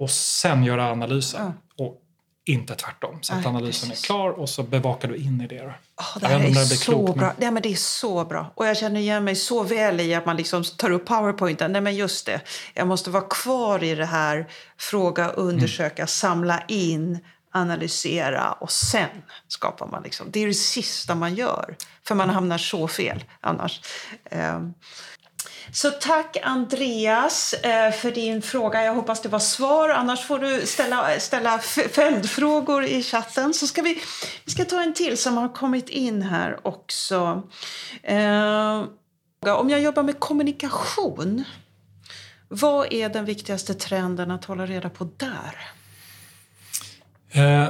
Och 0.02 0.10
sen 0.10 0.64
göra 0.64 0.90
analysen. 0.90 1.52
Ja. 1.76 1.84
Och 1.84 1.98
inte 2.44 2.74
tvärtom. 2.74 3.18
Så 3.22 3.34
att 3.34 3.46
analysen 3.46 3.88
precis. 3.88 4.04
är 4.04 4.06
klar 4.06 4.30
och 4.30 4.48
så 4.48 4.62
bevakar 4.62 5.08
du 5.08 5.16
in 5.16 5.40
i 5.40 5.46
det. 5.46 5.60
Oh, 5.62 6.18
det 6.20 6.26
här 6.26 6.40
är, 6.40 6.48
är 6.48 6.64
så 6.64 7.02
bra. 7.02 7.26
Men... 7.26 7.34
Nej, 7.38 7.50
men 7.50 7.62
det 7.62 7.72
är 7.72 7.76
så 7.76 8.24
bra. 8.24 8.52
Och 8.54 8.66
jag 8.66 8.76
känner 8.76 9.00
igen 9.00 9.24
mig 9.24 9.36
så 9.36 9.62
väl 9.62 10.00
i 10.00 10.14
att 10.14 10.26
man 10.26 10.36
liksom 10.36 10.64
tar 10.64 10.90
upp 10.90 11.06
powerpointen. 11.06 11.72
Nej 11.72 11.80
men 11.80 11.94
just 11.94 12.26
det, 12.26 12.40
jag 12.74 12.86
måste 12.86 13.10
vara 13.10 13.24
kvar 13.24 13.84
i 13.84 13.94
det 13.94 14.06
här. 14.06 14.46
Fråga, 14.78 15.28
undersöka, 15.28 16.02
mm. 16.02 16.08
samla 16.08 16.62
in, 16.68 17.18
analysera 17.50 18.52
och 18.52 18.70
sen 18.70 19.08
skapar 19.48 19.86
man 19.86 20.02
liksom. 20.02 20.26
Det 20.30 20.40
är 20.40 20.46
det 20.46 20.54
sista 20.54 21.14
man 21.14 21.34
gör. 21.34 21.76
För 22.04 22.14
man 22.14 22.30
hamnar 22.30 22.58
så 22.58 22.88
fel 22.88 23.24
annars. 23.40 23.80
Um, 24.30 24.74
så 25.74 25.90
tack 25.90 26.36
Andreas 26.42 27.52
eh, 27.52 27.92
för 27.92 28.10
din 28.10 28.42
fråga. 28.42 28.84
Jag 28.84 28.94
hoppas 28.94 29.22
det 29.22 29.28
var 29.28 29.38
svar. 29.38 29.88
Annars 29.88 30.26
får 30.26 30.38
du 30.38 30.66
ställa, 30.66 31.20
ställa 31.20 31.58
följdfrågor 31.92 32.84
i 32.84 33.02
chatten. 33.02 33.54
Så 33.54 33.66
ska 33.66 33.82
vi, 33.82 33.98
vi 34.44 34.52
ska 34.52 34.64
ta 34.64 34.82
en 34.82 34.94
till 34.94 35.18
som 35.18 35.36
har 35.36 35.48
kommit 35.48 35.88
in 35.88 36.22
här 36.22 36.66
också. 36.66 37.42
Eh, 38.02 38.84
om 39.46 39.70
jag 39.70 39.80
jobbar 39.80 40.02
med 40.02 40.20
kommunikation, 40.20 41.44
vad 42.48 42.92
är 42.92 43.08
den 43.08 43.24
viktigaste 43.24 43.74
trenden 43.74 44.30
att 44.30 44.44
hålla 44.44 44.66
reda 44.66 44.90
på 44.90 45.08
där? 45.16 45.58
Eh, 47.30 47.68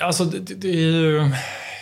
alltså 0.00 0.24
det, 0.24 0.54
det 0.54 0.68
är 0.68 0.74
ju 0.74 1.30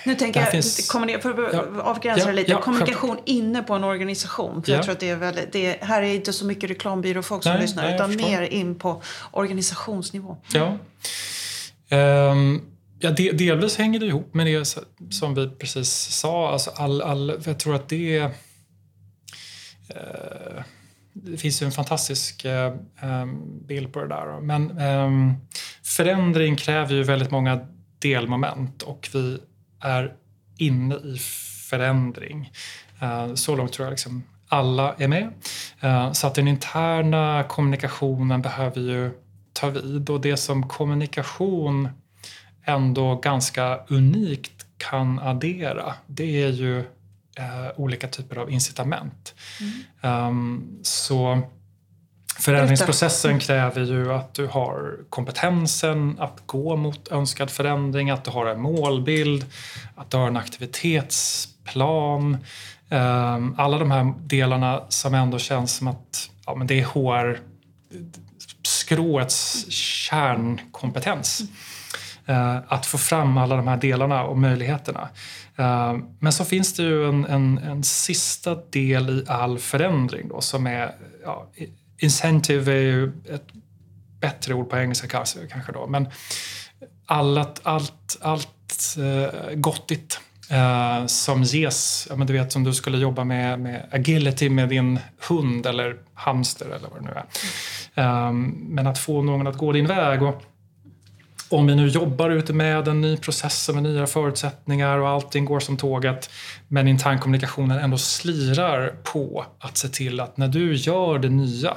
nu 0.05 0.14
tänker 0.14 0.40
jag, 0.40 0.51
finns... 0.51 0.90
för 1.22 1.46
att 1.46 1.53
ja, 1.53 1.82
avgränsa 1.82 2.26
det 2.26 2.32
lite, 2.32 2.51
ja, 2.51 2.61
kommunikation 2.61 3.11
själv. 3.11 3.22
inne 3.24 3.62
på 3.62 3.74
en 3.74 3.84
organisation. 3.84 4.62
För 4.62 4.72
jag 4.72 4.82
tror 4.82 4.92
att 4.92 5.01
det 5.01 5.11
är 5.11 5.16
väldigt, 5.16 5.53
det 5.53 5.66
är, 5.66 5.86
här 5.86 6.03
är 6.03 6.14
inte 6.14 6.32
så 6.32 6.44
mycket 6.44 6.70
reklambyråfolk 6.70 7.42
som 7.42 7.53
nej, 7.53 7.62
lyssnar, 7.62 7.82
nej, 7.82 7.94
utan 7.94 8.16
mer 8.16 8.42
in 8.42 8.74
på 8.74 9.03
organisationsnivå. 9.30 10.36
Ja. 10.53 10.78
Um, 12.30 12.62
ja, 12.98 13.11
de, 13.11 13.32
delvis 13.32 13.76
hänger 13.76 14.01
det 14.01 14.07
ihop 14.07 14.34
med 14.34 14.46
det 14.46 14.76
som 15.11 15.34
vi 15.34 15.48
precis 15.48 15.90
sa. 15.90 16.53
Alltså 16.53 16.70
all, 16.70 17.03
all, 17.03 17.40
jag 17.44 17.59
tror 17.59 17.74
att 17.74 17.88
det 17.88 18.16
är... 18.16 18.24
Uh, 18.24 18.30
det 21.12 21.36
finns 21.36 21.62
ju 21.62 21.66
en 21.66 21.72
fantastisk 21.72 22.44
uh, 22.44 22.74
bild 23.66 23.92
på 23.92 24.01
det 24.01 24.09
där. 24.09 24.40
Men 24.40 24.78
um, 24.78 25.34
förändring 25.82 26.57
kräver 26.57 26.94
ju 26.94 27.03
väldigt 27.03 27.30
många 27.30 27.61
delmoment 27.98 28.82
och 28.82 29.09
vi 29.12 29.38
är 29.81 30.12
inne 30.57 30.95
i 30.95 31.18
förändring. 31.70 32.53
Uh, 33.03 33.35
så 33.35 33.57
långt 33.57 33.72
tror 33.72 33.87
jag 33.87 33.91
liksom 33.91 34.22
alla 34.49 34.95
är 34.99 35.09
med. 35.09 35.33
Uh, 35.85 36.12
så 36.12 36.26
att 36.26 36.35
den 36.35 36.49
interna 36.49 37.45
kommunikationen 37.49 38.43
behöver 38.43 38.81
ju 38.81 39.11
ta 39.53 39.70
vid 39.70 40.11
och 40.11 40.20
det 40.20 40.37
som 40.37 40.68
kommunikation 40.68 41.89
ändå 42.64 43.16
ganska 43.16 43.81
unikt 43.89 44.66
kan 44.76 45.18
addera 45.18 45.95
det 46.07 46.43
är 46.43 46.49
ju 46.49 46.78
uh, 46.78 47.70
olika 47.76 48.09
typer 48.09 48.37
av 48.37 48.51
incitament. 48.51 49.35
Mm. 50.03 50.28
Um, 50.28 50.78
så 50.83 51.41
Förändringsprocessen 52.41 53.38
kräver 53.38 53.80
ju 53.80 54.12
att 54.12 54.34
du 54.34 54.47
har 54.47 54.97
kompetensen 55.09 56.16
att 56.18 56.43
gå 56.47 56.76
mot 56.76 57.09
önskad 57.09 57.51
förändring, 57.51 58.11
att 58.11 58.24
du 58.24 58.30
har 58.30 58.47
en 58.47 58.61
målbild, 58.61 59.47
att 59.97 60.11
du 60.11 60.16
har 60.16 60.26
en 60.26 60.36
aktivitetsplan. 60.36 62.36
Ehm, 62.88 63.55
alla 63.59 63.78
de 63.78 63.91
här 63.91 64.14
delarna 64.18 64.82
som 64.88 65.14
ändå 65.14 65.38
känns 65.38 65.76
som 65.76 65.88
att 65.88 66.30
ja, 66.47 66.55
men 66.55 66.66
det 66.66 66.80
är 66.80 66.84
HR 66.84 67.41
skråets 68.62 69.70
kärnkompetens. 69.70 71.43
Ehm, 72.26 72.59
att 72.68 72.86
få 72.86 72.99
fram 72.99 73.38
alla 73.38 73.57
de 73.57 73.68
här 73.68 73.76
delarna 73.76 74.24
och 74.24 74.38
möjligheterna. 74.38 75.09
Ehm, 75.57 76.05
men 76.18 76.32
så 76.32 76.45
finns 76.45 76.74
det 76.74 76.82
ju 76.82 77.09
en, 77.09 77.24
en, 77.24 77.59
en 77.59 77.82
sista 77.82 78.55
del 78.55 79.11
i 79.11 79.24
all 79.28 79.59
förändring 79.59 80.28
då, 80.28 80.41
som 80.41 80.66
är 80.66 80.95
ja, 81.24 81.47
incentive 82.03 82.72
är 82.72 82.80
ju 82.80 83.12
ett 83.30 83.46
bättre 84.20 84.55
ord 84.55 84.70
på 84.70 84.76
engelska 84.76 85.09
kanske 85.51 85.72
då. 85.72 85.86
Men 85.86 86.09
allt, 87.07 87.61
allt, 87.62 88.18
allt 88.20 88.96
uh, 88.98 89.55
gottigt 89.55 90.20
uh, 90.53 91.07
som 91.07 91.42
ges. 91.42 92.07
Ja, 92.11 92.16
men 92.16 92.26
du 92.26 92.32
vet 92.32 92.53
som 92.53 92.64
du 92.64 92.74
skulle 92.74 92.98
jobba 92.98 93.24
med, 93.24 93.61
med 93.61 93.88
agility 93.90 94.51
med 94.51 94.68
din 94.68 95.01
hund 95.28 95.66
eller 95.66 95.96
hamster 96.14 96.66
eller 96.66 96.88
vad 96.88 97.03
det 97.03 97.07
nu 97.07 97.20
är. 97.94 98.28
Um, 98.28 98.66
men 98.68 98.86
att 98.86 98.98
få 98.98 99.22
någon 99.22 99.46
att 99.46 99.57
gå 99.57 99.72
din 99.72 99.86
väg. 99.86 100.22
Och, 100.22 100.42
om 101.51 101.66
vi 101.66 101.74
nu 101.74 101.88
jobbar 101.88 102.30
ute 102.30 102.53
med 102.53 102.88
en 102.88 103.01
ny 103.01 103.16
process 103.16 103.70
med 103.74 103.82
nya 103.82 104.07
förutsättningar 104.07 104.98
och 104.98 105.09
allting 105.09 105.44
går 105.44 105.61
som 105.61 105.76
tåget 105.76 106.30
men 106.68 106.88
internkommunikationen 106.88 107.78
ändå 107.78 107.98
slirar 107.98 108.94
på 109.03 109.44
att 109.59 109.76
se 109.76 109.88
till 109.88 110.20
att 110.20 110.36
när 110.36 110.48
du 110.48 110.74
gör 110.74 111.18
det 111.18 111.28
nya 111.28 111.76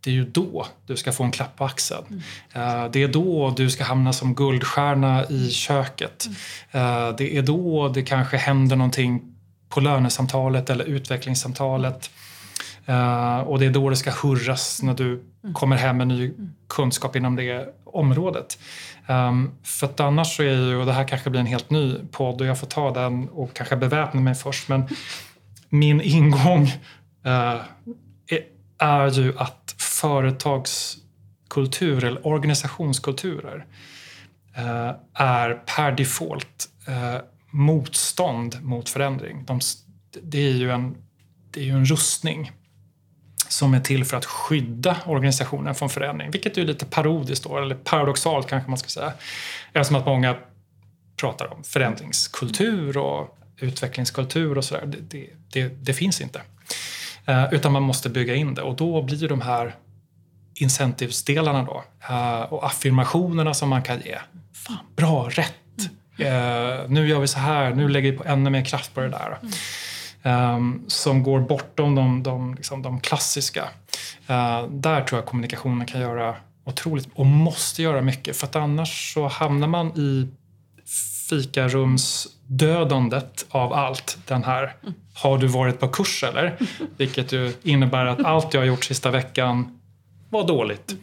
det 0.00 0.10
är 0.10 0.14
ju 0.14 0.24
då 0.24 0.66
du 0.86 0.96
ska 0.96 1.12
få 1.12 1.24
en 1.24 1.30
klapp 1.30 1.56
på 1.56 1.64
axeln. 1.64 2.22
Mm. 2.54 2.92
Det 2.92 3.02
är 3.02 3.08
då 3.08 3.54
du 3.56 3.70
ska 3.70 3.84
hamna 3.84 4.12
som 4.12 4.34
guldstjärna 4.34 5.24
i 5.24 5.50
köket. 5.50 6.28
Mm. 6.72 7.16
Det 7.16 7.36
är 7.36 7.42
då 7.42 7.88
det 7.88 8.02
kanske 8.02 8.36
händer 8.36 8.76
någonting 8.76 9.34
på 9.68 9.80
lönesamtalet 9.80 10.70
eller 10.70 10.84
utvecklingssamtalet. 10.84 12.10
Och 13.44 13.58
det 13.58 13.66
är 13.66 13.70
då 13.70 13.90
det 13.90 13.96
ska 13.96 14.10
hurras 14.10 14.82
när 14.82 14.94
du 14.94 15.12
mm. 15.12 15.54
kommer 15.54 15.76
hem 15.76 15.96
med 15.96 16.06
ny 16.06 16.32
kunskap 16.68 17.16
inom 17.16 17.36
det 17.36 17.74
området. 17.96 18.58
Um, 19.06 19.54
för 19.62 19.86
att 19.86 20.00
annars 20.00 20.36
så 20.36 20.42
är 20.42 20.46
ju, 20.46 20.76
och 20.76 20.86
det 20.86 20.92
här 20.92 21.08
kanske 21.08 21.30
blir 21.30 21.40
en 21.40 21.46
helt 21.46 21.70
ny 21.70 21.94
podd 22.10 22.40
och 22.40 22.46
jag 22.46 22.60
får 22.60 22.66
ta 22.66 22.90
den 22.90 23.28
och 23.28 23.54
kanske 23.54 23.76
beväpna 23.76 24.20
mig 24.20 24.34
först, 24.34 24.68
men 24.68 24.88
min 25.68 26.00
ingång 26.00 26.62
uh, 26.62 26.70
är, 27.26 27.62
är 28.78 29.10
ju 29.10 29.38
att 29.38 29.74
företagskultur 29.78 32.04
eller 32.04 32.26
organisationskulturer 32.26 33.66
uh, 34.58 34.92
är 35.14 35.54
per 35.54 35.92
default 35.92 36.68
uh, 36.88 37.16
motstånd 37.50 38.62
mot 38.62 38.88
förändring. 38.88 39.44
De, 39.44 39.60
det 40.22 40.38
är 40.38 40.52
ju 40.52 40.70
en, 40.70 40.96
det 41.50 41.60
är 41.60 41.64
ju 41.64 41.72
en 41.72 41.84
rustning 41.84 42.52
som 43.58 43.74
är 43.74 43.80
till 43.80 44.04
för 44.04 44.16
att 44.16 44.24
skydda 44.24 44.96
organisationen 45.06 45.74
från 45.74 45.90
förändring. 45.90 46.30
Vilket 46.30 46.58
är 46.58 46.64
lite 46.64 46.84
parodiskt 46.84 47.44
då, 47.44 47.58
eller 47.58 47.74
paradoxalt 47.74 48.48
kanske 48.48 48.70
man 48.70 48.78
ska 48.78 48.88
säga. 48.88 49.12
Eftersom 49.72 49.96
att 49.96 50.06
många 50.06 50.36
pratar 51.16 51.52
om 51.52 51.64
förändringskultur 51.64 52.98
och 52.98 53.38
utvecklingskultur 53.56 54.58
och 54.58 54.64
sådär. 54.64 54.86
Det, 54.86 54.98
det, 55.00 55.30
det, 55.52 55.68
det, 55.68 55.94
finns 55.94 56.20
inte. 56.20 56.40
Uh, 57.28 57.54
utan 57.54 57.72
man 57.72 57.82
måste 57.82 58.08
bygga 58.08 58.34
in 58.34 58.54
det 58.54 58.62
och 58.62 58.76
då 58.76 59.02
blir 59.02 59.28
de 59.28 59.40
här 59.40 59.74
incentivsdelarna 60.54 61.62
då 61.62 61.84
uh, 62.10 62.52
och 62.52 62.66
affirmationerna 62.66 63.54
som 63.54 63.68
man 63.68 63.82
kan 63.82 64.00
ge. 64.00 64.18
Fan, 64.52 64.76
bra, 64.96 65.28
rätt. 65.30 65.54
Uh, 66.20 66.90
nu 66.90 67.08
gör 67.08 67.20
vi 67.20 67.26
så 67.26 67.38
här, 67.38 67.74
nu 67.74 67.88
lägger 67.88 68.12
vi 68.12 68.18
på 68.18 68.24
ännu 68.24 68.50
mer 68.50 68.64
kraft 68.64 68.94
på 68.94 69.00
det 69.00 69.08
där. 69.08 69.38
Mm 69.42 69.52
som 70.86 71.22
går 71.22 71.40
bortom 71.40 71.94
de, 71.94 72.22
de, 72.22 72.54
liksom, 72.54 72.82
de 72.82 73.00
klassiska. 73.00 73.64
Uh, 74.30 74.70
där 74.70 75.04
tror 75.04 75.20
jag 75.20 75.26
kommunikationen 75.26 75.86
kan 75.86 76.00
göra 76.00 76.36
otroligt 76.64 77.08
och 77.14 77.26
måste 77.26 77.82
göra 77.82 78.00
mycket 78.00 78.36
för 78.36 78.46
att 78.46 78.56
annars 78.56 79.14
så 79.14 79.28
hamnar 79.28 79.68
man 79.68 79.98
i 79.98 80.28
fikarumsdödandet 81.28 83.46
av 83.48 83.72
allt. 83.72 84.18
Den 84.26 84.44
här, 84.44 84.76
har 85.14 85.38
du 85.38 85.46
varit 85.46 85.80
på 85.80 85.88
kurs 85.88 86.24
eller? 86.24 86.56
Vilket 86.96 87.32
ju 87.32 87.52
innebär 87.62 88.06
att 88.06 88.24
allt 88.24 88.54
jag 88.54 88.60
har 88.60 88.66
gjort 88.66 88.84
sista 88.84 89.10
veckan 89.10 89.80
var 90.30 90.46
dåligt. 90.46 90.94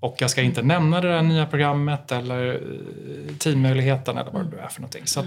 Och 0.00 0.16
jag 0.18 0.30
ska 0.30 0.42
inte 0.42 0.62
nämna 0.62 1.00
det 1.00 1.08
där 1.08 1.22
nya 1.22 1.46
programmet 1.46 2.12
eller 2.12 2.54
eh, 2.54 2.60
teammöjligheten 3.36 4.18
eller 4.18 4.30
vad 4.30 4.50
det 4.50 4.60
är 4.60 4.68
för 4.68 4.80
någonting. 4.80 5.06
Så 5.06 5.24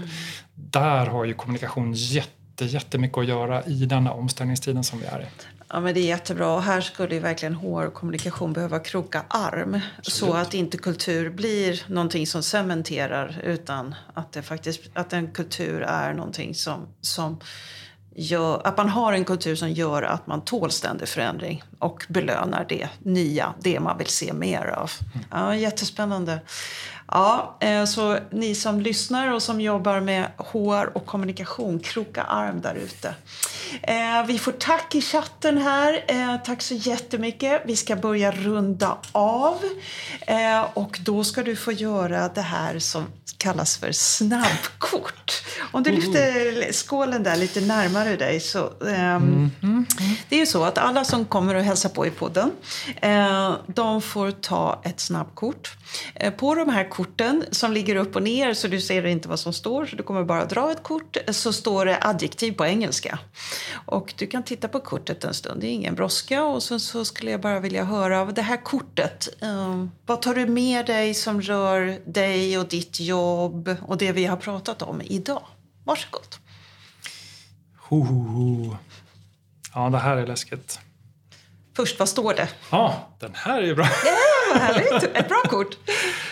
där 0.56 1.06
har 1.06 1.26
ju 1.26 1.34
kommunikation 1.34 1.94
jätte 1.94 2.37
jätte, 2.64 2.66
jättemycket 2.66 3.18
att 3.18 3.28
göra 3.28 3.64
i 3.64 3.86
denna 3.86 4.12
omställningstiden 4.14 4.84
som 4.84 5.00
vi 5.00 5.06
är 5.06 5.22
i. 5.22 5.26
Ja, 5.70 5.80
men 5.80 5.94
det 5.94 6.00
är 6.00 6.08
jättebra. 6.08 6.54
Och 6.54 6.64
här 6.64 6.82
skulle 6.82 7.20
verkligen 7.20 7.56
HR 7.56 7.90
kommunikation 7.90 8.54
behöva 8.54 8.80
kroka 8.80 9.24
arm 9.28 9.80
Absolut. 9.98 10.06
så 10.06 10.34
att 10.34 10.54
inte 10.54 10.78
kultur 10.78 11.30
blir 11.30 11.84
någonting 11.88 12.28
som 12.28 12.44
cementerar 12.44 13.42
utan 13.44 13.96
att, 14.14 14.32
det 14.32 14.42
faktiskt, 14.42 14.82
att 14.94 15.14
en 15.14 15.32
kultur 15.32 15.82
är 15.82 16.14
någonting 16.14 16.56
som, 16.56 16.88
som 17.02 17.40
gör, 18.16 18.68
att 18.68 18.78
man 18.78 18.90
har 18.90 19.14
en 19.14 19.26
kultur 19.26 19.56
som 19.56 19.72
gör 19.72 20.04
att 20.04 20.28
man 20.28 20.42
tål 20.42 20.72
ständig 20.72 21.08
förändring 21.08 21.64
och 21.80 22.06
belönar 22.10 22.66
det 22.70 22.90
nya, 23.00 23.54
det 23.60 23.80
man 23.80 23.98
vill 23.98 24.08
se 24.08 24.34
mer 24.34 24.66
av. 24.68 24.92
Mm. 25.14 25.26
Ja, 25.32 25.56
jättespännande. 25.56 26.40
Ja, 27.12 27.58
eh, 27.60 27.86
så 27.86 28.20
ni 28.32 28.56
som 28.56 28.82
lyssnar 28.82 29.32
och 29.32 29.44
som 29.44 29.62
jobbar 29.62 30.00
med 30.00 30.28
HR 30.38 30.98
och 30.98 31.06
kommunikation, 31.06 31.80
kroka 31.80 32.24
arm 32.24 32.62
där 32.62 32.76
ute. 32.76 33.16
Eh, 33.82 34.26
vi 34.28 34.40
får 34.40 34.52
tack 34.52 34.96
i 34.96 35.02
chatten 35.02 35.58
här. 35.58 36.06
Eh, 36.08 36.38
tack 36.46 36.62
så 36.62 36.74
jättemycket. 36.74 37.62
Vi 37.66 37.76
ska 37.76 37.96
börja 37.96 38.32
runda 38.32 38.98
av. 39.12 39.60
Och 40.74 41.00
då 41.02 41.24
ska 41.24 41.44
du 41.44 41.56
få 41.56 41.72
göra 41.72 42.30
det 42.30 42.42
här 42.42 42.80
som 42.80 43.06
kallas 43.38 43.78
för 43.78 43.92
snabbkort. 43.92 45.44
Om 45.72 45.84
du 45.84 45.92
lyfter 45.92 46.72
skålen 46.72 47.24
där 47.24 47.36
lite 47.36 47.62
närmare 47.62 48.16
dig 48.16 48.40
så... 48.40 48.60
Um, 48.80 49.52
mm. 49.64 49.86
Det 50.30 50.36
är 50.36 50.40
ju 50.40 50.46
så 50.46 50.64
att 50.64 50.78
alla 50.78 51.04
som 51.04 51.26
kommer 51.26 51.56
och 51.56 51.64
hälsar 51.64 51.90
på 51.90 52.06
i 52.06 52.12
podden, 52.12 52.52
uh, 53.06 53.56
de 53.68 54.02
får 54.02 54.32
ta 54.32 54.82
ett 54.84 55.00
snabbkort. 55.00 55.78
Uh, 56.24 56.30
på 56.30 56.56
de 56.56 56.70
här 56.70 56.90
korten 56.90 57.44
som 57.52 57.72
ligger 57.72 57.96
upp 57.96 58.16
och 58.16 58.24
ner 58.24 58.54
så 58.54 58.68
du 58.68 58.82
ser 58.82 59.06
inte 59.06 59.30
vad 59.30 59.40
som 59.40 59.54
står, 59.54 59.86
så 59.86 59.96
du 59.96 60.04
kommer 60.04 60.24
bara 60.24 60.46
dra 60.46 60.72
ett 60.72 60.84
kort, 60.84 61.18
så 61.30 61.54
står 61.54 61.86
det 61.86 61.98
adjektiv 62.02 62.52
på 62.52 62.66
engelska. 62.66 63.20
Och 63.86 64.14
du 64.18 64.28
kan 64.28 64.44
titta 64.44 64.68
på 64.68 64.80
kortet 64.80 65.24
en 65.24 65.34
stund, 65.34 65.62
det 65.62 65.68
är 65.68 65.72
ingen 65.72 65.96
brådska. 65.96 66.44
Och 66.44 66.64
så, 66.64 66.80
så 66.80 67.06
skulle 67.06 67.32
jag 67.32 67.42
bara 67.42 67.60
vilja 67.60 67.84
höra 67.84 68.22
av 68.22 68.34
det 68.34 68.42
här 68.42 68.64
kortet, 68.64 69.30
uh, 69.44 69.86
vad 70.06 70.22
tar 70.22 70.36
du 70.36 70.46
med 70.46 70.86
dig 70.86 71.14
som 71.14 71.42
rör 71.42 72.00
dig 72.06 72.58
och 72.58 72.68
ditt 72.68 73.00
jobb 73.00 73.76
och 73.82 73.98
det 73.98 74.12
vi 74.12 74.26
har 74.26 74.38
pratat 74.38 74.82
om 74.82 75.02
idag? 75.06 75.44
Varsågod. 75.88 76.36
Ho, 77.78 78.04
ho, 78.04 78.24
ho. 78.24 78.76
Ja, 79.74 79.90
det 79.90 79.98
här 79.98 80.18
är 80.18 80.28
läskigt. 80.28 80.80
Först, 81.76 82.00
vad 82.00 82.10
står 82.10 82.34
det? 82.34 82.48
Ja, 82.72 83.08
den 83.20 83.32
här 83.36 83.62
är 83.62 83.66
ju 83.66 83.76
bra. 83.76 83.86
Ja, 84.06 84.18
vad 84.54 84.62
härligt. 84.62 85.04
Ett 85.04 85.28
bra 85.28 85.42
kort. 85.50 85.78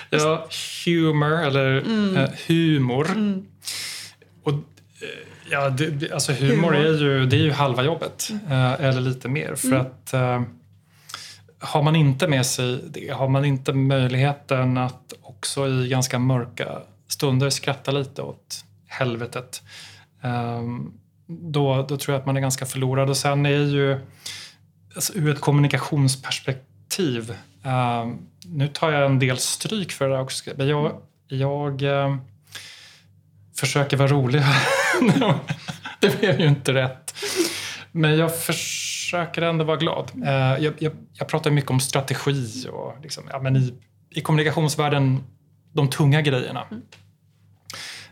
ja, 0.09 0.47
humor, 0.85 1.39
eller 1.39 1.77
mm. 1.77 2.17
uh, 2.17 2.29
humor. 2.47 3.11
Mm. 3.11 3.45
och, 4.43 4.53
eh, 4.53 4.59
ja, 5.51 5.69
det, 5.69 6.11
alltså 6.11 6.31
humor, 6.33 6.55
humor, 6.55 6.75
Är, 6.75 6.97
ju, 6.97 7.25
det 7.25 7.35
är 7.35 7.43
ju 7.43 7.51
halva 7.51 7.83
jobbet, 7.83 8.29
mm. 8.29 8.51
eh, 8.51 8.85
eller 8.85 9.01
lite 9.01 9.27
mer. 9.27 9.55
För 9.55 9.67
mm. 9.67 9.81
att 9.81 10.13
eh, 10.13 10.41
har 11.59 11.83
man 11.83 11.95
inte 11.95 12.27
med 12.27 12.45
sig 12.45 12.79
det, 12.89 13.09
har 13.09 13.27
man 13.27 13.45
inte 13.45 13.73
möjligheten 13.73 14.77
att 14.77 15.13
också 15.21 15.67
i 15.67 15.87
ganska 15.87 16.19
mörka 16.19 16.81
stunder 17.07 17.49
skratta 17.49 17.91
lite 17.91 18.21
åt 18.21 18.64
helvetet, 18.99 19.63
ehm, 20.21 20.93
då, 21.27 21.85
då 21.89 21.97
tror 21.97 22.13
jag 22.13 22.19
att 22.19 22.25
man 22.25 22.37
är 22.37 22.41
ganska 22.41 22.65
förlorad. 22.65 23.09
Och 23.09 23.17
sen 23.17 23.45
är 23.45 23.49
ju, 23.49 23.99
alltså, 24.95 25.13
ur 25.13 25.29
ett 25.29 25.41
kommunikationsperspektiv, 25.41 27.35
ehm, 27.63 28.17
nu 28.45 28.67
tar 28.67 28.91
jag 28.91 29.05
en 29.05 29.19
del 29.19 29.37
stryk 29.37 29.91
för 29.91 30.09
det 30.09 30.19
också, 30.19 30.51
men 30.57 30.67
jag, 30.67 31.01
jag 31.27 31.81
ehm, 31.81 32.21
försöker 33.59 33.97
vara 33.97 34.07
rolig. 34.07 34.41
det 35.99 36.19
blev 36.19 36.39
ju 36.39 36.47
inte 36.47 36.73
rätt. 36.73 37.15
Men 37.91 38.17
jag 38.17 38.39
försöker 38.39 39.41
ändå 39.41 39.65
vara 39.65 39.77
glad. 39.77 40.11
Jag, 40.59 40.73
jag, 40.79 40.93
jag 41.13 41.27
pratar 41.27 41.51
mycket 41.51 41.71
om 41.71 41.79
strategi 41.79 42.67
och 42.71 42.95
liksom, 43.03 43.23
ja, 43.29 43.39
men 43.39 43.55
i, 43.55 43.73
i 44.09 44.21
kommunikationsvärlden, 44.21 45.23
de 45.73 45.89
tunga 45.89 46.21
grejerna. 46.21 46.63
Mm. 46.71 46.83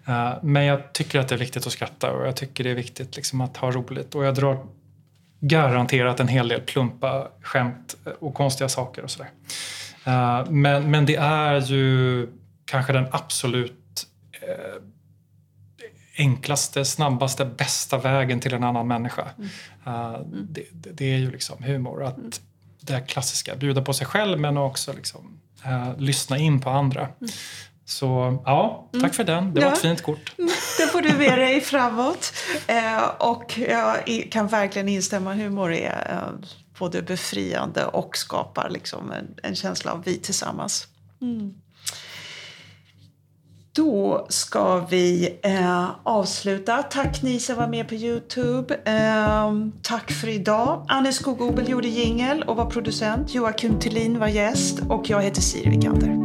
Uh, 0.09 0.33
men 0.41 0.65
jag 0.65 0.93
tycker 0.93 1.19
att 1.19 1.27
det 1.27 1.35
är 1.35 1.39
viktigt 1.39 1.67
att 1.67 1.73
skratta 1.73 2.11
och 2.11 2.27
jag 2.27 2.35
tycker 2.35 2.63
det 2.63 2.69
är 2.69 2.75
viktigt 2.75 3.15
liksom, 3.15 3.41
att 3.41 3.57
ha 3.57 3.71
roligt. 3.71 4.15
Och 4.15 4.25
jag 4.25 4.35
drar 4.35 4.65
garanterat 5.39 6.19
en 6.19 6.27
hel 6.27 6.47
del 6.47 6.61
plumpa 6.61 7.27
skämt 7.41 7.95
och 8.19 8.33
konstiga 8.33 8.69
saker 8.69 9.03
och 9.03 9.11
sådär. 9.11 9.29
Uh, 10.07 10.51
men, 10.51 10.91
men 10.91 11.05
det 11.05 11.15
är 11.15 11.71
ju 11.71 12.27
kanske 12.65 12.93
den 12.93 13.07
absolut 13.11 14.07
uh, 14.43 14.83
enklaste, 16.17 16.85
snabbaste, 16.85 17.45
bästa 17.45 17.97
vägen 17.97 18.39
till 18.39 18.53
en 18.53 18.63
annan 18.63 18.87
människa. 18.87 19.27
Mm. 19.37 19.49
Uh, 19.87 20.19
det, 20.49 20.65
det, 20.71 21.05
är 21.05 21.17
ju 21.17 21.31
liksom 21.31 21.63
humor. 21.63 22.03
Att 22.03 22.17
mm. 22.17 22.31
Det 22.79 22.99
klassiska, 22.99 23.55
bjuda 23.55 23.81
på 23.81 23.93
sig 23.93 24.07
själv 24.07 24.39
men 24.39 24.57
också 24.57 24.93
liksom, 24.93 25.39
lyssna 25.97 26.37
in 26.37 26.61
på 26.61 26.69
andra. 26.69 27.09
Så 27.85 28.39
ja, 28.45 28.89
tack 28.91 29.01
mm. 29.01 29.13
för 29.13 29.23
den. 29.23 29.53
Det 29.53 29.61
var 29.61 29.67
ja. 29.67 29.73
ett 29.73 29.79
fint 29.81 30.01
kort. 30.01 30.33
Det 30.77 30.87
får 30.87 31.01
du 31.01 31.13
med 31.13 31.39
dig 31.39 31.61
framåt. 31.61 32.33
Uh, 32.69 33.29
och 33.29 33.57
jag 33.57 34.27
kan 34.31 34.47
verkligen 34.47 34.89
instämma. 34.89 35.33
Humor 35.33 35.73
är 35.73 36.31
både 36.79 37.01
befriande 37.01 37.85
och 37.85 38.17
skapar 38.17 38.69
liksom 38.69 39.11
en, 39.11 39.35
en 39.43 39.55
känsla 39.55 39.91
av 39.91 40.03
vi 40.03 40.17
tillsammans. 40.17 40.87
Mm. 41.21 41.53
Då 43.75 44.25
ska 44.29 44.79
vi 44.79 45.39
eh, 45.43 45.89
avsluta. 46.03 46.83
Tack 46.83 47.23
ni 47.23 47.39
som 47.39 47.55
var 47.55 47.67
med 47.67 47.87
på 47.87 47.95
Youtube. 47.95 48.79
Eh, 48.85 49.51
tack 49.81 50.11
för 50.11 50.27
idag. 50.27 50.85
Anne 50.89 51.13
Skogobel 51.13 51.69
gjorde 51.69 51.87
jingel 51.87 52.43
och 52.43 52.55
var 52.55 52.65
producent. 52.65 53.33
Joakim 53.33 53.79
Thulin 53.79 54.19
var 54.19 54.27
gäst 54.27 54.79
och 54.89 55.09
jag 55.09 55.21
heter 55.21 55.41
Siri 55.41 55.69
Vikander. 55.69 56.22